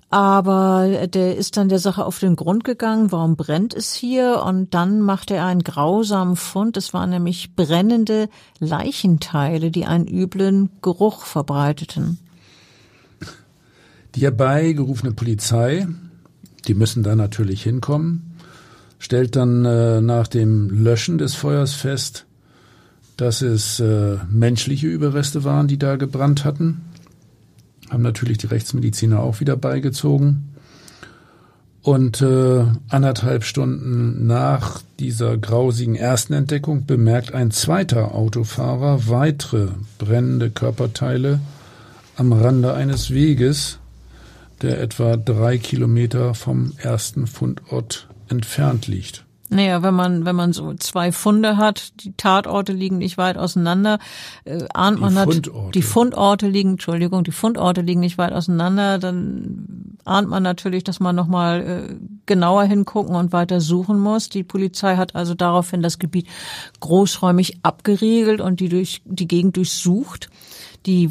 Aber 0.09 1.09
der 1.09 1.37
ist 1.37 1.59
dann 1.59 1.69
der 1.69 1.81
Sache 1.81 2.07
auf 2.07 2.19
den 2.19 2.37
Grund 2.37 2.65
gegangen, 2.65 3.13
warum 3.13 3.37
brennt 3.37 3.75
es 3.75 3.93
hier? 3.93 4.45
Und 4.47 4.73
dann 4.73 5.01
machte 5.01 5.35
er 5.35 5.45
einen 5.45 5.65
grausamen 5.65 6.37
Fund. 6.37 6.79
Es 6.79 6.95
waren 6.95 7.11
nämlich 7.11 7.55
brennende 7.55 8.31
Leichenteile, 8.61 9.71
die 9.71 9.85
einen 9.85 10.07
üblen 10.07 10.71
Geruch 10.81 11.25
verbreiteten. 11.25 12.24
Die 14.15 14.23
herbeigerufene 14.23 15.13
Polizei, 15.13 15.87
die 16.67 16.75
müssen 16.75 17.03
da 17.03 17.17
natürlich 17.17 17.63
hinkommen, 17.63 18.37
stellt 18.99 19.37
dann 19.37 19.65
äh, 19.65 20.01
nach 20.01 20.29
dem 20.29 20.71
Löschen 20.71 21.19
des 21.19 21.35
Feuers 21.35 21.75
fest, 21.75 22.27
dass 23.17 23.43
es 23.43 23.81
äh, 23.81 24.17
menschliche 24.29 24.87
Überreste 24.87 25.45
waren, 25.45 25.69
die 25.69 25.79
da 25.79 25.97
gebrannt 25.97 26.45
hatten 26.45 26.83
haben 27.91 28.03
natürlich 28.03 28.39
die 28.39 28.47
Rechtsmediziner 28.47 29.21
auch 29.21 29.41
wieder 29.41 29.57
beigezogen. 29.57 30.51
Und 31.83 32.23
äh, 32.23 32.65
anderthalb 32.89 33.45
Stunden 33.45 34.27
nach 34.27 34.81
dieser 34.99 35.37
grausigen 35.37 35.95
ersten 35.97 36.33
Entdeckung 36.33 36.87
bemerkt 36.87 37.35
ein 37.35 37.51
zweiter 37.51 38.15
Autofahrer 38.15 39.09
weitere 39.09 39.69
brennende 39.99 40.51
Körperteile 40.51 41.41
am 42.17 42.33
Rande 42.33 42.73
eines 42.73 43.11
Weges, 43.11 43.81
der 44.65 44.81
etwa 44.81 45.17
drei 45.17 45.59
Kilometer 45.59 46.35
vom 46.35 46.73
ersten 46.79 47.27
Fundort 47.27 48.09
entfernt 48.29 48.87
liegt. 48.87 49.24
Naja, 49.55 49.85
wenn 49.85 49.95
man, 49.95 50.25
wenn 50.25 50.35
man 50.35 50.53
so 50.53 50.75
zwei 50.75 51.13
Funde 51.13 51.57
hat, 51.57 51.93
die 52.03 52.13
Tatorte 52.17 52.73
liegen 52.73 52.99
nicht 52.99 53.19
weit 53.19 53.39
auseinander, 53.39 54.01
äh, 54.45 54.65
ahnt 54.75 54.99
man 54.99 55.17
hat, 55.17 55.49
die 55.75 55.83
Fundorte 55.83 56.49
liegen, 56.49 56.73
Entschuldigung, 56.73 57.23
die 57.23 57.31
Fundorte 57.31 57.81
liegen 57.81 58.01
nicht 58.01 58.19
weit 58.19 58.33
auseinander, 58.33 58.99
dann 58.99 59.97
ahnt 60.05 60.29
man 60.29 60.43
natürlich, 60.43 60.83
dass 60.83 60.99
man 60.99 61.15
nochmal 61.15 61.61
äh, 61.63 61.95
genauer 62.27 62.65
hingucken 62.65 63.15
und 63.15 63.33
weiter 63.33 63.61
suchen 63.61 64.01
muss. 64.01 64.29
Die 64.29 64.43
Polizei 64.43 64.97
hat 64.97 65.15
also 65.15 65.35
daraufhin 65.35 65.83
das 65.83 66.01
Gebiet 66.01 66.27
großräumig 66.81 67.59
abgeriegelt 67.63 68.41
und 68.41 68.59
die 68.59 68.69
durch, 68.69 69.03
die 69.05 69.29
Gegend 69.29 69.57
durchsucht. 69.57 70.31
Die 70.87 71.11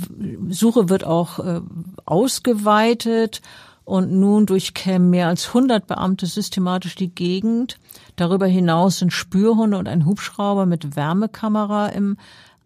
Suche 0.49 0.89
wird 0.89 1.05
auch 1.05 1.39
äh, 1.39 1.61
ausgeweitet 2.05 3.41
und 3.85 4.11
nun 4.11 4.45
durchkämen 4.45 5.09
mehr 5.09 5.27
als 5.27 5.49
100 5.49 5.85
Beamte 5.87 6.25
systematisch 6.25 6.95
die 6.95 7.13
Gegend. 7.13 7.79
Darüber 8.15 8.47
hinaus 8.47 8.99
sind 8.99 9.11
Spürhunde 9.11 9.77
und 9.77 9.87
ein 9.87 10.05
Hubschrauber 10.05 10.65
mit 10.65 10.95
Wärmekamera 10.95 11.87
im 11.87 12.17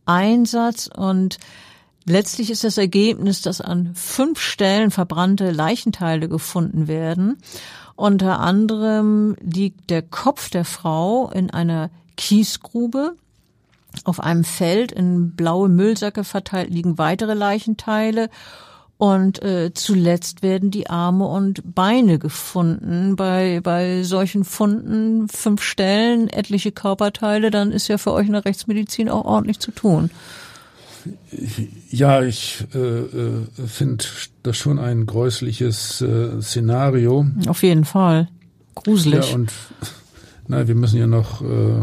Einsatz 0.05 0.89
und 0.93 1.37
Letztlich 2.09 2.49
ist 2.49 2.63
das 2.63 2.77
Ergebnis, 2.77 3.41
dass 3.41 3.59
an 3.59 3.93
fünf 3.93 4.39
Stellen 4.39 4.91
verbrannte 4.91 5.51
Leichenteile 5.51 6.29
gefunden 6.29 6.87
werden. 6.87 7.37
Unter 7.97 8.39
anderem 8.39 9.35
liegt 9.41 9.89
der 9.89 10.03
Kopf 10.03 10.49
der 10.49 10.63
Frau 10.63 11.29
in 11.31 11.51
einer 11.51 11.89
Kiesgrube. 12.15 13.17
Auf 14.05 14.21
einem 14.21 14.45
Feld 14.45 14.93
in 14.93 15.35
blaue 15.35 15.67
Müllsäcke 15.67 16.23
verteilt 16.23 16.69
liegen 16.69 16.97
weitere 16.97 17.33
Leichenteile 17.33 18.29
und 18.97 19.43
äh, 19.43 19.71
zuletzt 19.73 20.41
werden 20.41 20.71
die 20.71 20.89
Arme 20.89 21.27
und 21.27 21.75
Beine 21.75 22.17
gefunden. 22.17 23.15
Bei, 23.15 23.59
bei 23.61 24.03
solchen 24.03 24.43
Funden 24.43 25.27
fünf 25.27 25.61
Stellen, 25.61 26.29
etliche 26.29 26.71
Körperteile, 26.71 27.51
dann 27.51 27.71
ist 27.71 27.87
ja 27.87 27.99
für 27.99 28.11
euch 28.11 28.27
in 28.27 28.33
der 28.33 28.45
Rechtsmedizin 28.45 29.09
auch 29.09 29.25
ordentlich 29.25 29.59
zu 29.59 29.71
tun. 29.71 30.09
Ja, 31.89 32.23
ich 32.23 32.65
äh, 32.73 32.79
äh, 32.79 33.45
finde 33.65 34.03
das 34.43 34.57
schon 34.57 34.79
ein 34.79 35.05
gräusliches 35.05 36.01
äh, 36.01 36.41
Szenario. 36.41 37.25
Auf 37.47 37.63
jeden 37.63 37.85
Fall. 37.85 38.27
Gruselig. 38.75 39.29
Ja, 39.29 39.35
und 39.35 39.53
na, 40.47 40.67
wir 40.67 40.75
müssen 40.75 40.97
ja 40.97 41.07
noch 41.07 41.41
äh, 41.41 41.81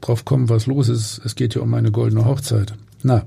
drauf 0.00 0.24
kommen, 0.24 0.48
was 0.48 0.66
los 0.66 0.88
ist. 0.88 1.20
Es 1.24 1.34
geht 1.34 1.54
ja 1.54 1.60
um 1.60 1.74
eine 1.74 1.92
goldene 1.92 2.24
Hochzeit. 2.24 2.74
Na, 3.02 3.24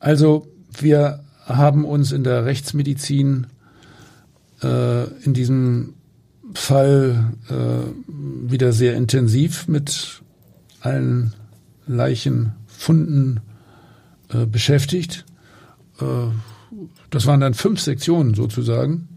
also 0.00 0.46
wir 0.78 1.24
haben 1.46 1.84
uns 1.84 2.12
in 2.12 2.24
der 2.24 2.44
Rechtsmedizin 2.44 3.46
äh, 4.62 5.04
in 5.24 5.34
diesem 5.34 5.94
Fall 6.54 7.32
äh, 7.48 8.50
wieder 8.50 8.72
sehr 8.72 8.94
intensiv 8.96 9.66
mit 9.68 10.22
allen 10.80 11.32
Leichenfunden 11.86 13.40
äh, 14.32 14.46
beschäftigt. 14.46 15.24
Äh, 16.00 16.04
das 17.10 17.26
waren 17.26 17.40
dann 17.40 17.54
fünf 17.54 17.80
Sektionen 17.80 18.34
sozusagen. 18.34 19.08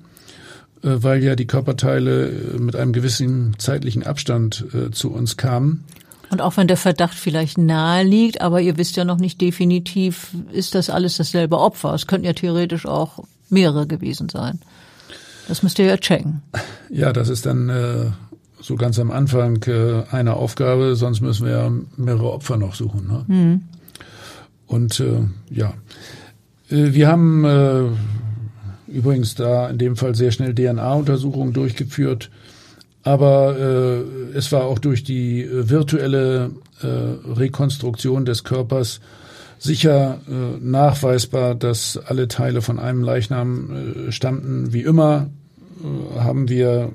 äh, 0.83 1.03
weil 1.03 1.23
ja 1.23 1.35
die 1.35 1.47
Körperteile 1.47 2.29
äh, 2.29 2.59
mit 2.59 2.75
einem 2.75 2.93
gewissen 2.93 3.55
zeitlichen 3.57 4.03
Abstand 4.03 4.65
zu 4.91 5.11
uns 5.11 5.37
kamen. 5.37 5.83
Und 6.29 6.41
auch 6.41 6.57
wenn 6.57 6.67
der 6.67 6.77
Verdacht 6.77 7.15
vielleicht 7.15 7.57
nahe 7.57 8.03
liegt, 8.03 8.41
aber 8.41 8.61
ihr 8.61 8.77
wisst 8.77 8.97
ja 8.97 9.05
noch 9.05 9.17
nicht 9.17 9.39
definitiv, 9.39 10.35
ist 10.51 10.75
das 10.75 10.89
alles 10.89 11.17
dasselbe 11.17 11.57
Opfer. 11.57 11.93
Es 11.93 12.07
könnten 12.07 12.25
ja 12.25 12.33
theoretisch 12.33 12.85
auch 12.85 13.23
mehrere 13.49 13.87
gewesen 13.87 14.27
sein. 14.29 14.59
Das 15.47 15.63
müsst 15.63 15.79
ihr 15.79 15.85
ja 15.85 15.97
checken. 15.97 16.41
Ja, 16.89 17.13
das 17.13 17.29
ist 17.29 17.45
dann 17.45 17.69
äh, 17.69 18.11
so 18.59 18.75
ganz 18.75 18.99
am 18.99 19.11
Anfang 19.11 19.63
äh, 19.63 20.03
eine 20.11 20.33
Aufgabe, 20.33 20.95
sonst 20.95 21.21
müssen 21.21 21.45
wir 21.45 21.53
ja 21.53 21.71
mehrere 21.95 22.31
Opfer 22.31 22.57
noch 22.57 22.75
suchen. 22.75 23.07
Ne? 23.07 23.25
Mhm. 23.27 23.61
Und 24.67 24.99
äh, 24.99 25.21
ja, 25.49 25.73
äh, 26.69 26.93
wir 26.93 27.07
haben 27.07 27.45
äh, 27.45 27.83
übrigens 28.87 29.35
da 29.35 29.69
in 29.69 29.77
dem 29.77 29.95
Fall 29.95 30.15
sehr 30.15 30.31
schnell 30.31 30.53
DNA-Untersuchungen 30.53 31.53
durchgeführt. 31.53 32.29
Aber 33.07 33.57
äh, 33.57 34.37
es 34.37 34.51
war 34.51 34.63
auch 34.65 34.79
durch 34.79 35.01
die 35.01 35.41
äh, 35.41 35.69
virtuelle 35.69 36.51
äh, 36.81 36.87
Rekonstruktion 36.87 38.25
des 38.25 38.43
Körpers 38.43 38.99
sicher 39.59 40.19
äh, 40.27 40.59
nachweisbar, 40.59 41.55
dass 41.55 41.95
alle 41.95 42.27
Teile 42.27 42.61
von 42.61 42.79
einem 42.79 43.01
Leichnam 43.01 44.07
äh, 44.09 44.11
stammten. 44.11 44.73
Wie 44.73 44.81
immer 44.81 45.29
äh, 45.79 46.19
haben 46.19 46.49
wir 46.49 46.91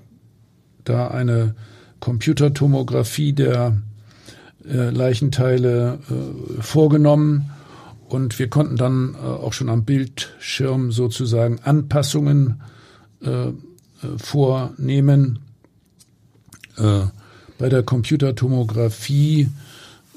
da 0.84 1.08
eine 1.08 1.54
Computertomographie 2.00 3.32
der 3.32 3.78
äh, 4.68 4.90
Leichenteile 4.90 5.98
äh, 6.10 6.60
vorgenommen 6.60 7.50
und 8.06 8.38
wir 8.38 8.50
konnten 8.50 8.76
dann 8.76 9.14
äh, 9.14 9.26
auch 9.26 9.54
schon 9.54 9.70
am 9.70 9.86
Bildschirm 9.86 10.92
sozusagen 10.92 11.60
Anpassungen 11.64 12.60
äh, 13.22 13.46
äh 13.46 13.52
vornehmen. 14.18 15.38
Äh, 16.83 17.07
bei 17.59 17.68
der 17.68 17.83
Computertomographie 17.83 19.51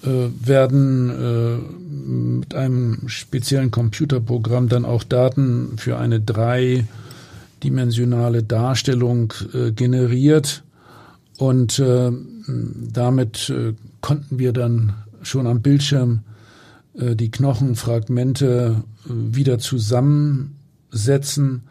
äh, 0.04 0.30
werden 0.42 1.10
äh, 1.10 1.58
mit 2.40 2.56
einem 2.56 3.08
speziellen 3.08 3.72
Computerprogramm 3.72 4.70
dann 4.70 4.86
auch 4.86 5.04
Daten 5.04 5.74
für 5.78 5.98
eine 5.98 6.22
dreidimensionale 6.22 8.44
Darstellung 8.44 9.34
generiert. 9.76 10.64
Und 11.38 11.84
damit 12.94 13.54
konnten 14.02 14.40
wir 14.40 14.54
dann 14.54 14.94
schon 15.22 15.48
am 15.48 15.62
Bildschirm 15.62 16.22
äh, 16.98 17.16
die 17.16 17.32
Knochenfragmente 17.32 18.84
äh, 19.06 19.10
wieder 19.10 19.60
zusammensetzen. 19.60 21.62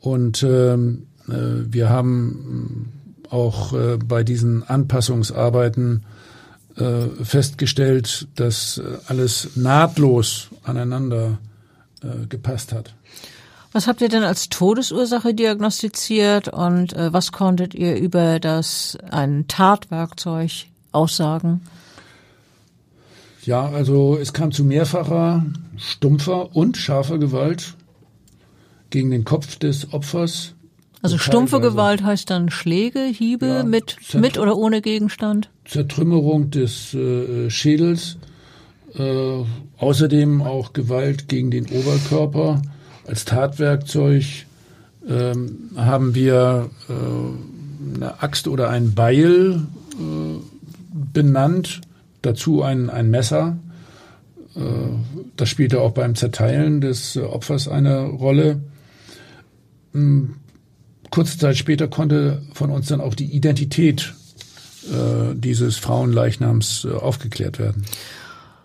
Und 0.00 0.42
ähm, 0.42 1.06
äh, 1.28 1.66
wir 1.70 1.90
haben 1.90 2.92
auch 3.30 3.72
bei 4.04 4.24
diesen 4.24 4.62
Anpassungsarbeiten 4.68 6.04
festgestellt, 7.22 8.28
dass 8.36 8.80
alles 9.06 9.56
nahtlos 9.56 10.48
aneinander 10.64 11.38
gepasst 12.28 12.72
hat. 12.72 12.94
Was 13.72 13.86
habt 13.86 14.00
ihr 14.00 14.08
denn 14.08 14.24
als 14.24 14.48
Todesursache 14.48 15.32
diagnostiziert 15.32 16.48
und 16.48 16.94
was 16.96 17.30
konntet 17.32 17.74
ihr 17.74 17.96
über 17.96 18.40
das 18.40 18.98
ein 19.10 19.46
Tatwerkzeug 19.46 20.66
aussagen? 20.92 21.60
Ja, 23.42 23.68
also 23.68 24.18
es 24.20 24.32
kam 24.32 24.52
zu 24.52 24.64
mehrfacher, 24.64 25.46
stumpfer 25.76 26.54
und 26.54 26.76
scharfer 26.76 27.18
Gewalt 27.18 27.74
gegen 28.90 29.10
den 29.10 29.24
Kopf 29.24 29.56
des 29.56 29.92
Opfers. 29.92 30.54
Also 31.02 31.16
stumpfe 31.16 31.60
Gewalt 31.60 32.02
heißt 32.02 32.28
dann 32.28 32.50
Schläge, 32.50 33.00
Hiebe 33.04 33.46
ja, 33.46 33.62
mit, 33.62 33.96
mit 34.14 34.38
oder 34.38 34.56
ohne 34.56 34.82
Gegenstand? 34.82 35.50
Zertrümmerung 35.64 36.50
des 36.50 36.92
äh, 36.92 37.48
Schädels, 37.48 38.18
äh, 38.94 39.44
außerdem 39.78 40.42
auch 40.42 40.72
Gewalt 40.72 41.28
gegen 41.28 41.50
den 41.50 41.66
Oberkörper. 41.66 42.60
Als 43.06 43.24
Tatwerkzeug 43.24 44.24
ähm, 45.08 45.70
haben 45.74 46.14
wir 46.14 46.70
äh, 46.88 47.96
eine 47.96 48.22
Axt 48.22 48.46
oder 48.46 48.68
ein 48.68 48.94
Beil 48.94 49.62
äh, 49.94 50.40
benannt 51.12 51.80
dazu 52.20 52.62
ein, 52.62 52.90
ein 52.90 53.10
Messer. 53.10 53.56
Äh, 54.54 54.60
das 55.36 55.48
spielte 55.48 55.80
auch 55.80 55.92
beim 55.92 56.14
Zerteilen 56.14 56.82
des 56.82 57.16
Opfers 57.16 57.68
eine 57.68 58.02
Rolle. 58.02 58.60
Kurze 61.10 61.38
Zeit 61.38 61.56
später 61.56 61.88
konnte 61.88 62.42
von 62.52 62.70
uns 62.70 62.88
dann 62.88 63.00
auch 63.00 63.14
die 63.14 63.26
Identität 63.26 64.14
äh, 64.84 65.34
dieses 65.34 65.76
Frauenleichnams 65.76 66.86
äh, 66.90 66.94
aufgeklärt 66.94 67.58
werden. 67.58 67.84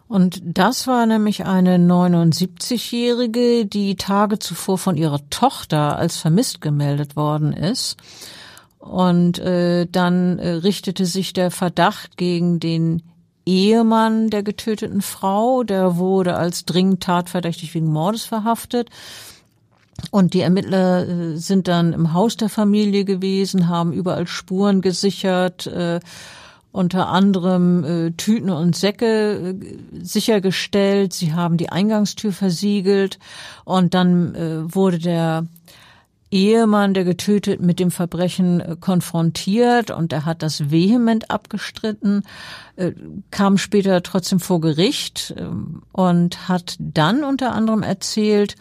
Und 0.07 0.41
das 0.45 0.85
war 0.87 1.05
nämlich 1.07 1.45
eine 1.45 1.77
79-Jährige, 1.77 3.65
die 3.65 3.95
Tage 3.95 4.37
zuvor 4.37 4.77
von 4.77 4.97
ihrer 4.97 5.19
Tochter 5.29 5.97
als 5.97 6.17
vermisst 6.17 6.61
gemeldet 6.61 7.15
worden 7.15 7.53
ist. 7.53 7.97
Und 8.77 9.39
äh, 9.39 9.87
dann 9.91 10.37
äh, 10.37 10.49
richtete 10.49 11.07
sich 11.07 11.33
der 11.33 11.49
Verdacht 11.49 12.17
gegen 12.17 12.59
den 12.59 13.01
Ehemann 13.47 14.29
der 14.29 14.43
getöteten 14.43 15.01
Frau, 15.01 15.63
der 15.63 15.97
wurde 15.97 16.35
als 16.35 16.65
dringend 16.65 17.01
tatverdächtig 17.01 17.73
wegen 17.73 17.91
Mordes 17.91 18.25
verhaftet. 18.25 18.89
Und 20.11 20.33
die 20.33 20.41
Ermittler 20.41 21.07
äh, 21.07 21.37
sind 21.37 21.67
dann 21.67 21.93
im 21.93 22.13
Haus 22.13 22.37
der 22.37 22.49
Familie 22.49 23.05
gewesen, 23.05 23.67
haben 23.67 23.93
überall 23.93 24.27
Spuren 24.27 24.81
gesichert, 24.81 25.67
äh, 25.67 25.99
unter 26.71 27.07
anderem 27.07 27.83
äh, 27.83 28.11
Tüten 28.11 28.49
und 28.49 28.75
Säcke 28.75 29.55
äh, 29.61 30.03
sichergestellt. 30.03 31.13
Sie 31.13 31.33
haben 31.33 31.57
die 31.57 31.69
Eingangstür 31.69 32.33
versiegelt 32.33 33.17
und 33.63 33.93
dann 33.93 34.35
äh, 34.35 34.75
wurde 34.75 34.99
der 34.99 35.45
Ehemann 36.31 36.93
der 36.93 37.05
getötet 37.05 37.61
mit 37.61 37.79
dem 37.79 37.91
Verbrechen 37.91 38.59
äh, 38.59 38.75
konfrontiert 38.79 39.89
und 39.89 40.11
er 40.11 40.25
hat 40.25 40.43
das 40.43 40.69
vehement 40.69 41.31
abgestritten, 41.31 42.23
äh, 42.75 42.91
kam 43.31 43.57
später 43.57 44.03
trotzdem 44.03 44.41
vor 44.41 44.59
Gericht 44.59 45.33
ähm, 45.37 45.83
und 45.93 46.49
hat 46.49 46.75
dann 46.79 47.23
unter 47.23 47.53
anderem 47.53 47.83
erzählt, 47.83 48.55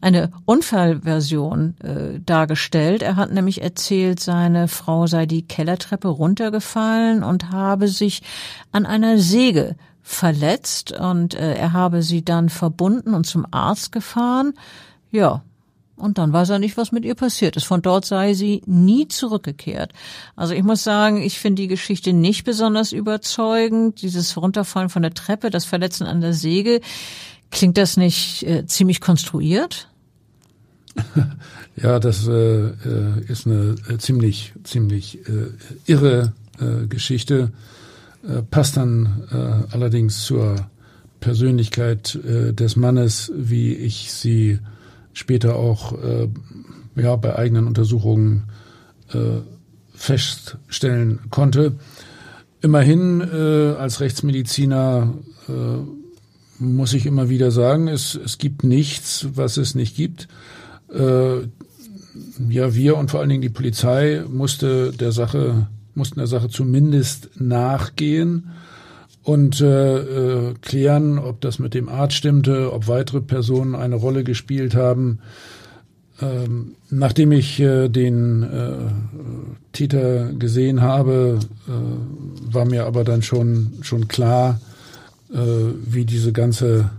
eine 0.00 0.30
Unfallversion 0.44 1.76
äh, 1.80 2.20
dargestellt. 2.20 3.02
Er 3.02 3.16
hat 3.16 3.32
nämlich 3.32 3.62
erzählt, 3.62 4.20
seine 4.20 4.68
Frau 4.68 5.06
sei 5.06 5.26
die 5.26 5.46
Kellertreppe 5.46 6.08
runtergefallen 6.08 7.22
und 7.22 7.50
habe 7.50 7.88
sich 7.88 8.22
an 8.72 8.86
einer 8.86 9.18
Säge 9.18 9.76
verletzt 10.02 10.92
und 10.92 11.34
äh, 11.34 11.54
er 11.54 11.72
habe 11.72 12.02
sie 12.02 12.24
dann 12.24 12.48
verbunden 12.48 13.14
und 13.14 13.24
zum 13.24 13.46
Arzt 13.50 13.92
gefahren. 13.92 14.54
Ja, 15.10 15.42
und 16.02 16.18
dann 16.18 16.32
weiß 16.32 16.50
er 16.50 16.58
nicht, 16.58 16.76
was 16.76 16.90
mit 16.90 17.04
ihr 17.04 17.14
passiert 17.14 17.56
ist. 17.56 17.64
Von 17.64 17.80
dort 17.80 18.04
sei 18.04 18.34
sie 18.34 18.62
nie 18.66 19.06
zurückgekehrt. 19.06 19.92
Also 20.34 20.52
ich 20.52 20.64
muss 20.64 20.82
sagen, 20.82 21.22
ich 21.22 21.38
finde 21.38 21.62
die 21.62 21.68
Geschichte 21.68 22.12
nicht 22.12 22.44
besonders 22.44 22.90
überzeugend. 22.90 24.02
Dieses 24.02 24.36
Runterfallen 24.36 24.88
von 24.88 25.02
der 25.02 25.14
Treppe, 25.14 25.50
das 25.50 25.64
Verletzen 25.64 26.06
an 26.06 26.20
der 26.20 26.32
Säge. 26.32 26.80
Klingt 27.52 27.76
das 27.76 27.96
nicht 27.96 28.42
äh, 28.42 28.66
ziemlich 28.66 29.00
konstruiert? 29.00 29.88
Ja, 31.74 31.98
das 31.98 32.28
äh, 32.28 32.66
äh 32.66 33.24
ist 33.28 33.46
eine 33.46 33.76
äh, 33.88 33.96
ziemlich, 33.96 34.52
ziemlich 34.62 35.26
äh, 35.26 35.48
irre 35.86 36.34
äh, 36.60 36.86
Geschichte. 36.86 37.50
Passt 38.52 38.76
dann 38.76 39.66
allerdings 39.72 40.22
zur 40.22 40.54
Persönlichkeit 41.18 42.16
des 42.22 42.76
Mannes, 42.76 43.32
wie 43.34 43.74
ich 43.74 44.12
sie 44.12 44.60
später 45.12 45.56
auch 45.56 45.98
ja, 46.94 47.16
bei 47.16 47.34
eigenen 47.34 47.66
Untersuchungen 47.66 48.44
feststellen 49.92 51.18
konnte. 51.30 51.72
Immerhin 52.60 53.22
als 53.22 54.00
Rechtsmediziner 54.00 55.14
muss 56.62 56.94
ich 56.94 57.06
immer 57.06 57.28
wieder 57.28 57.50
sagen, 57.50 57.88
es, 57.88 58.14
es 58.14 58.38
gibt 58.38 58.64
nichts, 58.64 59.26
was 59.34 59.56
es 59.56 59.74
nicht 59.74 59.96
gibt. 59.96 60.28
Äh, 60.92 61.40
ja, 62.48 62.74
wir 62.74 62.96
und 62.96 63.10
vor 63.10 63.20
allen 63.20 63.28
Dingen 63.28 63.42
die 63.42 63.48
Polizei 63.48 64.22
musste 64.28 64.92
der 64.92 65.12
Sache, 65.12 65.66
mussten 65.94 66.20
der 66.20 66.26
Sache 66.26 66.48
zumindest 66.48 67.30
nachgehen 67.40 68.50
und 69.22 69.60
äh, 69.60 69.98
äh, 69.98 70.54
klären, 70.60 71.18
ob 71.18 71.40
das 71.40 71.58
mit 71.58 71.74
dem 71.74 71.88
Arzt 71.88 72.14
stimmte, 72.16 72.72
ob 72.72 72.88
weitere 72.88 73.20
Personen 73.20 73.74
eine 73.74 73.94
Rolle 73.96 74.24
gespielt 74.24 74.74
haben. 74.74 75.20
Ähm, 76.20 76.74
nachdem 76.90 77.32
ich 77.32 77.58
äh, 77.60 77.88
den 77.88 78.42
äh, 78.42 78.76
Täter 79.72 80.32
gesehen 80.32 80.82
habe, 80.82 81.38
äh, 81.66 82.52
war 82.52 82.64
mir 82.64 82.86
aber 82.86 83.04
dann 83.04 83.22
schon 83.22 83.72
schon 83.82 84.08
klar, 84.08 84.60
äh, 85.32 85.38
wie 85.86 86.04
diese 86.04 86.32
ganze 86.32 86.90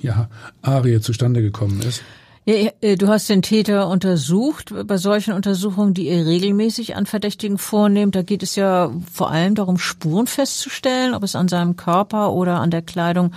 ja, 0.00 0.28
Arie 0.62 1.00
zustande 1.00 1.42
gekommen 1.42 1.80
ist. 1.82 2.02
Ja, 2.46 2.70
äh, 2.82 2.96
du 2.96 3.08
hast 3.08 3.28
den 3.30 3.40
Täter 3.40 3.88
untersucht. 3.88 4.74
Bei 4.86 4.98
solchen 4.98 5.32
Untersuchungen, 5.32 5.94
die 5.94 6.08
ihr 6.08 6.26
regelmäßig 6.26 6.94
an 6.94 7.06
Verdächtigen 7.06 7.56
vornehmt, 7.56 8.14
da 8.14 8.22
geht 8.22 8.42
es 8.42 8.54
ja 8.54 8.92
vor 9.10 9.30
allem 9.30 9.54
darum, 9.54 9.78
Spuren 9.78 10.26
festzustellen, 10.26 11.14
ob 11.14 11.22
es 11.22 11.36
an 11.36 11.48
seinem 11.48 11.76
Körper 11.76 12.32
oder 12.32 12.60
an 12.60 12.70
der 12.70 12.82
Kleidung 12.82 13.32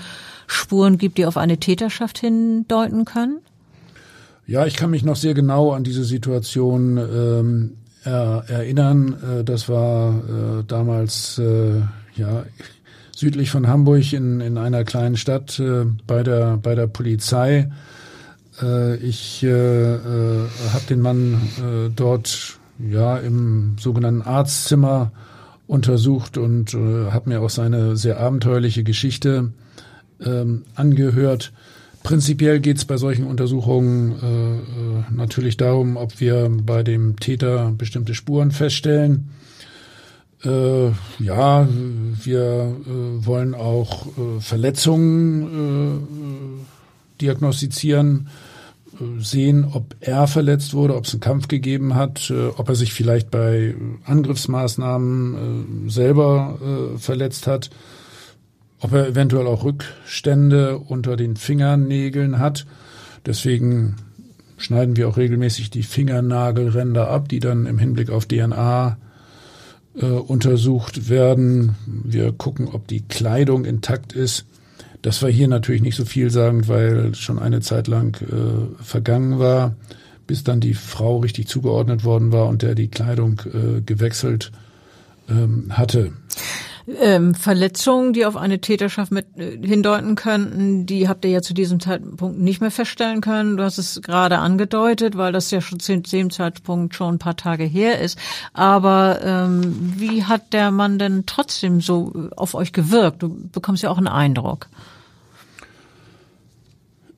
Spuren 0.45 0.97
gibt, 0.97 1.17
die 1.17 1.25
auf 1.25 1.37
eine 1.37 1.57
Täterschaft 1.57 2.17
hindeuten 2.19 3.05
können? 3.05 3.39
Ja, 4.45 4.65
ich 4.65 4.75
kann 4.75 4.89
mich 4.89 5.03
noch 5.03 5.17
sehr 5.17 5.33
genau 5.33 5.71
an 5.71 5.83
diese 5.83 6.03
Situation 6.03 6.97
ähm, 6.97 7.77
er, 8.03 8.43
erinnern. 8.47 9.15
Äh, 9.39 9.43
das 9.43 9.69
war 9.69 10.15
äh, 10.15 10.63
damals 10.65 11.37
äh, 11.37 11.81
ja 12.15 12.45
südlich 13.17 13.49
von 13.49 13.67
Hamburg 13.67 14.13
in, 14.13 14.41
in 14.41 14.59
einer 14.59 14.83
kleinen 14.83 15.17
Stadt 15.17 15.59
äh, 15.59 15.85
bei 16.05 16.21
der 16.21 16.57
bei 16.57 16.75
der 16.75 16.85
Polizei. 16.85 17.67
Äh, 18.61 18.97
ich 18.97 19.41
äh, 19.41 19.47
äh, 19.47 20.47
habe 20.71 20.85
den 20.87 21.01
Mann 21.01 21.33
äh, 21.57 21.89
dort 21.95 22.59
ja 22.77 23.17
im 23.17 23.75
sogenannten 23.79 24.21
Arztzimmer 24.21 25.11
untersucht 25.65 26.37
und 26.37 26.75
äh, 26.75 27.09
habe 27.09 27.29
mir 27.29 27.41
auch 27.41 27.49
seine 27.49 27.97
sehr 27.97 28.19
abenteuerliche 28.19 28.83
Geschichte 28.83 29.51
ähm, 30.23 30.63
angehört. 30.75 31.53
Prinzipiell 32.03 32.59
geht 32.59 32.77
es 32.77 32.85
bei 32.85 32.97
solchen 32.97 33.25
Untersuchungen 33.25 34.11
äh, 34.21 34.57
äh, 34.57 35.03
natürlich 35.09 35.57
darum, 35.57 35.97
ob 35.97 36.19
wir 36.19 36.51
bei 36.63 36.83
dem 36.83 37.19
Täter 37.19 37.73
bestimmte 37.75 38.13
Spuren 38.13 38.51
feststellen. 38.51 39.31
Äh, 40.47 40.91
ja, 41.19 41.67
wir 42.23 42.41
äh, 42.41 43.25
wollen 43.25 43.53
auch 43.53 44.07
äh, 44.07 44.39
Verletzungen 44.39 45.43
äh, 46.63 47.21
diagnostizieren 47.21 48.29
sehen, 49.19 49.65
ob 49.73 49.95
er 49.99 50.27
verletzt 50.27 50.73
wurde, 50.73 50.95
ob 50.95 51.05
es 51.05 51.13
einen 51.13 51.21
Kampf 51.21 51.47
gegeben 51.47 51.95
hat, 51.95 52.29
äh, 52.29 52.47
ob 52.47 52.69
er 52.69 52.75
sich 52.75 52.93
vielleicht 52.93 53.29
bei 53.29 53.75
Angriffsmaßnahmen 54.05 55.87
äh, 55.87 55.89
selber 55.89 56.57
äh, 56.61 56.97
verletzt 56.97 57.47
hat, 57.47 57.69
ob 58.79 58.93
er 58.93 59.07
eventuell 59.07 59.47
auch 59.47 59.63
Rückstände 59.63 60.77
unter 60.77 61.15
den 61.15 61.35
Fingernägeln 61.35 62.39
hat. 62.39 62.65
Deswegen 63.25 63.97
schneiden 64.57 64.95
wir 64.95 65.09
auch 65.09 65.17
regelmäßig 65.17 65.69
die 65.69 65.83
Fingernagelränder 65.83 67.09
ab, 67.09 67.29
die 67.29 67.39
dann 67.39 67.65
im 67.65 67.77
Hinblick 67.77 68.09
auf 68.09 68.25
DNA 68.25 68.97
äh, 69.99 70.05
untersucht 70.05 71.09
werden. 71.09 71.75
Wir 71.85 72.31
gucken, 72.31 72.67
ob 72.71 72.87
die 72.87 73.01
Kleidung 73.01 73.65
intakt 73.65 74.13
ist. 74.13 74.45
Das 75.01 75.21
war 75.21 75.29
hier 75.29 75.47
natürlich 75.47 75.81
nicht 75.81 75.95
so 75.95 76.05
vielsagend, 76.05 76.67
weil 76.67 77.13
schon 77.15 77.39
eine 77.39 77.61
Zeit 77.61 77.87
lang 77.87 78.19
äh, 78.21 78.83
vergangen 78.83 79.39
war, 79.39 79.75
bis 80.25 80.43
dann 80.43 80.59
die 80.59 80.73
Frau 80.73 81.19
richtig 81.19 81.47
zugeordnet 81.47 82.03
worden 82.03 82.31
war 82.31 82.47
und 82.47 82.61
der 82.61 82.75
die 82.75 82.89
Kleidung 82.89 83.41
äh, 83.45 83.81
gewechselt 83.81 84.51
ähm, 85.29 85.67
hatte. 85.69 86.13
Ähm, 86.87 87.35
Verletzungen, 87.35 88.13
die 88.13 88.25
auf 88.25 88.37
eine 88.37 88.61
Täterschaft 88.61 89.11
mit 89.11 89.25
äh, 89.37 89.57
hindeuten 89.61 90.15
könnten, 90.15 90.85
die 90.85 91.09
habt 91.09 91.25
ihr 91.25 91.31
ja 91.31 91.41
zu 91.41 91.53
diesem 91.53 91.81
Zeitpunkt 91.81 92.39
nicht 92.39 92.61
mehr 92.61 92.71
feststellen 92.71 93.19
können. 93.19 93.57
Du 93.57 93.63
hast 93.63 93.77
es 93.77 94.01
gerade 94.01 94.37
angedeutet, 94.37 95.17
weil 95.17 95.33
das 95.33 95.51
ja 95.51 95.59
schon 95.59 95.81
zu 95.81 95.99
dem 95.99 96.29
Zeitpunkt 96.29 96.95
schon 96.95 97.15
ein 97.15 97.19
paar 97.19 97.35
Tage 97.35 97.65
her 97.65 97.99
ist. 97.99 98.17
Aber 98.53 99.19
ähm, 99.21 99.95
wie 99.97 100.23
hat 100.23 100.53
der 100.53 100.71
Mann 100.71 100.97
denn 100.97 101.25
trotzdem 101.25 101.81
so 101.81 102.13
äh, 102.15 102.35
auf 102.37 102.53
euch 102.53 102.71
gewirkt? 102.71 103.21
Du 103.21 103.35
bekommst 103.51 103.83
ja 103.83 103.89
auch 103.89 103.97
einen 103.97 104.07
Eindruck. 104.07 104.69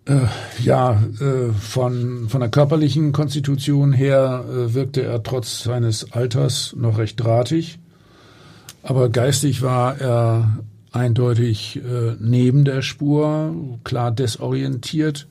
Äh, 0.06 0.22
ja, 0.64 1.04
äh, 1.22 1.54
von, 1.54 2.28
von 2.28 2.40
der 2.40 2.50
körperlichen 2.50 3.12
Konstitution 3.12 3.94
her 3.94 4.46
äh, 4.50 4.74
wirkte 4.74 5.04
er 5.04 5.22
trotz 5.22 5.62
seines 5.62 6.12
Alters 6.12 6.74
noch 6.76 6.98
recht 6.98 7.20
drahtig. 7.20 7.78
Aber 8.84 9.10
geistig 9.10 9.62
war 9.62 10.00
er 10.00 10.60
eindeutig 10.92 11.78
äh, 11.78 12.16
neben 12.20 12.66
der 12.66 12.82
Spur, 12.82 13.56
klar 13.84 14.12
desorientiert. 14.12 15.28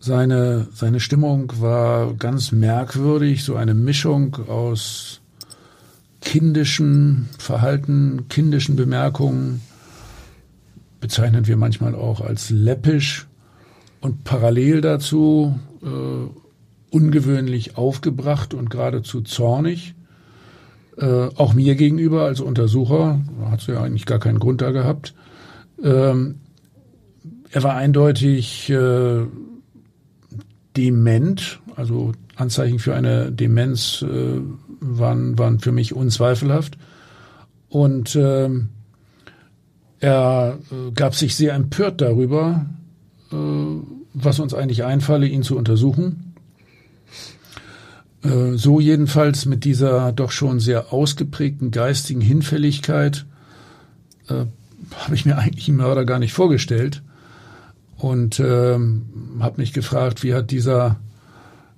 Seine, 0.00 0.68
seine 0.72 1.00
Stimmung 1.00 1.52
war 1.60 2.14
ganz 2.14 2.52
merkwürdig, 2.52 3.44
so 3.44 3.56
eine 3.56 3.74
Mischung 3.74 4.36
aus 4.48 5.20
kindischem 6.20 7.26
Verhalten, 7.38 8.28
kindischen 8.28 8.76
Bemerkungen, 8.76 9.60
bezeichnen 11.00 11.46
wir 11.46 11.56
manchmal 11.56 11.94
auch 11.94 12.20
als 12.20 12.50
läppisch 12.50 13.26
und 14.00 14.24
parallel 14.24 14.80
dazu 14.80 15.58
äh, 15.82 15.86
ungewöhnlich 16.90 17.76
aufgebracht 17.76 18.54
und 18.54 18.70
geradezu 18.70 19.20
zornig. 19.20 19.94
Äh, 20.98 21.28
auch 21.36 21.52
mir 21.52 21.74
gegenüber 21.74 22.22
als 22.22 22.40
Untersucher, 22.40 23.20
hat 23.50 23.60
sie 23.60 23.72
ja 23.72 23.82
eigentlich 23.82 24.06
gar 24.06 24.18
keinen 24.18 24.38
Grund 24.38 24.62
da 24.62 24.70
gehabt. 24.70 25.14
Ähm, 25.82 26.36
er 27.50 27.62
war 27.62 27.74
eindeutig 27.74 28.70
äh, 28.70 29.26
dement, 30.76 31.60
also 31.74 32.12
Anzeichen 32.34 32.78
für 32.78 32.94
eine 32.94 33.30
Demenz 33.30 34.02
äh, 34.02 34.40
waren, 34.80 35.38
waren 35.38 35.58
für 35.58 35.72
mich 35.72 35.94
unzweifelhaft. 35.94 36.78
Und 37.68 38.14
äh, 38.16 38.48
er 40.00 40.58
gab 40.94 41.14
sich 41.14 41.36
sehr 41.36 41.54
empört 41.54 42.00
darüber, 42.00 42.66
äh, 43.32 43.36
was 44.14 44.38
uns 44.38 44.54
eigentlich 44.54 44.84
einfalle, 44.84 45.26
ihn 45.26 45.42
zu 45.42 45.58
untersuchen. 45.58 46.25
Äh, 48.22 48.56
so 48.56 48.80
jedenfalls 48.80 49.46
mit 49.46 49.64
dieser 49.64 50.12
doch 50.12 50.30
schon 50.30 50.60
sehr 50.60 50.92
ausgeprägten 50.92 51.70
geistigen 51.70 52.20
Hinfälligkeit 52.20 53.26
äh, 54.28 54.44
habe 54.96 55.14
ich 55.14 55.24
mir 55.26 55.38
eigentlich 55.38 55.68
einen 55.68 55.78
Mörder 55.78 56.04
gar 56.04 56.18
nicht 56.18 56.32
vorgestellt 56.32 57.02
und 57.98 58.38
äh, 58.40 58.78
habe 59.40 59.54
mich 59.56 59.72
gefragt, 59.72 60.22
wie 60.22 60.34
hat 60.34 60.50
dieser 60.50 60.96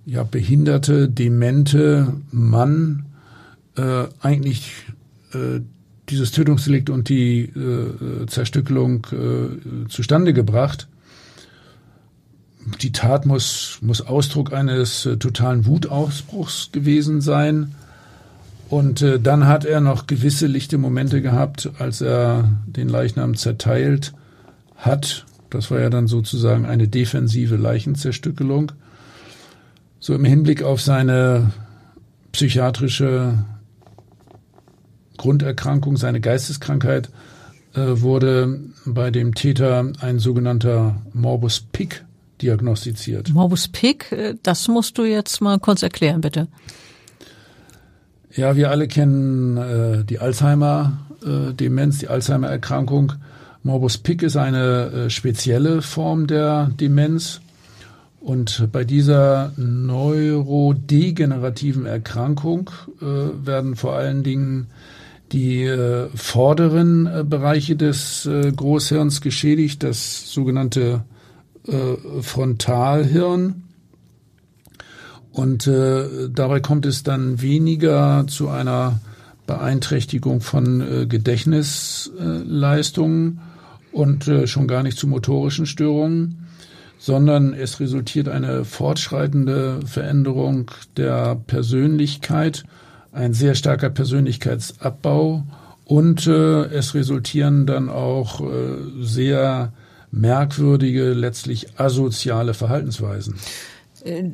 ja 0.05 0.23
behinderte, 0.23 1.09
demente 1.09 2.15
Mann 2.31 3.07
äh, 3.77 4.05
eigentlich 4.21 4.73
äh, 5.33 5.61
dieses 6.09 6.33
Tötungsdelikt 6.33 6.89
und 6.89 7.09
die 7.09 7.43
äh, 7.43 8.27
Zerstückelung 8.27 9.07
äh, 9.13 9.89
zustande 9.89 10.33
gebracht 10.33 10.89
die 12.83 12.93
Tat 12.93 13.27
muss, 13.27 13.79
muss 13.83 14.01
Ausdruck 14.01 14.53
eines 14.53 15.07
äh, 15.07 15.17
totalen 15.17 15.67
Wutausbruchs 15.67 16.71
gewesen 16.73 17.21
sein. 17.21 17.75
Und 18.69 19.03
äh, 19.03 19.19
dann 19.19 19.47
hat 19.47 19.65
er 19.65 19.81
noch 19.81 20.07
gewisse 20.07 20.47
lichte 20.47 20.79
Momente 20.79 21.23
gehabt, 21.23 21.71
als 21.79 22.01
er 22.01 22.49
den 22.67 22.89
Leichnam 22.89 23.35
zerteilt 23.35 24.13
hat. 24.77 25.25
Das 25.51 25.71
war 25.71 25.81
ja 25.81 25.89
dann 25.89 26.07
sozusagen 26.07 26.67
eine 26.67 26.89
defensive 26.89 27.57
Leichenzerstückelung. 27.57 28.73
So 30.01 30.15
im 30.15 30.25
Hinblick 30.25 30.63
auf 30.63 30.81
seine 30.81 31.53
psychiatrische 32.33 33.45
Grunderkrankung, 35.17 35.97
seine 35.97 36.21
Geisteskrankheit, 36.21 37.11
äh, 37.75 38.01
wurde 38.01 38.61
bei 38.85 39.11
dem 39.11 39.35
Täter 39.35 39.93
ein 40.01 40.19
sogenannter 40.19 41.01
Morbus 41.13 41.61
Pick 41.61 42.05
diagnostiziert. 42.43 43.31
Morbus 43.31 43.69
Pick, 43.69 44.13
äh, 44.13 44.35
das 44.43 44.69
musst 44.69 44.99
du 44.99 45.05
jetzt 45.05 45.41
mal 45.41 45.59
kurz 45.59 45.83
erklären, 45.83 46.21
bitte. 46.21 46.49
Ja, 48.35 48.57
wir 48.57 48.71
alle 48.71 48.89
kennen 48.89 49.57
äh, 49.57 50.05
die 50.05 50.19
Alzheimer-Demenz, 50.19 51.97
äh, 51.97 52.01
die 52.01 52.09
Alzheimer-Erkrankung. 52.09 53.15
Morbus 53.63 53.99
Pick 53.99 54.23
ist 54.23 54.37
eine 54.37 55.07
äh, 55.07 55.11
spezielle 55.11 55.83
Form 55.83 56.27
der 56.27 56.71
Demenz. 56.79 57.41
Und 58.21 58.69
bei 58.73 58.83
dieser 58.85 59.53
neurodegenerativen 59.57 61.87
Erkrankung 61.87 62.71
äh, 63.01 63.05
werden 63.45 63.77
vor 63.77 63.95
allen 63.95 64.23
Dingen 64.23 64.67
die 65.33 65.65
äh, 65.65 66.09
vorderen 66.15 67.27
Bereiche 67.29 67.77
des 67.77 68.29
Großhirns 68.57 69.21
geschädigt, 69.21 69.83
das 69.83 70.33
sogenannte 70.33 71.03
äh, 71.69 72.23
Frontalhirn. 72.23 73.63
Und 75.33 75.67
äh, 75.67 76.29
dabei 76.31 76.61
kommt 76.61 76.87
es 76.87 77.03
dann 77.05 77.41
weniger 77.41 78.27
zu 78.27 78.49
einer 78.49 79.01
Beeinträchtigung 79.47 80.41
von 80.41 80.81
äh, 80.81 81.07
Gedächtnisleistungen 81.07 83.41
und 83.93 84.29
äh, 84.29 84.47
schon 84.47 84.69
gar 84.69 84.83
nicht 84.83 84.99
zu 84.99 85.07
motorischen 85.07 85.67
Störungen, 85.67 86.47
sondern 86.99 87.55
es 87.55 87.81
resultiert 87.81 88.29
eine 88.29 88.65
fortschreitende 88.65 89.81
Veränderung 89.87 90.71
der 90.97 91.35
Persönlichkeit, 91.35 92.65
ein 93.13 93.33
sehr 93.33 93.55
starker 93.55 93.91
Persönlichkeitsabbau 93.91 95.45
und 95.85 96.27
äh, 96.27 96.65
es 96.65 96.95
resultieren 96.95 97.67
dann 97.67 97.89
auch 97.89 98.41
äh, 98.41 98.45
sehr 99.01 99.73
merkwürdige, 100.11 101.13
letztlich 101.13 101.79
asoziale 101.79 102.55
Verhaltensweisen. 102.55 103.37
Äh, 104.05 104.31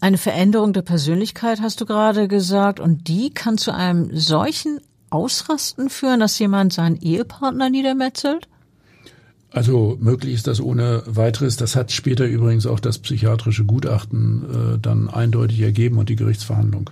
eine 0.00 0.18
Veränderung 0.18 0.72
der 0.72 0.82
Persönlichkeit 0.82 1.60
hast 1.60 1.80
du 1.80 1.86
gerade 1.86 2.28
gesagt 2.28 2.80
und 2.80 3.08
die 3.08 3.30
kann 3.30 3.56
zu 3.56 3.72
einem 3.74 4.14
solchen 4.14 4.80
Ausrasten 5.10 5.88
führen, 5.90 6.20
dass 6.20 6.38
jemand 6.38 6.72
seinen 6.72 6.96
Ehepartner 6.96 7.70
niedermetzelt? 7.70 8.48
Also 9.50 9.98
möglich 10.00 10.34
ist 10.34 10.46
das 10.46 10.60
ohne 10.60 11.02
weiteres. 11.06 11.56
Das 11.56 11.76
hat 11.76 11.92
später 11.92 12.24
übrigens 12.24 12.66
auch 12.66 12.80
das 12.80 12.98
psychiatrische 12.98 13.64
Gutachten 13.64 14.74
äh, 14.74 14.78
dann 14.78 15.10
eindeutig 15.10 15.60
ergeben 15.60 15.98
und 15.98 16.08
die 16.08 16.16
Gerichtsverhandlung. 16.16 16.90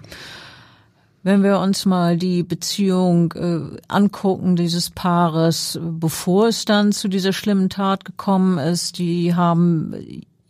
Wenn 1.23 1.43
wir 1.43 1.59
uns 1.59 1.85
mal 1.85 2.16
die 2.16 2.43
Beziehung 2.43 3.33
äh, 3.33 3.79
angucken 3.89 4.57
dieses 4.57 4.89
Paares, 4.89 5.79
bevor 5.83 6.49
es 6.49 6.64
dann 6.64 6.93
zu 6.93 7.09
dieser 7.09 7.35
schlimmen 7.35 7.68
Tat 7.68 8.07
gekommen 8.07 8.57
ist, 8.57 8.97
die 8.97 9.35
haben 9.35 9.95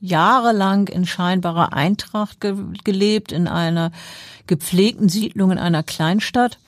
jahrelang 0.00 0.86
in 0.86 1.06
scheinbarer 1.06 1.72
Eintracht 1.72 2.40
ge 2.40 2.54
gelebt, 2.84 3.32
in 3.32 3.48
einer 3.48 3.90
gepflegten 4.46 5.08
Siedlung 5.08 5.50
in 5.50 5.58
einer 5.58 5.82
Kleinstadt. 5.82 6.58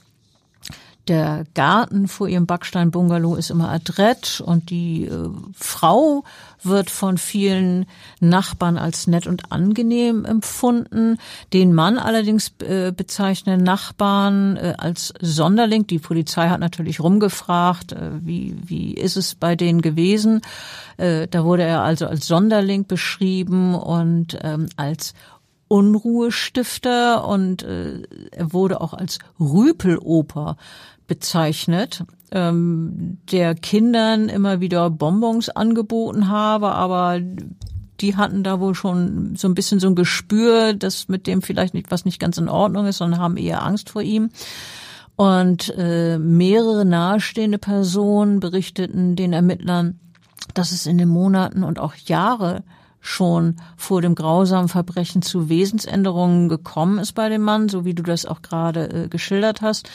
Der 1.09 1.45
Garten 1.55 2.07
vor 2.07 2.29
ihrem 2.29 2.47
Backstein-Bungalow 2.47 3.35
ist 3.35 3.51
immer 3.51 3.71
adrett 3.71 4.41
und 4.41 4.71
die 4.71 5.07
äh, 5.07 5.31
Frau 5.53 6.23
wird 6.63 6.91
von 6.91 7.19
vielen 7.19 7.87
Nachbarn 8.21 8.79
als 8.79 9.09
nett 9.09 9.27
und 9.27 9.51
angenehm 9.51 10.25
empfunden. 10.25 11.19
Den 11.53 11.75
Mann 11.75 11.99
allerdings 11.99 12.53
äh, 12.61 12.93
bezeichnen 12.97 13.65
Nachbarn 13.65 14.57
äh, 14.57 14.75
als 14.79 15.13
Sonderling. 15.21 15.89
Die 15.89 15.99
Polizei 15.99 16.49
hat 16.49 16.61
natürlich 16.61 17.01
rumgefragt, 17.01 17.93
äh, 17.93 18.11
wie, 18.21 18.57
wie 18.65 18.95
ist 18.95 19.17
es 19.17 19.35
bei 19.35 19.57
denen 19.57 19.83
gewesen. 19.83 20.41
Äh, 20.99 21.27
da 21.27 21.45
wurde 21.45 21.65
er 21.65 21.83
also 21.83 22.07
als 22.07 22.29
Sonderling 22.29 22.87
beschrieben 22.87 23.75
und 23.75 24.39
ähm, 24.43 24.69
als 24.77 25.15
Unruhestifter 25.73 27.27
und 27.27 27.63
äh, 27.63 28.03
er 28.31 28.53
wurde 28.53 28.83
auch 28.83 28.93
als 28.93 29.19
Rüpeloper 29.41 30.59
bezeichnet, 31.07 32.05
ähm, 32.31 33.17
der 33.33 33.55
Kindern 33.55 34.29
immer 34.29 34.61
wieder 34.61 34.91
Bonbons 34.91 35.49
angeboten 35.49 36.29
habe, 36.29 36.73
aber 36.73 37.21
die 38.03 38.17
hatten 38.17 38.45
da 38.45 38.61
wohl 38.61 38.75
schon 38.75 39.35
so 39.35 39.49
ein 39.49 39.55
bisschen 39.55 39.81
so 39.81 39.87
ein 39.89 39.95
Gespür, 39.95 40.75
dass 40.75 41.09
mit 41.09 41.27
dem 41.27 41.41
vielleicht 41.41 41.73
nicht 41.73 41.91
was 41.91 42.05
nicht 42.05 42.21
ganz 42.21 42.37
in 42.37 42.51
Ordnung 42.51 42.85
ist, 42.85 42.99
sondern 42.99 43.19
haben 43.19 43.39
eher 43.39 43.65
Angst 43.65 43.89
vor 43.89 44.03
ihm. 44.03 44.29
Und 45.17 45.73
äh, 45.79 46.19
mehrere 46.19 46.85
nahestehende 46.85 47.59
Personen 47.59 48.41
berichteten 48.41 49.17
den 49.17 49.33
Ermittlern, 49.33 50.01
dass 50.53 50.71
es 50.71 50.85
in 50.85 50.99
den 50.99 51.09
Monaten 51.09 51.65
und 51.65 51.79
auch 51.79 51.95
Jahre 51.95 52.63
schon 53.03 53.57
vor 53.77 54.01
dem 54.01 54.15
grausamen 54.15 54.69
Verbrechen 54.69 55.23
zu 55.23 55.49
Wesensänderungen 55.49 56.49
gekommen 56.49 56.99
ist 56.99 57.13
bei 57.13 57.29
dem 57.29 57.43
Mann, 57.43 57.69
so 57.69 57.85
wie 57.85 57.95
du 57.95 58.03
das 58.03 58.25
auch 58.25 58.43
gerade 58.43 58.89
äh, 59.05 59.09
geschildert 59.09 59.61
hast. 59.61 59.91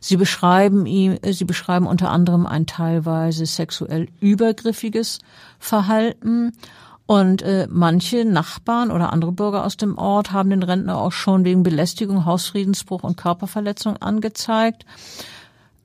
Sie 0.00 0.16
beschreiben 0.16 0.86
ihm, 0.86 1.18
äh, 1.22 1.32
sie 1.32 1.44
beschreiben 1.44 1.86
unter 1.86 2.10
anderem 2.10 2.46
ein 2.46 2.66
teilweise 2.66 3.44
sexuell 3.44 4.08
übergriffiges 4.20 5.18
Verhalten. 5.58 6.52
Und 7.04 7.42
äh, 7.42 7.66
manche 7.68 8.24
Nachbarn 8.24 8.92
oder 8.92 9.12
andere 9.12 9.32
Bürger 9.32 9.66
aus 9.66 9.76
dem 9.76 9.98
Ort 9.98 10.30
haben 10.32 10.50
den 10.50 10.62
Rentner 10.62 10.98
auch 10.98 11.10
schon 11.10 11.44
wegen 11.44 11.64
Belästigung, 11.64 12.24
Hausfriedensbruch 12.24 13.02
und 13.02 13.16
Körperverletzung 13.16 13.96
angezeigt. 13.96 14.86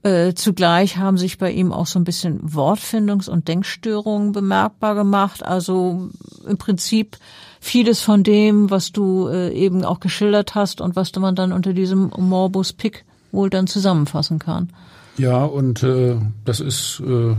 Äh, 0.04 0.34
zugleich 0.36 0.98
haben 0.98 1.18
sich 1.18 1.38
bei 1.38 1.52
ihm 1.52 1.74
auch 1.74 1.88
so 1.88 2.00
ein 2.00 2.04
bisschen 2.04 2.42
Wortfindungs- 2.42 3.30
und 3.30 3.48
Denkstörungen 3.48 4.32
bemerkbar 4.32 4.96
gemacht. 4.96 5.44
Also 5.44 6.10
im 6.48 6.58
Prinzip 6.58 7.18
vieles 7.60 8.02
von 8.02 8.24
dem, 8.24 8.70
was 8.70 8.92
du 8.92 9.28
äh, 9.28 9.52
eben 9.54 9.84
auch 9.84 10.00
geschildert 10.00 10.56
hast 10.56 10.82
und 10.82 10.96
was 10.96 11.14
man 11.16 11.36
dann 11.36 11.52
unter 11.52 11.74
diesem 11.74 12.12
Morbus 12.16 12.74
Pick 12.74 13.06
wohl 13.32 13.50
dann 13.50 13.68
zusammenfassen 13.68 14.40
kann. 14.40 14.70
Ja, 15.18 15.44
und 15.44 15.82
äh, 15.84 16.18
das 16.46 16.60
ist 16.60 17.02
äh, 17.06 17.36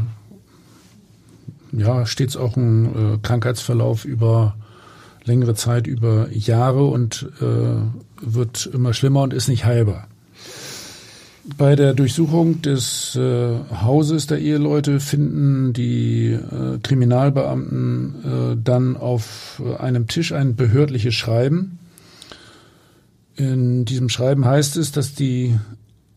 ja 1.72 2.06
stets 2.06 2.36
auch 2.36 2.56
ein 2.56 3.14
äh, 3.14 3.18
Krankheitsverlauf 3.22 4.04
über 4.04 4.56
längere 5.24 5.54
Zeit, 5.54 5.86
über 5.86 6.28
Jahre 6.32 6.84
und 6.84 7.28
äh, 7.40 7.76
wird 8.20 8.66
immer 8.66 8.94
schlimmer 8.94 9.22
und 9.22 9.32
ist 9.32 9.48
nicht 9.48 9.64
heilbar. 9.64 10.09
Bei 11.57 11.76
der 11.76 11.94
Durchsuchung 11.94 12.61
des 12.61 13.16
äh, 13.16 13.59
Hauses 13.82 14.26
der 14.26 14.38
Eheleute 14.38 15.01
finden 15.01 15.72
die 15.72 16.32
äh, 16.32 16.78
Kriminalbeamten 16.82 18.14
äh, 18.55 18.57
dann 18.62 18.96
auf 18.96 19.62
einem 19.78 20.09
Tisch 20.09 20.32
ein 20.32 20.57
behördliches 20.57 21.14
Schreiben. 21.14 21.78
In 23.34 23.86
diesem 23.86 24.09
Schreiben 24.11 24.44
heißt 24.44 24.76
es, 24.76 24.92
dass 24.92 25.14
die 25.14 25.59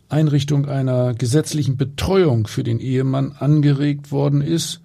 Einrichtung 0.09 0.65
einer 0.65 1.13
gesetzlichen 1.13 1.77
Betreuung 1.77 2.47
für 2.47 2.63
den 2.63 2.79
Ehemann 2.79 3.31
angeregt 3.31 4.11
worden 4.11 4.41
ist 4.41 4.81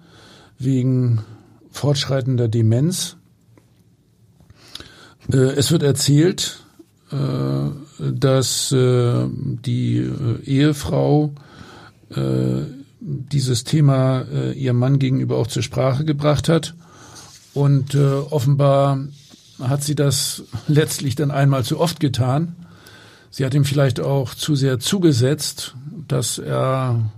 wegen 0.57 1.23
fortschreitender 1.71 2.47
Demenz. 2.47 3.17
Äh, 5.31 5.37
es 5.37 5.71
wird 5.71 5.83
erzählt, 5.83 6.63
äh, 7.11 7.15
dass 7.99 8.71
äh, 8.71 9.25
die 9.31 9.97
äh, 9.97 10.43
Ehefrau 10.43 11.33
dieses 13.01 13.65
Thema 13.65 14.23
ihrem 14.53 14.79
Mann 14.79 14.97
gegenüber 14.97 15.35
auch 15.35 15.47
zur 15.47 15.61
Sprache 15.61 16.05
gebracht 16.05 16.47
hat. 16.47 16.73
Und 17.53 17.97
offenbar 17.97 18.99
hat 19.61 19.83
sie 19.83 19.93
das 19.93 20.43
letztlich 20.69 21.15
dann 21.15 21.29
einmal 21.29 21.65
zu 21.65 21.81
oft 21.81 21.99
getan. 21.99 22.55
Sie 23.29 23.45
hat 23.45 23.53
ihm 23.53 23.65
vielleicht 23.65 23.99
auch 23.99 24.33
zu 24.33 24.55
sehr 24.55 24.79
zugesetzt, 24.79 25.75
dass 26.07 26.37
er 26.37 27.11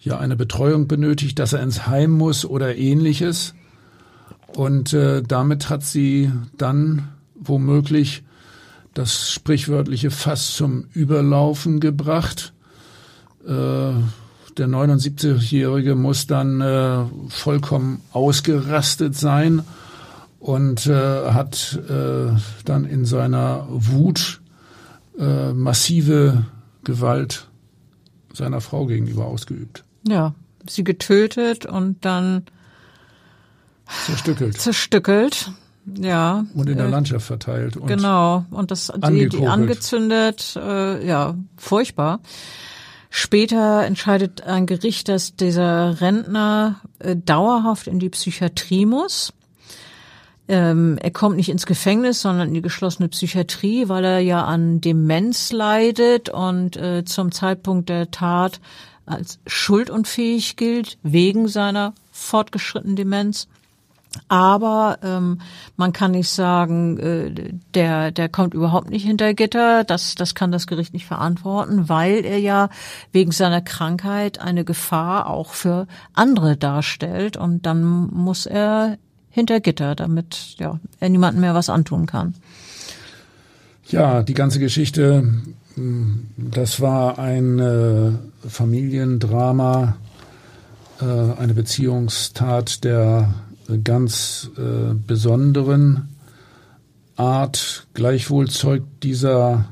ja 0.00 0.18
eine 0.18 0.36
Betreuung 0.36 0.88
benötigt, 0.88 1.38
dass 1.38 1.52
er 1.52 1.62
ins 1.62 1.86
Heim 1.86 2.10
muss 2.10 2.44
oder 2.44 2.76
ähnliches. 2.76 3.54
Und 4.46 4.92
äh, 4.92 5.22
damit 5.22 5.70
hat 5.70 5.82
sie 5.82 6.32
dann 6.56 7.08
womöglich 7.34 8.22
das 8.94 9.30
sprichwörtliche 9.30 10.10
Fass 10.10 10.54
zum 10.54 10.86
Überlaufen 10.92 11.80
gebracht. 11.80 12.52
Äh, 13.44 13.92
der 14.56 14.66
79-Jährige 14.66 15.94
muss 15.94 16.26
dann 16.26 16.60
äh, 16.60 17.04
vollkommen 17.28 18.02
ausgerastet 18.12 19.14
sein 19.14 19.62
und 20.40 20.86
äh, 20.86 21.30
hat 21.30 21.78
dann 22.64 22.84
in 22.84 23.04
seiner 23.04 23.66
Wut 23.68 24.40
massive 25.52 26.44
Gewalt 26.84 27.48
seiner 28.32 28.60
Frau 28.60 28.86
gegenüber 28.86 29.26
ausgeübt. 29.26 29.84
Ja, 30.06 30.34
sie 30.68 30.84
getötet 30.84 31.66
und 31.66 32.04
dann 32.04 32.44
zerstückelt. 34.06 34.60
Zerstückelt. 34.60 35.50
Ja. 35.96 36.44
Und 36.54 36.68
in 36.68 36.76
der 36.76 36.86
äh, 36.86 36.90
Landschaft 36.90 37.26
verteilt. 37.26 37.76
Und 37.76 37.86
genau. 37.86 38.44
Und 38.50 38.70
das 38.70 38.92
die, 39.08 39.28
die 39.28 39.46
angezündet, 39.46 40.56
äh, 40.56 41.06
ja, 41.06 41.34
furchtbar. 41.56 42.20
Später 43.10 43.84
entscheidet 43.84 44.42
ein 44.42 44.66
Gericht, 44.66 45.08
dass 45.08 45.34
dieser 45.34 46.00
Rentner 46.00 46.80
äh, 46.98 47.16
dauerhaft 47.16 47.86
in 47.86 47.98
die 47.98 48.10
Psychiatrie 48.10 48.84
muss. 48.84 49.32
Ähm, 50.46 50.98
er 51.00 51.10
kommt 51.10 51.36
nicht 51.36 51.50
ins 51.50 51.66
Gefängnis, 51.66 52.22
sondern 52.22 52.48
in 52.48 52.54
die 52.54 52.62
geschlossene 52.62 53.08
Psychiatrie, 53.08 53.88
weil 53.88 54.04
er 54.04 54.20
ja 54.20 54.44
an 54.44 54.80
Demenz 54.80 55.52
leidet 55.52 56.30
und 56.30 56.76
äh, 56.76 57.04
zum 57.04 57.32
Zeitpunkt 57.32 57.88
der 57.88 58.10
Tat 58.10 58.60
als 59.04 59.38
schuldunfähig 59.46 60.56
gilt, 60.56 60.98
wegen 61.02 61.48
seiner 61.48 61.94
fortgeschrittenen 62.12 62.96
Demenz. 62.96 63.48
Aber 64.28 64.98
ähm, 65.02 65.40
man 65.76 65.92
kann 65.92 66.12
nicht 66.12 66.30
sagen, 66.30 66.98
äh, 66.98 67.52
der, 67.74 68.10
der 68.10 68.28
kommt 68.28 68.54
überhaupt 68.54 68.90
nicht 68.90 69.04
hinter 69.04 69.34
Gitter. 69.34 69.84
Das, 69.84 70.14
das 70.14 70.34
kann 70.34 70.50
das 70.50 70.66
Gericht 70.66 70.92
nicht 70.92 71.06
verantworten, 71.06 71.88
weil 71.88 72.24
er 72.24 72.38
ja 72.38 72.68
wegen 73.12 73.32
seiner 73.32 73.60
Krankheit 73.60 74.40
eine 74.40 74.64
Gefahr 74.64 75.28
auch 75.28 75.52
für 75.52 75.86
andere 76.14 76.56
darstellt. 76.56 77.36
Und 77.36 77.66
dann 77.66 77.84
muss 77.84 78.46
er 78.46 78.98
hinter 79.30 79.60
Gitter, 79.60 79.94
damit 79.94 80.56
ja, 80.58 80.80
er 81.00 81.08
niemandem 81.10 81.42
mehr 81.42 81.54
was 81.54 81.68
antun 81.68 82.06
kann. 82.06 82.34
Ja, 83.88 84.22
die 84.22 84.34
ganze 84.34 84.58
Geschichte, 84.58 85.26
hm, 85.74 86.26
das 86.36 86.80
war 86.80 87.18
ein 87.18 87.58
äh, 87.58 88.12
Familiendrama, 88.46 89.96
äh, 91.00 91.04
eine 91.04 91.54
Beziehungstat 91.54 92.84
der 92.84 93.32
ganz 93.76 94.50
äh, 94.56 94.94
besonderen 94.94 96.08
Art. 97.16 97.86
Gleichwohl 97.94 98.48
zeugt 98.48 99.02
dieser 99.02 99.66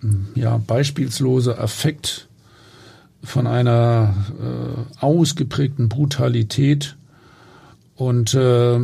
hm, 0.00 0.28
ja, 0.34 0.58
beispielslose 0.58 1.58
Affekt 1.58 2.28
von 3.22 3.46
einer 3.46 4.14
äh, 4.40 5.04
ausgeprägten 5.04 5.88
Brutalität. 5.88 6.96
Und 7.96 8.34
äh, 8.34 8.78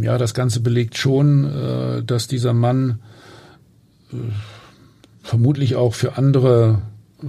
ja, 0.00 0.18
das 0.18 0.34
Ganze 0.34 0.60
belegt 0.60 0.96
schon, 0.96 1.44
äh, 1.44 2.02
dass 2.02 2.28
dieser 2.28 2.54
Mann 2.54 3.00
äh, 4.12 4.16
vermutlich 5.22 5.76
auch 5.76 5.94
für 5.94 6.16
andere 6.16 6.80
äh, 7.22 7.26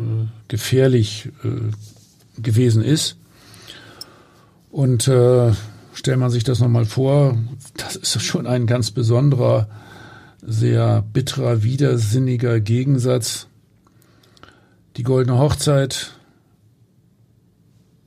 gefährlich 0.47 1.29
äh, 1.43 2.41
gewesen 2.41 2.83
ist. 2.83 3.17
Und 4.71 5.07
äh, 5.09 5.51
stellt 5.93 6.19
man 6.19 6.31
sich 6.31 6.43
das 6.43 6.59
nochmal 6.59 6.85
vor, 6.85 7.37
das 7.77 7.95
ist 7.95 8.21
schon 8.23 8.47
ein 8.47 8.67
ganz 8.67 8.91
besonderer, 8.91 9.67
sehr 10.41 11.03
bitterer, 11.13 11.63
widersinniger 11.63 12.59
Gegensatz. 12.59 13.47
Die 14.97 15.03
goldene 15.03 15.37
Hochzeit, 15.37 16.11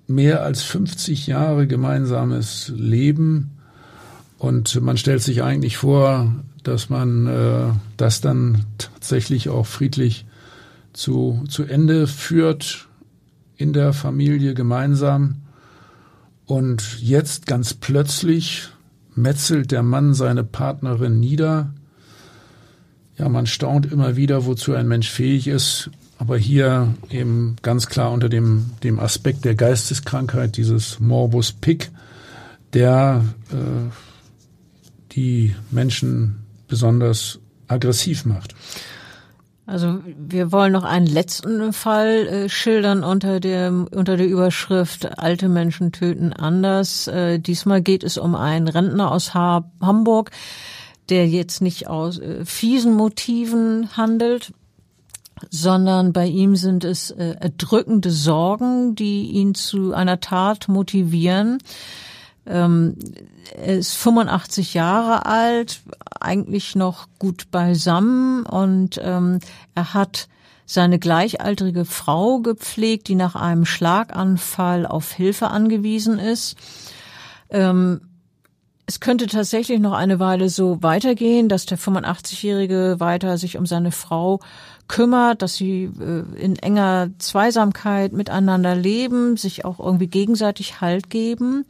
mehr 0.06 0.42
als 0.42 0.62
50 0.62 1.26
Jahre 1.26 1.66
gemeinsames 1.66 2.72
Leben 2.74 3.58
und 4.38 4.80
man 4.82 4.96
stellt 4.96 5.22
sich 5.22 5.42
eigentlich 5.42 5.78
vor, 5.78 6.34
dass 6.62 6.90
man 6.90 7.26
äh, 7.26 7.72
das 7.96 8.20
dann 8.20 8.64
tatsächlich 8.78 9.48
auch 9.48 9.66
friedlich 9.66 10.26
zu, 10.92 11.44
zu 11.48 11.64
Ende 11.64 12.06
führt 12.06 12.88
in 13.56 13.72
der 13.72 13.92
Familie 13.92 14.54
gemeinsam. 14.54 15.43
Und 16.46 17.00
jetzt 17.00 17.46
ganz 17.46 17.74
plötzlich 17.74 18.68
metzelt 19.14 19.70
der 19.70 19.82
Mann 19.82 20.14
seine 20.14 20.44
Partnerin 20.44 21.20
nieder. 21.20 21.72
Ja, 23.16 23.28
man 23.28 23.46
staunt 23.46 23.90
immer 23.90 24.16
wieder, 24.16 24.44
wozu 24.44 24.74
ein 24.74 24.88
Mensch 24.88 25.08
fähig 25.08 25.46
ist. 25.46 25.90
Aber 26.18 26.36
hier 26.36 26.94
eben 27.10 27.56
ganz 27.62 27.86
klar 27.86 28.12
unter 28.12 28.28
dem, 28.28 28.70
dem 28.82 29.00
Aspekt 29.00 29.44
der 29.44 29.54
Geisteskrankheit, 29.54 30.56
dieses 30.56 31.00
Morbus 31.00 31.52
Pick, 31.52 31.90
der 32.72 33.24
äh, 33.50 33.90
die 35.12 35.54
Menschen 35.70 36.44
besonders 36.68 37.38
aggressiv 37.68 38.24
macht. 38.24 38.54
Also 39.66 40.00
wir 40.04 40.52
wollen 40.52 40.72
noch 40.72 40.84
einen 40.84 41.06
letzten 41.06 41.72
Fall 41.72 42.26
äh, 42.26 42.48
schildern 42.50 43.02
unter 43.02 43.40
dem 43.40 43.88
unter 43.90 44.18
der 44.18 44.26
Überschrift 44.26 45.18
Alte 45.18 45.48
Menschen 45.48 45.90
töten 45.90 46.34
anders. 46.34 47.06
Äh, 47.06 47.38
diesmal 47.38 47.80
geht 47.80 48.04
es 48.04 48.18
um 48.18 48.34
einen 48.34 48.68
Rentner 48.68 49.10
aus 49.10 49.32
ha 49.32 49.70
Hamburg, 49.80 50.32
der 51.08 51.26
jetzt 51.28 51.62
nicht 51.62 51.86
aus 51.88 52.18
äh, 52.18 52.44
fiesen 52.44 52.94
Motiven 52.94 53.96
handelt, 53.96 54.52
sondern 55.48 56.12
bei 56.12 56.26
ihm 56.26 56.56
sind 56.56 56.84
es 56.84 57.10
äh, 57.10 57.36
erdrückende 57.40 58.10
Sorgen, 58.10 58.94
die 58.94 59.30
ihn 59.30 59.54
zu 59.54 59.94
einer 59.94 60.20
Tat 60.20 60.68
motivieren. 60.68 61.58
Ähm, 62.46 62.96
er 63.56 63.78
ist 63.78 63.94
85 63.94 64.74
Jahre 64.74 65.26
alt, 65.26 65.82
eigentlich 66.20 66.74
noch 66.74 67.08
gut 67.18 67.50
beisammen 67.50 68.44
und 68.44 69.00
ähm, 69.02 69.38
er 69.74 69.94
hat 69.94 70.28
seine 70.66 70.98
gleichaltrige 70.98 71.84
Frau 71.84 72.40
gepflegt, 72.40 73.08
die 73.08 73.14
nach 73.14 73.34
einem 73.34 73.66
Schlaganfall 73.66 74.86
auf 74.86 75.12
Hilfe 75.12 75.48
angewiesen 75.48 76.18
ist. 76.18 76.56
Ähm, 77.50 78.00
es 78.86 79.00
könnte 79.00 79.26
tatsächlich 79.26 79.80
noch 79.80 79.92
eine 79.94 80.20
Weile 80.20 80.48
so 80.50 80.82
weitergehen, 80.82 81.48
dass 81.48 81.64
der 81.64 81.78
85-Jährige 81.78 82.96
weiter 82.98 83.38
sich 83.38 83.56
um 83.56 83.64
seine 83.64 83.92
Frau 83.92 84.40
kümmert, 84.88 85.40
dass 85.40 85.54
sie 85.54 85.84
äh, 85.84 86.38
in 86.38 86.56
enger 86.56 87.08
Zweisamkeit 87.18 88.12
miteinander 88.12 88.74
leben, 88.74 89.38
sich 89.38 89.64
auch 89.64 89.80
irgendwie 89.80 90.08
gegenseitig 90.08 90.82
Halt 90.82 91.08
geben. 91.08 91.64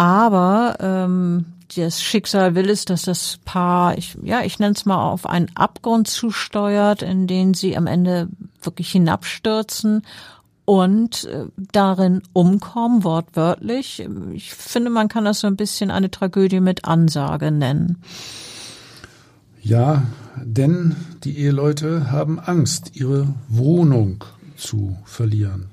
Aber 0.00 0.78
ähm, 0.80 1.44
das 1.76 2.02
Schicksal 2.02 2.54
will 2.54 2.70
es, 2.70 2.86
dass 2.86 3.02
das 3.02 3.38
Paar, 3.44 3.98
ich, 3.98 4.16
ja, 4.22 4.40
ich 4.40 4.58
nenne 4.58 4.72
es 4.72 4.86
mal, 4.86 5.10
auf 5.10 5.26
einen 5.26 5.54
Abgrund 5.54 6.08
zusteuert, 6.08 7.02
in 7.02 7.26
den 7.26 7.52
sie 7.52 7.76
am 7.76 7.86
Ende 7.86 8.28
wirklich 8.62 8.90
hinabstürzen 8.92 10.06
und 10.64 11.24
äh, 11.24 11.48
darin 11.70 12.22
umkommen, 12.32 13.04
wortwörtlich. 13.04 14.02
Ich 14.32 14.54
finde, 14.54 14.88
man 14.88 15.08
kann 15.08 15.26
das 15.26 15.40
so 15.40 15.48
ein 15.48 15.56
bisschen 15.56 15.90
eine 15.90 16.10
Tragödie 16.10 16.60
mit 16.60 16.86
Ansage 16.86 17.50
nennen. 17.50 17.98
Ja, 19.60 20.04
denn 20.42 20.96
die 21.24 21.36
Eheleute 21.36 22.10
haben 22.10 22.40
Angst, 22.40 22.92
ihre 22.94 23.34
Wohnung 23.48 24.24
zu 24.56 24.96
verlieren. 25.04 25.66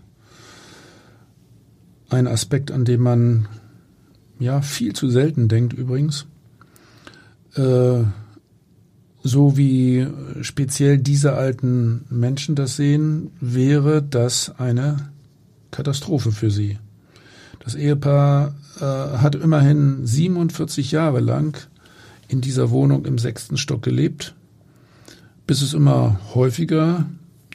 Ein 2.10 2.28
Aspekt, 2.28 2.72
an 2.72 2.84
dem 2.84 3.04
man 3.04 3.48
ja 4.40 4.62
viel 4.62 4.94
zu 4.94 5.10
selten 5.10 5.48
denkt 5.48 5.74
übrigens. 5.74 6.26
Äh, 7.56 8.04
so 9.24 9.58
wie 9.58 10.08
speziell 10.42 10.98
diese 10.98 11.34
alten 11.34 12.06
Menschen 12.10 12.56
das 12.56 12.76
sehen, 12.76 13.32
wäre 13.42 14.02
das 14.02 14.54
eine 14.58 15.10
Katastrophe 15.72 16.32
für 16.32 16.52
sie. 16.52 16.78
Das 17.60 17.76
Ehepaar 17.76 18.56
äh, 18.80 18.84
hat 19.18 19.36
immerhin 19.36 20.06
47 20.06 20.92
Jahre 20.92 21.20
lang 21.20 21.68
in 22.28 22.42
dieser 22.42 22.70
Wohnung 22.70 23.06
im 23.06 23.18
sechsten 23.18 23.58
Stock 23.58 23.82
gelebt, 23.82 24.36
bis 25.46 25.62
es 25.62 25.74
immer 25.74 26.20
häufiger 26.34 27.06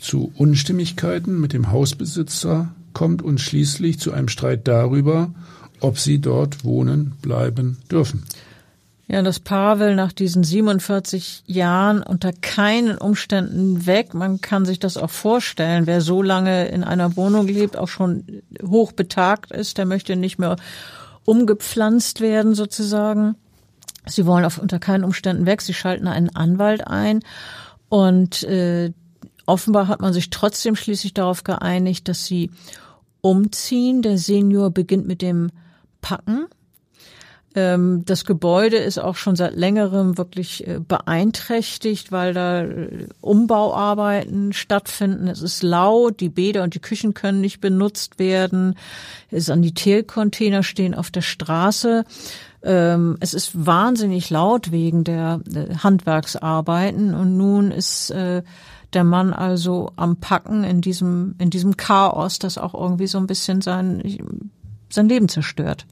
zu 0.01 0.33
Unstimmigkeiten 0.37 1.41
mit 1.41 1.53
dem 1.53 1.71
Hausbesitzer 1.71 2.75
kommt 2.93 3.23
und 3.23 3.41
schließlich 3.41 3.99
zu 3.99 4.13
einem 4.13 4.29
Streit 4.29 4.69
darüber, 4.69 5.33
ob 5.83 5.99
sie 5.99 6.21
dort 6.21 6.65
wohnen 6.65 7.13
bleiben 7.23 7.79
dürfen. 7.91 8.25
Ja, 9.09 9.21
das 9.21 9.41
Paar 9.41 9.79
will 9.79 9.95
nach 9.95 10.13
diesen 10.13 10.43
47 10.43 11.43
Jahren 11.47 12.03
unter 12.03 12.33
keinen 12.33 12.97
Umständen 12.97 13.85
weg. 13.85 14.15
Man 14.15 14.41
kann 14.41 14.65
sich 14.65 14.79
das 14.79 14.97
auch 14.97 15.11
vorstellen. 15.11 15.87
Wer 15.87 16.01
so 16.01 16.23
lange 16.23 16.69
in 16.69 16.83
einer 16.83 17.17
Wohnung 17.17 17.47
lebt, 17.47 17.77
auch 17.77 17.89
schon 17.89 18.25
hoch 18.63 18.93
betagt 18.93 19.51
ist, 19.51 19.77
der 19.77 19.85
möchte 19.85 20.17
nicht 20.17 20.39
mehr 20.39 20.57
umgepflanzt 21.25 22.21
werden 22.21 22.55
sozusagen. 22.55 23.35
Sie 24.07 24.25
wollen 24.25 24.45
auf 24.45 24.59
unter 24.59 24.79
keinen 24.79 25.05
Umständen 25.05 25.47
weg. 25.47 25.61
Sie 25.63 25.75
schalten 25.75 26.09
einen 26.09 26.35
Anwalt 26.35 26.87
ein 26.87 27.21
und 27.89 28.45
äh, 28.45 28.93
offenbar 29.47 29.89
hat 29.89 30.01
man 30.01 30.13
sich 30.13 30.31
trotzdem 30.31 30.75
schließlich 30.75 31.13
darauf 31.13 31.45
geeinigt, 31.45 32.09
dass 32.09 32.25
sie 32.25 32.51
umziehen. 33.21 34.01
Der 34.03 34.17
Senior 34.17 34.71
beginnt 34.71 35.07
mit 35.07 35.23
dem 35.23 35.51
packen. 36.03 36.49
Ähm, 37.55 38.05
das 38.07 38.25
Gebäude 38.25 38.77
ist 38.77 38.99
auch 38.99 39.17
schon 39.17 39.37
seit 39.37 39.55
längerem 39.55 40.17
wirklich 40.17 40.67
äh, 40.67 40.81
beeinträchtigt, 40.81 42.11
weil 42.11 42.33
da 42.33 42.63
äh, 42.63 43.09
Umbauarbeiten 43.21 44.53
stattfinden. 44.53 45.29
Es 45.29 45.43
ist 45.43 45.63
laut, 45.63 46.21
die 46.21 46.31
Bäder 46.31 46.63
und 46.63 46.75
die 46.75 46.81
Küchen 46.81 47.15
können 47.15 47.41
nicht 47.41 47.61
benutzt 47.61 48.19
werden. 48.19 48.77
Sanitärcontainer 49.31 50.63
stehen 50.63 50.95
auf 50.95 51.11
der 51.11 51.21
Straße. 51.21 52.05
Ähm, 52.63 53.17
es 53.21 53.35
ist 53.35 53.67
wahnsinnig 53.67 54.31
laut 54.31 54.71
wegen 54.71 55.05
der 55.05 55.41
äh, 55.55 55.75
Handwerksarbeiten 55.77 57.15
und 57.15 57.37
nun 57.37 57.71
ist 57.71 58.13
der 58.13 59.05
Mann 59.05 59.33
also 59.33 59.91
am 59.97 60.17
Packen 60.17 60.65
in 60.65 60.83
diesem, 60.83 61.35
in 61.39 61.49
diesem 61.49 61.77
Chaos, 61.79 62.39
das 62.39 62.59
auch 62.59 62.75
irgendwie 62.75 63.07
so 63.07 63.19
ein 63.19 63.27
bisschen 63.27 63.63
sein, 63.63 64.03
sein 64.93 65.09
Leben 65.09 65.29
zerstört. 65.29 65.87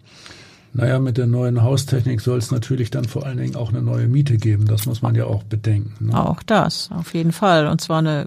Naja, 0.72 1.00
mit 1.00 1.18
der 1.18 1.26
neuen 1.26 1.62
Haustechnik 1.62 2.20
soll 2.20 2.38
es 2.38 2.52
natürlich 2.52 2.90
dann 2.90 3.04
vor 3.04 3.26
allen 3.26 3.38
Dingen 3.38 3.56
auch 3.56 3.70
eine 3.70 3.82
neue 3.82 4.06
Miete 4.06 4.36
geben. 4.36 4.66
Das 4.66 4.86
muss 4.86 5.02
man 5.02 5.16
ja 5.16 5.24
auch 5.24 5.42
bedenken. 5.42 6.06
Ne? 6.06 6.14
Auch 6.14 6.42
das, 6.44 6.90
auf 6.92 7.12
jeden 7.14 7.32
Fall. 7.32 7.66
Und 7.66 7.80
zwar 7.80 7.98
eine 7.98 8.26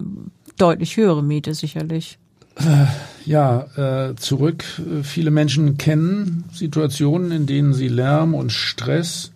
deutlich 0.57 0.97
höhere 0.97 1.23
Miete 1.23 1.53
sicherlich. 1.53 2.17
Äh, 2.55 2.85
ja, 3.25 4.09
äh, 4.09 4.15
zurück. 4.15 4.65
Viele 5.03 5.31
Menschen 5.31 5.77
kennen 5.77 6.43
Situationen, 6.53 7.31
in 7.31 7.45
denen 7.45 7.73
sie 7.73 7.87
Lärm 7.87 8.33
und 8.33 8.51
Stress 8.51 9.31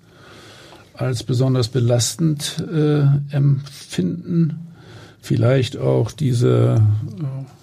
als 0.93 1.23
besonders 1.23 1.69
belastend 1.69 2.63
äh, 2.71 3.03
empfinden. 3.33 4.67
Vielleicht 5.21 5.77
auch 5.77 6.11
diese 6.11 6.81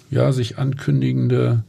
ja, 0.09 0.31
sich 0.31 0.57
ankündigende 0.57 1.63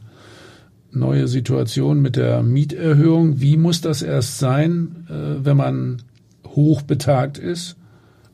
neue 0.98 1.28
Situation 1.28 2.00
mit 2.00 2.16
der 2.16 2.42
Mieterhöhung. 2.42 3.40
Wie 3.40 3.56
muss 3.56 3.80
das 3.80 4.02
erst 4.02 4.38
sein, 4.38 5.06
äh, 5.08 5.44
wenn 5.44 5.56
man 5.56 6.02
hochbetagt 6.46 7.38
ist 7.38 7.76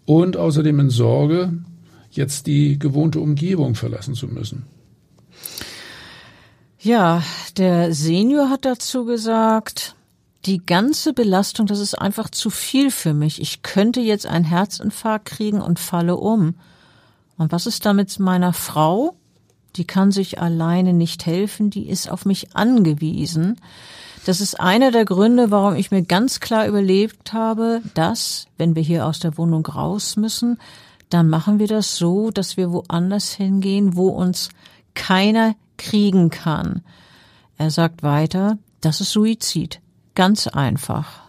und 0.05 0.37
außerdem 0.37 0.79
in 0.81 0.91
Sorge, 0.91 1.53
jetzt 2.11 2.47
die 2.47 2.79
gewohnte 2.79 3.21
Umgebung 3.21 3.75
verlassen 3.75 4.15
zu 4.15 4.29
müssen? 4.29 4.65
Ja, 6.79 7.23
der 7.57 7.95
Senior 7.95 8.51
hat 8.51 8.65
dazu 8.65 9.05
gesagt, 9.05 9.95
die 10.47 10.65
ganze 10.65 11.13
Belastung, 11.13 11.67
das 11.67 11.79
ist 11.79 11.95
einfach 11.95 12.29
zu 12.29 12.51
viel 12.51 12.91
für 12.91 13.15
mich. 13.15 13.41
Ich 13.41 13.63
könnte 13.63 14.01
jetzt 14.01 14.27
einen 14.27 14.45
Herzinfarkt 14.45 15.27
kriegen 15.27 15.61
und 15.61 15.79
falle 15.79 16.17
um. 16.17 16.55
Und 17.37 17.53
was 17.53 17.67
ist 17.67 17.87
da 17.87 17.93
mit 17.93 18.19
meiner 18.19 18.53
Frau? 18.53 19.17
Die 19.77 19.87
kann 19.87 20.13
sich 20.13 20.41
alleine 20.41 20.93
nicht 20.93 21.27
helfen, 21.27 21.71
die 21.71 21.89
ist 21.89 22.11
auf 22.11 22.25
mich 22.25 22.55
angewiesen. 22.55 23.57
Das 24.25 24.41
ist 24.41 24.61
einer 24.61 24.93
der 24.93 25.05
Gründe, 25.05 25.51
warum 25.51 25.75
ich 25.75 25.91
mir 25.91 26.03
ganz 26.03 26.41
klar 26.41 26.69
überlegt 26.69 27.33
habe, 27.33 27.83
dass, 27.95 28.47
wenn 28.57 28.77
wir 28.77 28.83
hier 28.83 29.07
aus 29.07 29.19
der 29.19 29.37
Wohnung 29.37 29.67
raus 29.67 30.17
müssen, 30.17 30.59
dann 31.09 31.29
machen 31.29 31.59
wir 31.59 31.67
das 31.67 31.97
so, 31.97 32.31
dass 32.31 32.57
wir 32.57 32.71
woanders 32.71 33.33
hingehen, 33.33 33.97
wo 33.97 34.09
uns 34.09 34.51
keiner 34.95 35.55
kriegen 35.77 36.31
kann. 36.31 36.83
Er 37.59 37.71
sagt 37.71 38.03
weiter, 38.03 38.59
das 38.81 39.01
ist 39.01 39.13
Suizid. 39.13 39.81
Ganz 40.15 40.47
einfach. 40.47 41.23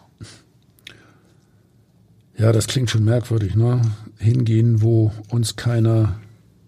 Ja, 2.38 2.52
das 2.52 2.68
klingt 2.68 2.90
schon 2.90 3.06
merkwürdig, 3.06 3.56
ne? 3.56 3.82
Hingehen, 4.18 4.82
wo 4.82 5.12
uns 5.30 5.56
keiner 5.56 6.20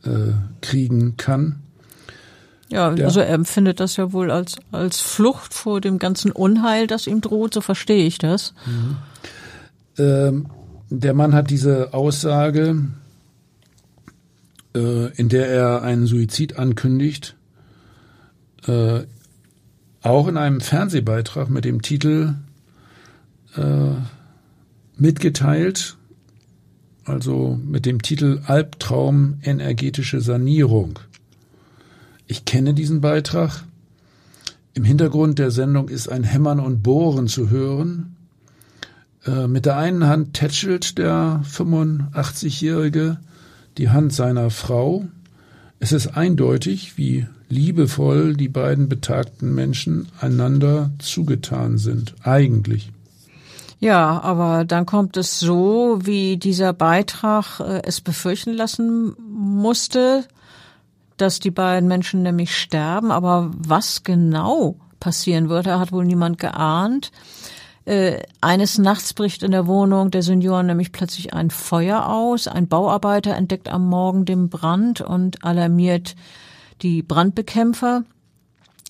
äh, 0.04 0.34
kriegen 0.62 1.18
kann. 1.18 1.64
Ja, 2.76 2.94
ja, 2.94 3.06
also 3.06 3.22
er 3.22 3.30
empfindet 3.30 3.80
das 3.80 3.96
ja 3.96 4.12
wohl 4.12 4.30
als, 4.30 4.58
als 4.74 5.00
Flucht 5.00 5.54
vor 5.54 5.80
dem 5.80 5.98
ganzen 5.98 6.32
Unheil, 6.32 6.88
das 6.88 7.08
ihm 7.08 7.22
droht, 7.22 7.54
so 7.54 7.62
verstehe 7.62 8.06
ich 8.06 8.18
das. 8.18 8.54
Mhm. 8.66 8.98
Ähm, 9.98 10.46
der 10.90 11.14
Mann 11.14 11.34
hat 11.34 11.50
diese 11.50 11.94
Aussage, 11.94 12.84
äh, 14.76 15.12
in 15.16 15.30
der 15.30 15.48
er 15.48 15.84
einen 15.84 16.06
Suizid 16.06 16.60
ankündigt, 16.60 17.38
äh, 18.68 19.04
auch 20.02 20.28
in 20.28 20.36
einem 20.36 20.60
Fernsehbeitrag 20.60 21.50
mit 21.50 21.64
dem 21.64 21.82
Titel 21.82 22.34
äh, 23.56 23.92
mitgeteilt, 24.98 25.96
also 27.06 27.58
mit 27.64 27.86
dem 27.86 28.02
Titel 28.02 28.42
Albtraum 28.48 29.40
energetische 29.44 30.20
Sanierung. 30.20 31.00
Ich 32.28 32.46
kenne 32.46 32.74
diesen 32.74 33.02
Beitrag. 33.02 33.64
Im 34.74 34.84
Hintergrund 34.84 35.40
der 35.40 35.52
Sendung 35.52 35.90
ist 35.90 36.10
ein 36.10 36.24
Hämmern 36.24 36.60
und 36.60 36.82
Bohren 36.84 37.28
zu 37.28 37.50
hören. 37.50 38.16
Äh, 39.26 39.48
mit 39.48 39.66
der 39.66 39.78
einen 39.78 40.08
Hand 40.08 40.34
tätschelt 40.34 40.98
der 40.98 41.42
85-Jährige 41.50 43.18
die 43.78 43.90
Hand 43.90 44.14
seiner 44.14 44.50
Frau. 44.50 45.06
Es 45.80 45.92
ist 45.92 46.18
eindeutig, 46.18 46.98
wie 46.98 47.28
liebevoll 47.50 48.36
die 48.36 48.50
beiden 48.50 48.90
betagten 48.90 49.54
Menschen 49.54 50.08
einander 50.20 50.92
zugetan 51.00 51.78
sind, 51.78 52.16
eigentlich. 52.24 52.92
Ja, 53.80 54.22
aber 54.22 54.66
dann 54.66 54.86
kommt 54.86 55.18
es 55.18 55.40
so, 55.40 56.00
wie 56.02 56.38
dieser 56.38 56.74
Beitrag 56.74 57.60
äh, 57.60 57.82
es 57.84 58.02
befürchten 58.02 58.54
lassen 58.54 59.16
musste, 59.20 60.26
dass 61.18 61.40
die 61.40 61.52
beiden 61.52 61.88
Menschen 61.88 62.24
nämlich 62.24 62.58
sterben. 62.58 63.12
Aber 63.12 63.52
was 63.56 64.04
genau 64.04 64.76
passieren 65.00 65.50
würde, 65.50 65.80
hat 65.80 65.92
wohl 65.92 66.06
niemand 66.06 66.40
geahnt. 66.40 67.12
Äh, 67.86 68.24
eines 68.42 68.80
Nachts 68.80 69.14
bricht 69.14 69.44
in 69.44 69.52
der 69.52 69.68
Wohnung 69.68 70.10
der 70.10 70.24
Senioren 70.24 70.66
nämlich 70.66 70.92
plötzlich 70.92 71.34
ein 71.34 71.52
Feuer 71.52 72.08
aus. 72.08 72.48
Ein 72.48 72.68
Bauarbeiter 72.68 73.36
entdeckt 73.36 73.70
am 73.70 73.88
Morgen 73.88 74.26
den 74.26 74.50
Brand 74.50 75.02
und 75.02 75.44
alarmiert 75.44 76.16
die 76.82 77.04
Brandbekämpfer. 77.04 78.04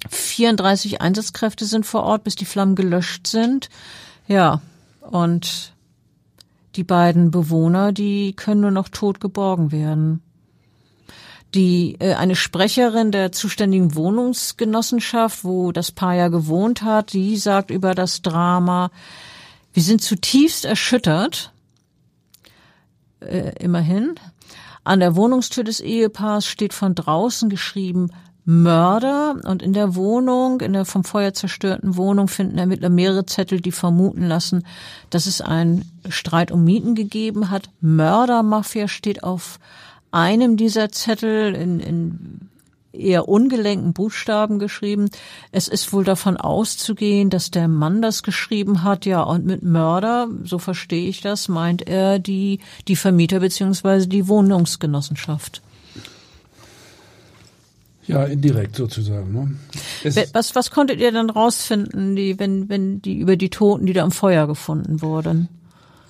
34 0.09 1.01
Einsatzkräfte 1.01 1.65
sind 1.65 1.85
vor 1.85 2.03
Ort, 2.03 2.23
bis 2.23 2.35
die 2.35 2.45
Flammen 2.45 2.75
gelöscht 2.75 3.27
sind. 3.27 3.69
Ja, 4.27 4.61
und 5.01 5.73
die 6.75 6.83
beiden 6.83 7.31
Bewohner, 7.31 7.91
die 7.91 8.33
können 8.33 8.61
nur 8.61 8.71
noch 8.71 8.89
tot 8.89 9.19
geborgen 9.19 9.71
werden. 9.71 10.21
Die 11.55 11.95
äh, 11.99 12.13
eine 12.13 12.35
Sprecherin 12.35 13.11
der 13.11 13.31
zuständigen 13.31 13.95
Wohnungsgenossenschaft, 13.95 15.43
wo 15.45 15.71
das 15.71 15.91
Paar 15.91 16.13
ja 16.13 16.27
gewohnt 16.27 16.81
hat, 16.81 17.13
die 17.13 17.37
sagt 17.37 17.71
über 17.71 17.95
das 17.95 18.21
Drama: 18.21 18.91
Wir 19.73 19.81
sind 19.81 20.01
zutiefst 20.01 20.65
erschüttert. 20.65 21.53
Äh, 23.21 23.53
immerhin. 23.59 24.15
An 24.83 24.99
der 24.99 25.15
Wohnungstür 25.15 25.63
des 25.63 25.79
Ehepaars 25.79 26.45
steht 26.45 26.73
von 26.73 26.93
draußen 26.93 27.49
geschrieben 27.49 28.11
Mörder 28.47 29.37
und 29.45 29.63
in 29.63 29.73
der 29.73 29.95
Wohnung, 29.95 30.61
in 30.61 30.73
der 30.73 30.85
vom 30.85 31.03
Feuer 31.03 31.33
zerstörten 31.33 31.97
Wohnung 31.97 32.27
finden 32.27 32.59
Ermittler 32.59 32.89
mehrere 32.89 33.25
Zettel, 33.25 33.59
die 33.59 33.71
vermuten 33.71 34.27
lassen, 34.27 34.67
dass 35.09 35.25
es 35.25 35.41
einen 35.41 35.89
Streit 36.09 36.51
um 36.51 36.63
Mieten 36.63 36.93
gegeben 36.93 37.49
hat. 37.49 37.69
Mördermafia 37.81 38.87
steht 38.87 39.23
auf 39.23 39.59
einem 40.15 40.55
dieser 40.55 40.91
Zettel 40.91 41.53
in, 41.53 41.79
in 41.79 42.49
eher 42.93 43.27
ungelenken 43.27 43.93
Buchstaben 43.93 44.59
geschrieben. 44.59 45.09
Es 45.51 45.67
ist 45.67 45.91
wohl 45.91 46.05
davon 46.05 46.37
auszugehen, 46.37 47.29
dass 47.29 47.51
der 47.51 47.67
Mann 47.67 48.01
das 48.01 48.23
geschrieben 48.23 48.83
hat, 48.83 49.05
ja, 49.05 49.21
und 49.21 49.45
mit 49.45 49.63
Mörder, 49.63 50.29
so 50.43 50.57
verstehe 50.57 51.09
ich 51.09 51.19
das, 51.19 51.49
meint 51.49 51.87
er 51.87 52.19
die, 52.19 52.59
die 52.87 52.95
Vermieter 52.95 53.41
beziehungsweise 53.41 54.07
die 54.07 54.27
Wohnungsgenossenschaft. 54.27 55.61
Ja, 58.07 58.23
indirekt 58.23 58.75
sozusagen. 58.75 59.33
Ne? 59.33 59.55
was, 60.33 60.55
was 60.55 60.69
konntet 60.69 60.99
ihr 60.99 61.11
dann 61.11 61.29
rausfinden, 61.29 62.15
die, 62.15 62.39
wenn, 62.39 62.69
wenn 62.69 63.01
die 63.01 63.17
über 63.17 63.35
die 63.35 63.49
Toten, 63.49 63.87
die 63.87 63.93
da 63.93 64.03
im 64.03 64.11
Feuer 64.11 64.47
gefunden 64.47 65.01
wurden? 65.01 65.49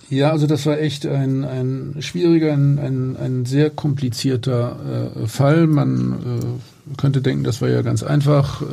Ja, 0.09 0.31
also 0.31 0.45
das 0.45 0.65
war 0.67 0.79
echt 0.79 1.05
ein, 1.07 1.43
ein 1.43 1.95
schwieriger, 1.99 2.53
ein, 2.53 2.77
ein, 2.77 3.17
ein 3.17 3.45
sehr 3.45 3.71
komplizierter 3.71 5.13
äh, 5.15 5.27
Fall. 5.27 5.65
Man 5.65 6.13
äh, 6.13 6.95
könnte 6.97 7.21
denken, 7.21 7.43
das 7.43 7.61
war 7.61 7.69
ja 7.69 7.81
ganz 7.81 8.03
einfach, 8.03 8.61
äh, 8.61 8.65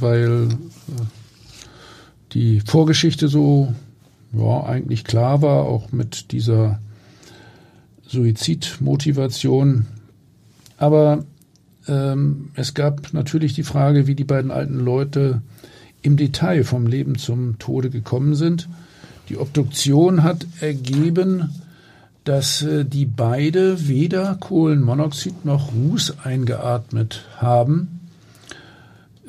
weil 0.00 0.48
äh, 0.48 1.02
die 2.32 2.60
Vorgeschichte 2.60 3.28
so 3.28 3.74
ja, 4.32 4.64
eigentlich 4.64 5.04
klar 5.04 5.42
war, 5.42 5.64
auch 5.64 5.92
mit 5.92 6.32
dieser 6.32 6.80
Suizidmotivation. 8.06 9.86
Aber 10.78 11.24
ähm, 11.86 12.50
es 12.54 12.74
gab 12.74 13.12
natürlich 13.12 13.54
die 13.54 13.62
Frage, 13.62 14.06
wie 14.06 14.14
die 14.14 14.24
beiden 14.24 14.50
alten 14.50 14.78
Leute 14.78 15.42
im 16.02 16.16
Detail 16.16 16.64
vom 16.64 16.86
Leben 16.86 17.18
zum 17.18 17.58
Tode 17.58 17.90
gekommen 17.90 18.34
sind. 18.34 18.68
Die 19.30 19.38
Obduktion 19.38 20.24
hat 20.24 20.44
ergeben, 20.60 21.50
dass 22.24 22.62
äh, 22.62 22.84
die 22.84 23.06
beide 23.06 23.86
weder 23.86 24.34
Kohlenmonoxid 24.34 25.44
noch 25.44 25.72
Ruß 25.72 26.16
eingeatmet 26.24 27.24
haben. 27.36 28.00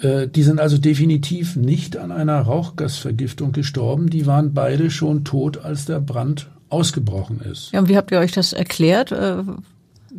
Äh, 0.01 0.27
die 0.27 0.41
sind 0.41 0.59
also 0.59 0.79
definitiv 0.79 1.55
nicht 1.55 1.97
an 1.97 2.11
einer 2.11 2.41
Rauchgasvergiftung 2.41 3.51
gestorben. 3.51 4.09
Die 4.09 4.25
waren 4.25 4.55
beide 4.55 4.89
schon 4.89 5.23
tot, 5.23 5.63
als 5.63 5.85
der 5.85 5.99
Brand 5.99 6.49
ausgebrochen 6.69 7.41
ist. 7.41 7.71
Ja, 7.73 7.79
und 7.81 7.87
wie 7.87 7.95
habt 7.95 8.11
ihr 8.11 8.17
euch 8.17 8.31
das 8.31 8.53
erklärt? 8.53 9.11
Äh, 9.11 9.43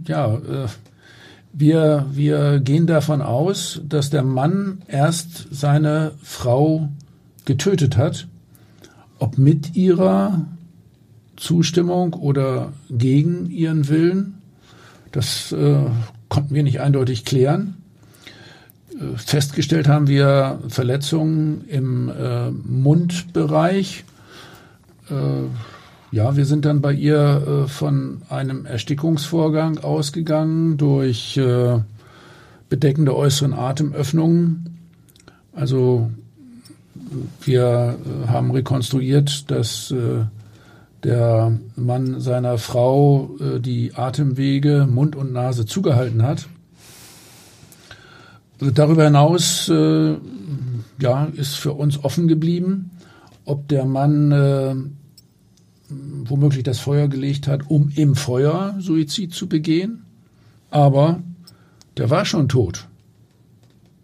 ja, 0.07 0.41
wir, 1.53 2.07
wir 2.13 2.61
gehen 2.61 2.87
davon 2.87 3.21
aus, 3.21 3.81
dass 3.87 4.11
der 4.11 4.23
Mann 4.23 4.83
erst 4.87 5.49
seine 5.51 6.13
Frau 6.23 6.89
getötet 7.45 7.97
hat 7.97 8.29
ob 9.23 9.39
mit 9.39 9.77
ihrer 9.77 10.47
Zustimmung 11.37 12.15
oder 12.15 12.73
gegen 12.91 13.49
ihren 13.51 13.89
Willen, 13.89 14.35
das 15.13 15.53
äh, 15.53 15.77
konnten 16.29 16.55
wir 16.57 16.65
nicht 16.65 16.81
eindeutig 16.81 17.25
klären. 17.25 17.77
Äh, 18.91 19.17
festgestellt 19.17 19.87
haben 19.87 20.09
wir 20.09 20.59
Verletzungen 20.67 21.65
im 21.69 22.09
äh, 22.09 22.51
Mundbereich. 22.51 24.05
Äh, 25.09 25.15
ja, 26.11 26.37
wir 26.37 26.45
sind 26.45 26.65
dann 26.65 26.81
bei 26.81 26.93
ihr 26.93 27.65
äh, 27.65 27.69
von 27.69 28.23
einem 28.29 28.67
Erstickungsvorgang 28.67 29.79
ausgegangen 29.79 30.79
durch 30.79 31.37
äh, 31.37 31.79
bedeckende 32.69 33.15
äußeren 33.15 33.53
Atemöffnungen. 33.53 34.79
Also 35.53 36.11
wir 37.43 37.99
äh, 37.99 38.29
haben 38.29 38.51
rekonstruiert, 38.51 39.51
dass 39.51 39.91
äh, 39.91 40.25
der 41.05 41.59
Mann 41.77 42.21
seiner 42.21 42.59
Frau 42.59 43.37
äh, 43.41 43.61
die 43.61 43.95
Atemwege, 43.95 44.87
Mund 44.91 45.17
und 45.17 45.33
Nase 45.33 45.67
zugehalten 45.67 46.23
hat. 46.23 46.49
Darüber 48.61 49.05
hinaus 49.07 49.67
ja, 49.67 51.25
ist 51.35 51.57
für 51.57 51.73
uns 51.73 52.05
offen 52.05 52.29
geblieben, 52.29 52.93
ob 53.45 53.67
der 53.67 53.85
Mann 53.85 54.95
womöglich 55.89 56.63
das 56.63 56.79
Feuer 56.79 57.09
gelegt 57.09 57.49
hat, 57.49 57.69
um 57.69 57.91
im 57.97 58.15
Feuer 58.15 58.77
Suizid 58.79 59.35
zu 59.35 59.49
begehen. 59.49 60.05
Aber 60.71 61.25
der 61.97 62.09
war 62.09 62.25
schon 62.25 62.49
tot 62.49 62.87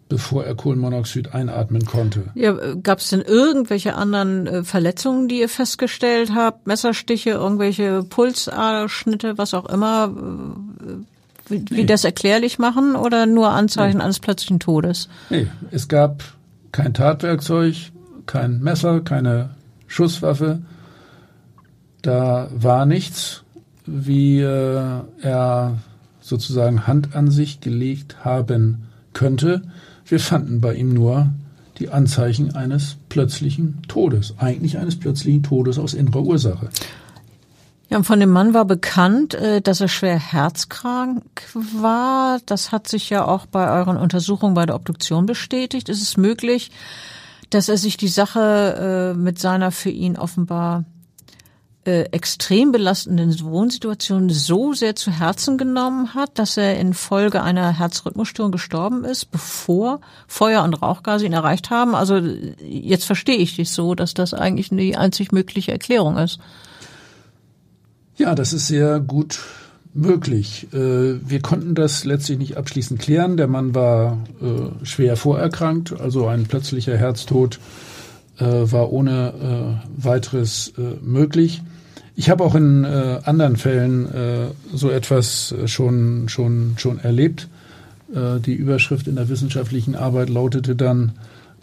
bevor 0.09 0.43
er 0.43 0.55
Kohlenmonoxid 0.55 1.33
einatmen 1.33 1.85
konnte. 1.85 2.23
Ja, 2.33 2.53
gab 2.81 2.99
es 2.99 3.09
denn 3.09 3.21
irgendwelche 3.21 3.95
anderen 3.95 4.47
äh, 4.47 4.63
Verletzungen, 4.63 5.27
die 5.27 5.39
ihr 5.39 5.49
festgestellt 5.49 6.31
habt? 6.33 6.67
Messerstiche, 6.67 7.29
irgendwelche 7.29 8.03
Pulsaderschnitte, 8.03 9.37
was 9.37 9.53
auch 9.53 9.69
immer? 9.69 10.11
Äh, 10.11 11.51
wie, 11.51 11.65
nee. 11.69 11.85
das 11.85 12.03
erklärlich 12.03 12.59
machen 12.59 12.95
oder 12.95 13.25
nur 13.25 13.49
Anzeichen 13.51 13.97
nee. 13.97 14.03
eines 14.03 14.19
plötzlichen 14.19 14.59
Todes? 14.59 15.09
Nee, 15.29 15.47
es 15.71 15.87
gab 15.87 16.23
kein 16.71 16.93
Tatwerkzeug, 16.93 17.75
kein 18.25 18.59
Messer, 18.59 19.01
keine 19.01 19.51
Schusswaffe. 19.87 20.61
Da 22.01 22.49
war 22.51 22.85
nichts, 22.85 23.43
wie 23.85 24.39
äh, 24.41 25.01
er 25.21 25.77
sozusagen 26.21 26.87
Hand 26.87 27.15
an 27.15 27.31
sich 27.31 27.61
gelegt 27.61 28.23
haben 28.23 28.87
könnte. 29.13 29.63
Wir 30.09 30.19
fanden 30.19 30.59
bei 30.59 30.73
ihm 30.73 30.93
nur 30.93 31.29
die 31.77 31.89
Anzeichen 31.89 32.55
eines 32.55 32.97
plötzlichen 33.09 33.83
Todes, 33.87 34.33
eigentlich 34.37 34.77
eines 34.79 34.99
plötzlichen 34.99 35.43
Todes 35.43 35.77
aus 35.77 35.93
innerer 35.93 36.23
Ursache. 36.23 36.69
Ja, 37.89 37.97
und 37.97 38.03
von 38.03 38.19
dem 38.19 38.29
Mann 38.29 38.53
war 38.53 38.65
bekannt, 38.65 39.33
äh, 39.35 39.61
dass 39.61 39.81
er 39.81 39.87
schwer 39.87 40.19
herzkrank 40.19 41.23
war. 41.53 42.39
Das 42.45 42.71
hat 42.71 42.87
sich 42.87 43.09
ja 43.09 43.25
auch 43.25 43.45
bei 43.45 43.71
euren 43.71 43.97
Untersuchungen 43.97 44.53
bei 44.53 44.65
der 44.65 44.75
Obduktion 44.75 45.25
bestätigt. 45.25 45.89
Ist 45.89 46.01
es 46.01 46.17
möglich, 46.17 46.71
dass 47.49 47.69
er 47.69 47.77
sich 47.77 47.97
die 47.97 48.07
Sache 48.07 49.13
äh, 49.15 49.17
mit 49.17 49.39
seiner 49.39 49.71
für 49.71 49.89
ihn 49.89 50.17
offenbar 50.17 50.85
äh, 51.85 52.01
extrem 52.11 52.73
belastenden 52.73 53.39
Wohnsituation 53.39 54.29
so 54.29 54.73
sehr 54.73 54.97
zu 54.97 55.11
Herzen 55.11 55.57
genommen 55.57 56.13
hat, 56.13 56.37
dass 56.37 56.57
er 56.57 56.77
infolge 56.77 57.41
einer 57.41 57.79
Herzrhythmusstörung 57.79 58.51
gestorben 58.51 59.05
ist, 59.05 59.31
bevor 59.31 60.01
Feuer 60.27 60.63
und 60.65 60.73
Rauchgase 60.81 61.25
ihn 61.25 61.31
erreicht 61.31 61.69
haben. 61.69 61.95
Also 61.95 62.17
jetzt 62.17 63.05
verstehe 63.05 63.37
ich 63.37 63.55
dich 63.55 63.71
so, 63.71 63.95
dass 63.95 64.13
das 64.13 64.33
eigentlich 64.33 64.69
die 64.69 64.97
einzig 64.97 65.31
mögliche 65.31 65.71
Erklärung 65.71 66.17
ist. 66.17 66.39
Ja, 68.17 68.35
das 68.35 68.51
ist 68.51 68.67
sehr 68.67 68.99
gut 68.99 69.39
möglich. 69.93 70.67
Äh, 70.73 70.77
wir 70.77 71.41
konnten 71.41 71.75
das 71.75 72.03
letztlich 72.03 72.39
nicht 72.39 72.57
abschließend 72.57 72.99
klären. 72.99 73.37
Der 73.37 73.47
Mann 73.47 73.73
war 73.73 74.17
äh, 74.41 74.85
schwer 74.85 75.15
vorerkrankt, 75.15 75.97
also 75.97 76.27
ein 76.27 76.43
plötzlicher 76.43 76.97
Herztod 76.97 77.59
war 78.41 78.93
ohne 78.93 79.81
weiteres 79.97 80.71
möglich. 81.01 81.61
Ich 82.19 82.29
habe 82.29 82.43
auch 82.43 82.53
in 82.53 82.83
anderen 82.83 83.55
Fällen 83.55 84.05
so 84.73 84.89
etwas 84.89 85.55
schon, 85.67 86.27
schon, 86.27 86.73
schon 86.77 86.99
erlebt. 86.99 87.47
die 88.13 88.55
Überschrift 88.55 89.07
in 89.07 89.15
der 89.15 89.29
wissenschaftlichen 89.29 89.95
Arbeit 89.95 90.27
lautete 90.27 90.75
dann 90.75 91.13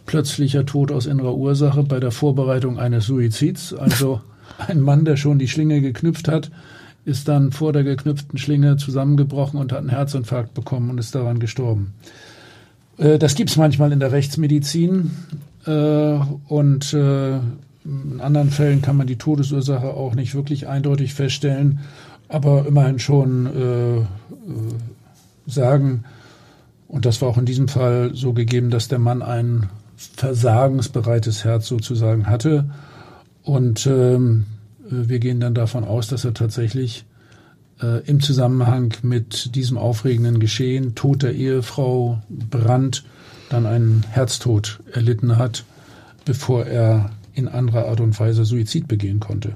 plötzlicher 0.06 0.64
Tod 0.64 0.92
aus 0.92 1.04
innerer 1.04 1.34
Ursache 1.34 1.82
bei 1.82 2.00
der 2.00 2.10
Vorbereitung 2.10 2.78
eines 2.78 3.04
Suizids. 3.04 3.74
Also 3.74 4.22
ein 4.66 4.80
Mann, 4.80 5.04
der 5.04 5.18
schon 5.18 5.38
die 5.38 5.46
Schlinge 5.46 5.82
geknüpft 5.82 6.26
hat, 6.26 6.50
ist 7.04 7.28
dann 7.28 7.52
vor 7.52 7.74
der 7.74 7.84
geknüpften 7.84 8.38
Schlinge 8.38 8.78
zusammengebrochen 8.78 9.60
und 9.60 9.72
hat 9.72 9.80
einen 9.80 9.90
Herzinfarkt 9.90 10.54
bekommen 10.54 10.88
und 10.88 10.96
ist 10.98 11.14
daran 11.14 11.38
gestorben. 11.38 11.92
Äh, 12.96 13.18
das 13.18 13.34
gibt 13.34 13.50
es 13.50 13.58
manchmal 13.58 13.92
in 13.92 14.00
der 14.00 14.12
Rechtsmedizin 14.12 15.10
äh, 15.66 16.18
und 16.48 16.94
äh, 16.94 17.40
in 18.12 18.20
anderen 18.20 18.50
Fällen 18.50 18.82
kann 18.82 18.96
man 18.96 19.06
die 19.06 19.16
Todesursache 19.16 19.88
auch 19.88 20.14
nicht 20.14 20.34
wirklich 20.34 20.66
eindeutig 20.66 21.14
feststellen, 21.14 21.80
aber 22.28 22.66
immerhin 22.66 22.98
schon 22.98 24.06
sagen, 25.46 26.04
und 26.88 27.06
das 27.06 27.20
war 27.22 27.28
auch 27.28 27.38
in 27.38 27.46
diesem 27.46 27.68
Fall 27.68 28.10
so 28.14 28.32
gegeben, 28.32 28.70
dass 28.70 28.88
der 28.88 28.98
Mann 28.98 29.22
ein 29.22 29.68
versagensbereites 29.96 31.44
Herz 31.44 31.66
sozusagen 31.66 32.26
hatte. 32.26 32.70
Und 33.42 33.86
ähm, 33.86 34.46
wir 34.88 35.18
gehen 35.18 35.40
dann 35.40 35.54
davon 35.54 35.84
aus, 35.84 36.08
dass 36.08 36.24
er 36.24 36.34
tatsächlich 36.34 37.04
äh, 37.80 38.04
im 38.06 38.20
Zusammenhang 38.20 38.94
mit 39.02 39.54
diesem 39.54 39.78
aufregenden 39.78 40.38
Geschehen, 40.38 40.94
Tod 40.94 41.22
der 41.22 41.34
Ehefrau, 41.34 42.22
Brand, 42.28 43.04
dann 43.48 43.66
einen 43.66 44.04
Herztod 44.10 44.80
erlitten 44.92 45.38
hat, 45.38 45.64
bevor 46.24 46.66
er 46.66 47.10
in 47.36 47.48
anderer 47.48 47.86
Art 47.86 48.00
und 48.00 48.18
Weise 48.18 48.44
Suizid 48.44 48.88
begehen 48.88 49.20
konnte. 49.20 49.54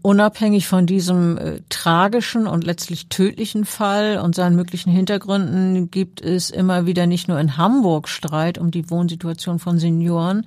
Unabhängig 0.00 0.66
von 0.66 0.86
diesem 0.86 1.36
äh, 1.36 1.60
tragischen 1.68 2.46
und 2.46 2.64
letztlich 2.64 3.08
tödlichen 3.08 3.66
Fall 3.66 4.18
und 4.18 4.34
seinen 4.34 4.56
möglichen 4.56 4.90
Hintergründen 4.90 5.90
gibt 5.90 6.22
es 6.22 6.48
immer 6.48 6.86
wieder 6.86 7.06
nicht 7.06 7.28
nur 7.28 7.38
in 7.38 7.58
Hamburg 7.58 8.08
Streit 8.08 8.56
um 8.56 8.70
die 8.70 8.88
Wohnsituation 8.88 9.58
von 9.58 9.78
Senioren. 9.78 10.46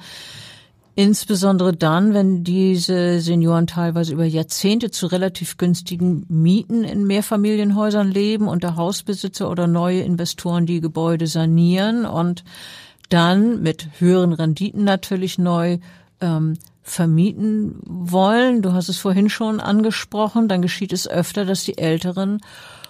Insbesondere 0.96 1.74
dann, 1.74 2.14
wenn 2.14 2.44
diese 2.44 3.22
Senioren 3.22 3.68
teilweise 3.68 4.14
über 4.14 4.26
Jahrzehnte 4.26 4.92
zu 4.92 5.08
relativ 5.08 5.58
günstigen 5.58 6.26
Mieten 6.28 6.84
in 6.84 7.06
Mehrfamilienhäusern 7.06 8.10
leben 8.10 8.48
und 8.48 8.64
der 8.64 8.76
Hausbesitzer 8.76 9.50
oder 9.50 9.68
neue 9.68 10.02
Investoren 10.02 10.66
die 10.66 10.82
Gebäude 10.82 11.28
sanieren 11.28 12.06
und 12.06 12.44
dann 13.12 13.62
mit 13.62 13.88
höheren 14.00 14.34
Renditen 14.34 14.84
natürlich 14.84 15.38
neu 15.38 15.80
ähm, 16.20 16.58
vermieten 16.82 17.76
wollen. 17.84 18.62
Du 18.62 18.74
hast 18.74 18.90
es 18.90 18.98
vorhin 18.98 19.30
schon 19.30 19.60
angesprochen. 19.60 20.48
Dann 20.48 20.62
geschieht 20.62 20.94
es 20.94 21.08
öfter, 21.08 21.46
dass 21.46 21.64
die 21.64 21.78
Älteren 21.78 22.42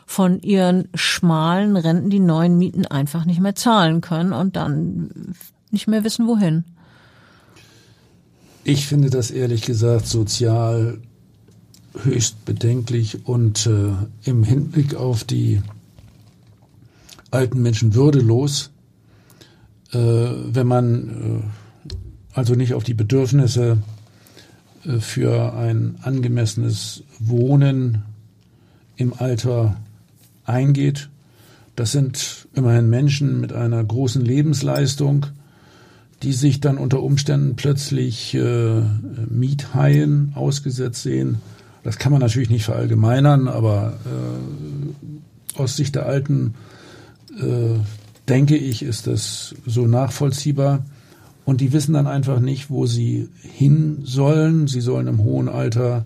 von 0.06 0.40
ihren 0.42 0.90
schmalen 0.94 1.78
Renten 1.78 2.10
die 2.10 2.20
neuen 2.20 2.58
Mieten 2.58 2.86
einfach 2.86 3.26
nicht 3.26 3.40
mehr 3.40 3.56
zahlen 3.56 4.02
können 4.02 4.34
und 4.34 4.56
dann 4.56 5.36
nicht 5.72 5.88
mehr 5.88 6.04
wissen, 6.04 6.28
wohin. 6.28 6.66
Ich 8.64 8.88
finde 8.88 9.10
das 9.10 9.32
ehrlich 9.32 9.62
gesagt 9.64 10.06
sozial 10.08 11.00
höchst 12.04 12.46
bedenklich 12.46 13.26
und 13.26 13.66
äh, 13.66 13.94
im 14.24 14.44
Hinblick 14.44 14.96
auf 14.96 15.24
die 15.24 15.62
alten 17.32 17.62
Menschen 17.62 17.96
würdelos, 17.96 18.72
wenn 19.94 20.68
man 20.68 21.10
äh, 21.10 21.94
also 22.34 22.56
nicht 22.56 22.74
auf 22.74 22.84
die 22.84 22.94
Bedürfnisse 22.94 23.78
äh, 24.86 25.00
für 25.00 25.54
ein 25.54 25.96
angemessenes 26.02 27.04
Wohnen 27.20 28.04
im 28.96 29.14
Alter 29.14 29.78
eingeht. 30.46 31.10
Das 31.76 31.92
sind 31.92 32.48
immerhin 32.54 32.90
Menschen 32.90 33.40
mit 33.40 33.54
einer 33.54 33.84
großen 33.84 34.24
Lebensleistung, 34.24 35.28
die 36.24 36.34
sich 36.34 36.60
dann 36.60 36.78
unter 36.78 37.02
Umständen 37.02 37.56
plötzlich 37.56 38.36
äh, 38.36 38.82
Miethaien 39.30 40.34
ausgesetzt 40.36 41.04
sehen. 41.04 41.38
Das 41.84 41.98
kann 41.98 42.12
man 42.12 42.22
natürlich 42.22 42.52
nicht 42.52 42.66
verallgemeinern, 42.66 43.48
aber 43.48 43.94
äh, 44.06 45.60
aus 45.60 45.76
Sicht 45.76 45.96
der 45.96 46.06
Alten 46.06 46.54
äh, 47.40 47.80
denke 48.32 48.56
ich, 48.56 48.82
ist 48.82 49.08
das 49.08 49.54
so 49.66 49.86
nachvollziehbar. 49.86 50.86
Und 51.44 51.60
die 51.60 51.74
wissen 51.74 51.94
dann 51.94 52.08
einfach 52.08 52.40
nicht, 52.40 52.70
wo 52.70 52.86
sie 52.86 53.28
hin 53.42 54.00
sollen. 54.04 54.68
Sie 54.68 54.80
sollen 54.80 55.08
im 55.08 55.22
hohen 55.22 55.50
Alter 55.50 56.06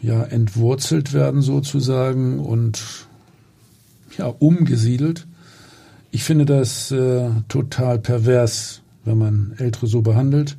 ja 0.00 0.22
entwurzelt 0.22 1.12
werden 1.12 1.42
sozusagen 1.42 2.38
und 2.38 2.80
ja 4.16 4.26
umgesiedelt. 4.26 5.26
Ich 6.12 6.22
finde 6.22 6.44
das 6.44 6.92
äh, 6.92 7.30
total 7.48 7.98
pervers, 7.98 8.80
wenn 9.04 9.18
man 9.18 9.54
Ältere 9.58 9.88
so 9.88 10.02
behandelt. 10.02 10.56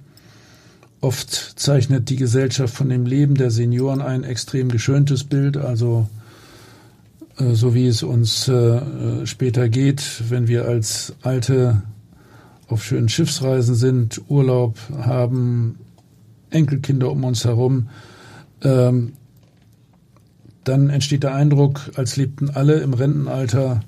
Oft 0.99 1.33
zeichnet 1.55 2.09
die 2.09 2.17
Gesellschaft 2.17 2.75
von 2.75 2.89
dem 2.89 3.05
Leben 3.05 3.35
der 3.35 3.49
Senioren 3.49 4.01
ein 4.01 4.25
extrem 4.25 4.67
geschöntes 4.67 5.23
Bild, 5.23 5.55
also 5.55 6.09
so 7.53 7.73
wie 7.73 7.87
es 7.87 8.03
uns 8.03 8.47
äh, 8.47 9.25
später 9.25 9.69
geht, 9.69 10.23
wenn 10.29 10.47
wir 10.47 10.65
als 10.65 11.13
Alte 11.21 11.83
auf 12.67 12.83
schönen 12.83 13.09
Schiffsreisen 13.09 13.75
sind, 13.75 14.21
Urlaub 14.29 14.77
haben, 14.97 15.77
Enkelkinder 16.49 17.11
um 17.11 17.23
uns 17.23 17.45
herum, 17.45 17.89
ähm, 18.63 19.13
dann 20.63 20.89
entsteht 20.89 21.23
der 21.23 21.33
Eindruck, 21.33 21.91
als 21.95 22.17
lebten 22.17 22.49
alle 22.49 22.75
im 22.75 22.93
Rentenalter 22.93 23.81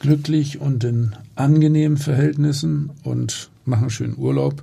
glücklich 0.00 0.60
und 0.60 0.84
in 0.84 1.12
angenehmen 1.36 1.96
Verhältnissen 1.96 2.90
und 3.04 3.50
machen 3.64 3.90
schön 3.90 4.16
Urlaub. 4.16 4.62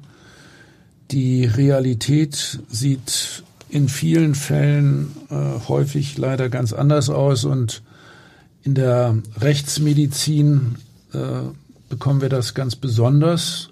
Die 1.11 1.45
Realität 1.45 2.59
sieht 2.69 3.43
in 3.69 3.89
vielen 3.89 4.35
Fällen 4.35 5.11
äh, 5.29 5.67
häufig 5.67 6.17
leider 6.17 6.49
ganz 6.49 6.73
anders 6.73 7.09
aus 7.09 7.45
und 7.45 7.83
in 8.65 8.75
der 8.75 9.17
Rechtsmedizin 9.37 10.75
äh, 11.13 11.17
bekommen 11.87 12.21
wir 12.21 12.29
das 12.29 12.53
ganz 12.53 12.75
besonders 12.75 13.69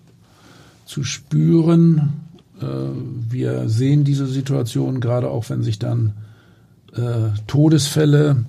zu 0.86 1.04
spüren. 1.04 2.14
Äh, 2.62 2.66
wir 3.30 3.68
sehen 3.68 4.06
diese 4.06 4.28
Situation 4.28 5.02
gerade 5.02 5.30
auch, 5.30 5.50
wenn 5.50 5.64
sich 5.64 5.80
dann 5.80 6.14
äh, 6.96 7.30
Todesfälle 7.48 8.46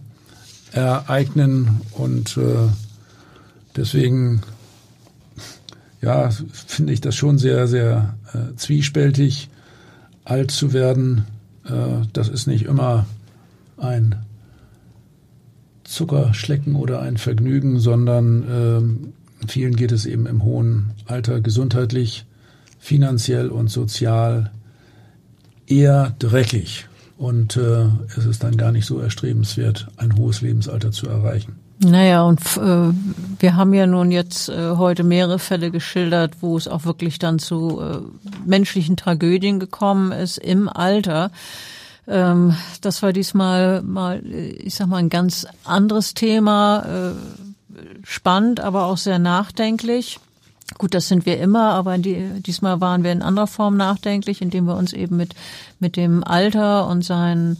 ereignen 0.73 1.81
und 1.93 2.37
äh, 2.37 2.69
Deswegen, 3.77 4.41
ja, 6.01 6.31
finde 6.31 6.93
ich 6.93 7.01
das 7.01 7.17
schon 7.17 7.39
sehr, 7.39 7.67
sehr 7.67 8.15
äh, 8.33 8.55
zwiespältig. 8.57 9.51
Alt 10.25 10.53
zu 10.53 10.73
werden, 10.73 11.25
äh, 11.65 12.07
das 12.13 12.29
ist 12.29 12.47
nicht 12.47 12.65
immer 12.65 13.07
ein 13.77 14.15
Zuckerschlecken 15.85 16.74
oder 16.76 17.01
ein 17.01 17.16
Vergnügen, 17.16 17.78
sondern 17.78 19.07
äh, 19.43 19.49
vielen 19.49 19.76
geht 19.76 19.93
es 19.93 20.07
eben 20.07 20.26
im 20.26 20.43
hohen 20.45 20.91
Alter 21.07 21.41
gesundheitlich, 21.41 22.24
finanziell 22.78 23.49
und 23.49 23.68
sozial 23.68 24.51
eher 25.66 26.14
dreckig. 26.18 26.87
Und 27.16 27.57
äh, 27.57 27.87
es 28.16 28.26
ist 28.26 28.43
dann 28.43 28.57
gar 28.57 28.72
nicht 28.72 28.87
so 28.87 28.99
erstrebenswert, 28.99 29.89
ein 29.97 30.16
hohes 30.16 30.41
Lebensalter 30.41 30.91
zu 30.91 31.09
erreichen. 31.09 31.57
Naja, 31.78 32.22
und 32.22 32.41
äh, 32.57 32.93
wir 33.41 33.57
haben 33.57 33.74
ja 33.74 33.87
nun 33.87 34.11
jetzt 34.11 34.49
äh, 34.49 34.70
heute 34.76 35.03
mehrere 35.05 35.39
Fälle 35.39 35.70
geschildert, 35.70 36.37
wo 36.41 36.57
es 36.57 36.68
auch 36.68 36.85
wirklich 36.85 37.18
dann 37.18 37.39
zu 37.39 37.80
äh, 37.80 37.99
menschlichen 38.47 38.97
Tragödien 38.97 39.61
gekommen 39.61 40.12
ist 40.12 40.39
im 40.39 40.68
Alter. 40.68 41.30
Ähm, 42.07 42.55
das 42.81 43.03
war 43.03 43.13
diesmal 43.13 43.83
mal, 43.83 44.25
ich 44.25 44.75
sag 44.75 44.89
mal, 44.89 44.99
ein 44.99 45.11
ganz 45.11 45.47
anderes 45.65 46.15
Thema, 46.15 47.13
äh, 47.13 47.13
spannend, 48.05 48.61
aber 48.61 48.87
auch 48.87 48.99
sehr 48.99 49.19
nachdenklich. 49.19 50.21
Gut, 50.79 50.95
das 50.95 51.09
sind 51.09 51.27
wir 51.27 51.39
immer, 51.39 51.73
aber 51.73 51.99
die, 51.99 52.41
diesmal 52.41 52.81
waren 52.81 53.05
wir 53.05 53.13
in 53.13 53.23
anderer 53.23 53.47
Form 53.47 53.77
nachdenklich, 53.77 54.43
indem 54.43 54.67
wir 54.67 54.77
uns 54.77 54.93
eben 54.93 55.17
mit, 55.17 55.35
mit 55.79 55.97
dem 55.97 56.25
Alter 56.25 56.89
und 56.89 57.03
seinen, 57.03 57.59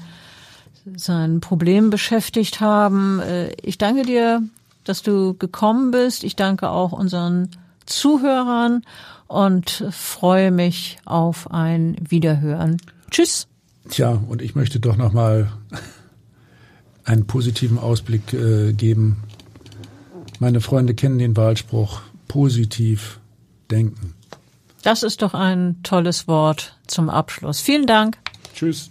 seinen 0.97 1.41
Problemen 1.41 1.91
beschäftigt 1.91 2.61
haben. 2.61 3.21
Äh, 3.21 3.53
ich 3.63 3.79
danke 3.79 4.03
dir, 4.03 4.43
dass 4.85 5.03
du 5.03 5.35
gekommen 5.35 5.91
bist. 5.91 6.25
Ich 6.25 6.37
danke 6.37 6.69
auch 6.71 6.93
unseren 6.93 7.51
Zuhörern 7.87 8.83
und 9.27 9.87
freue 9.91 10.51
mich 10.51 10.99
auf 11.05 11.51
ein 11.51 11.97
Wiederhören. 12.01 12.79
Tschüss. 13.11 13.47
Tja, 13.89 14.23
und 14.29 14.43
ich 14.43 14.55
möchte 14.55 14.81
doch 14.81 14.97
noch 14.97 15.13
mal 15.13 15.53
einen 17.05 17.27
positiven 17.27 17.79
Ausblick 17.79 18.33
äh, 18.33 18.73
geben. 18.73 19.23
Meine 20.39 20.61
Freunde 20.61 20.95
kennen 20.95 21.19
den 21.19 21.37
Wahlspruch 21.37 22.01
positiv 22.29 23.21
denken. 23.71 24.15
Das 24.83 25.03
ist 25.03 25.23
doch 25.23 25.35
ein 25.35 25.83
tolles 25.83 26.29
Wort 26.29 26.77
zum 26.87 27.09
Abschluss. 27.09 27.61
Vielen 27.61 27.87
Dank. 27.87 28.19
Tschüss. 28.55 28.91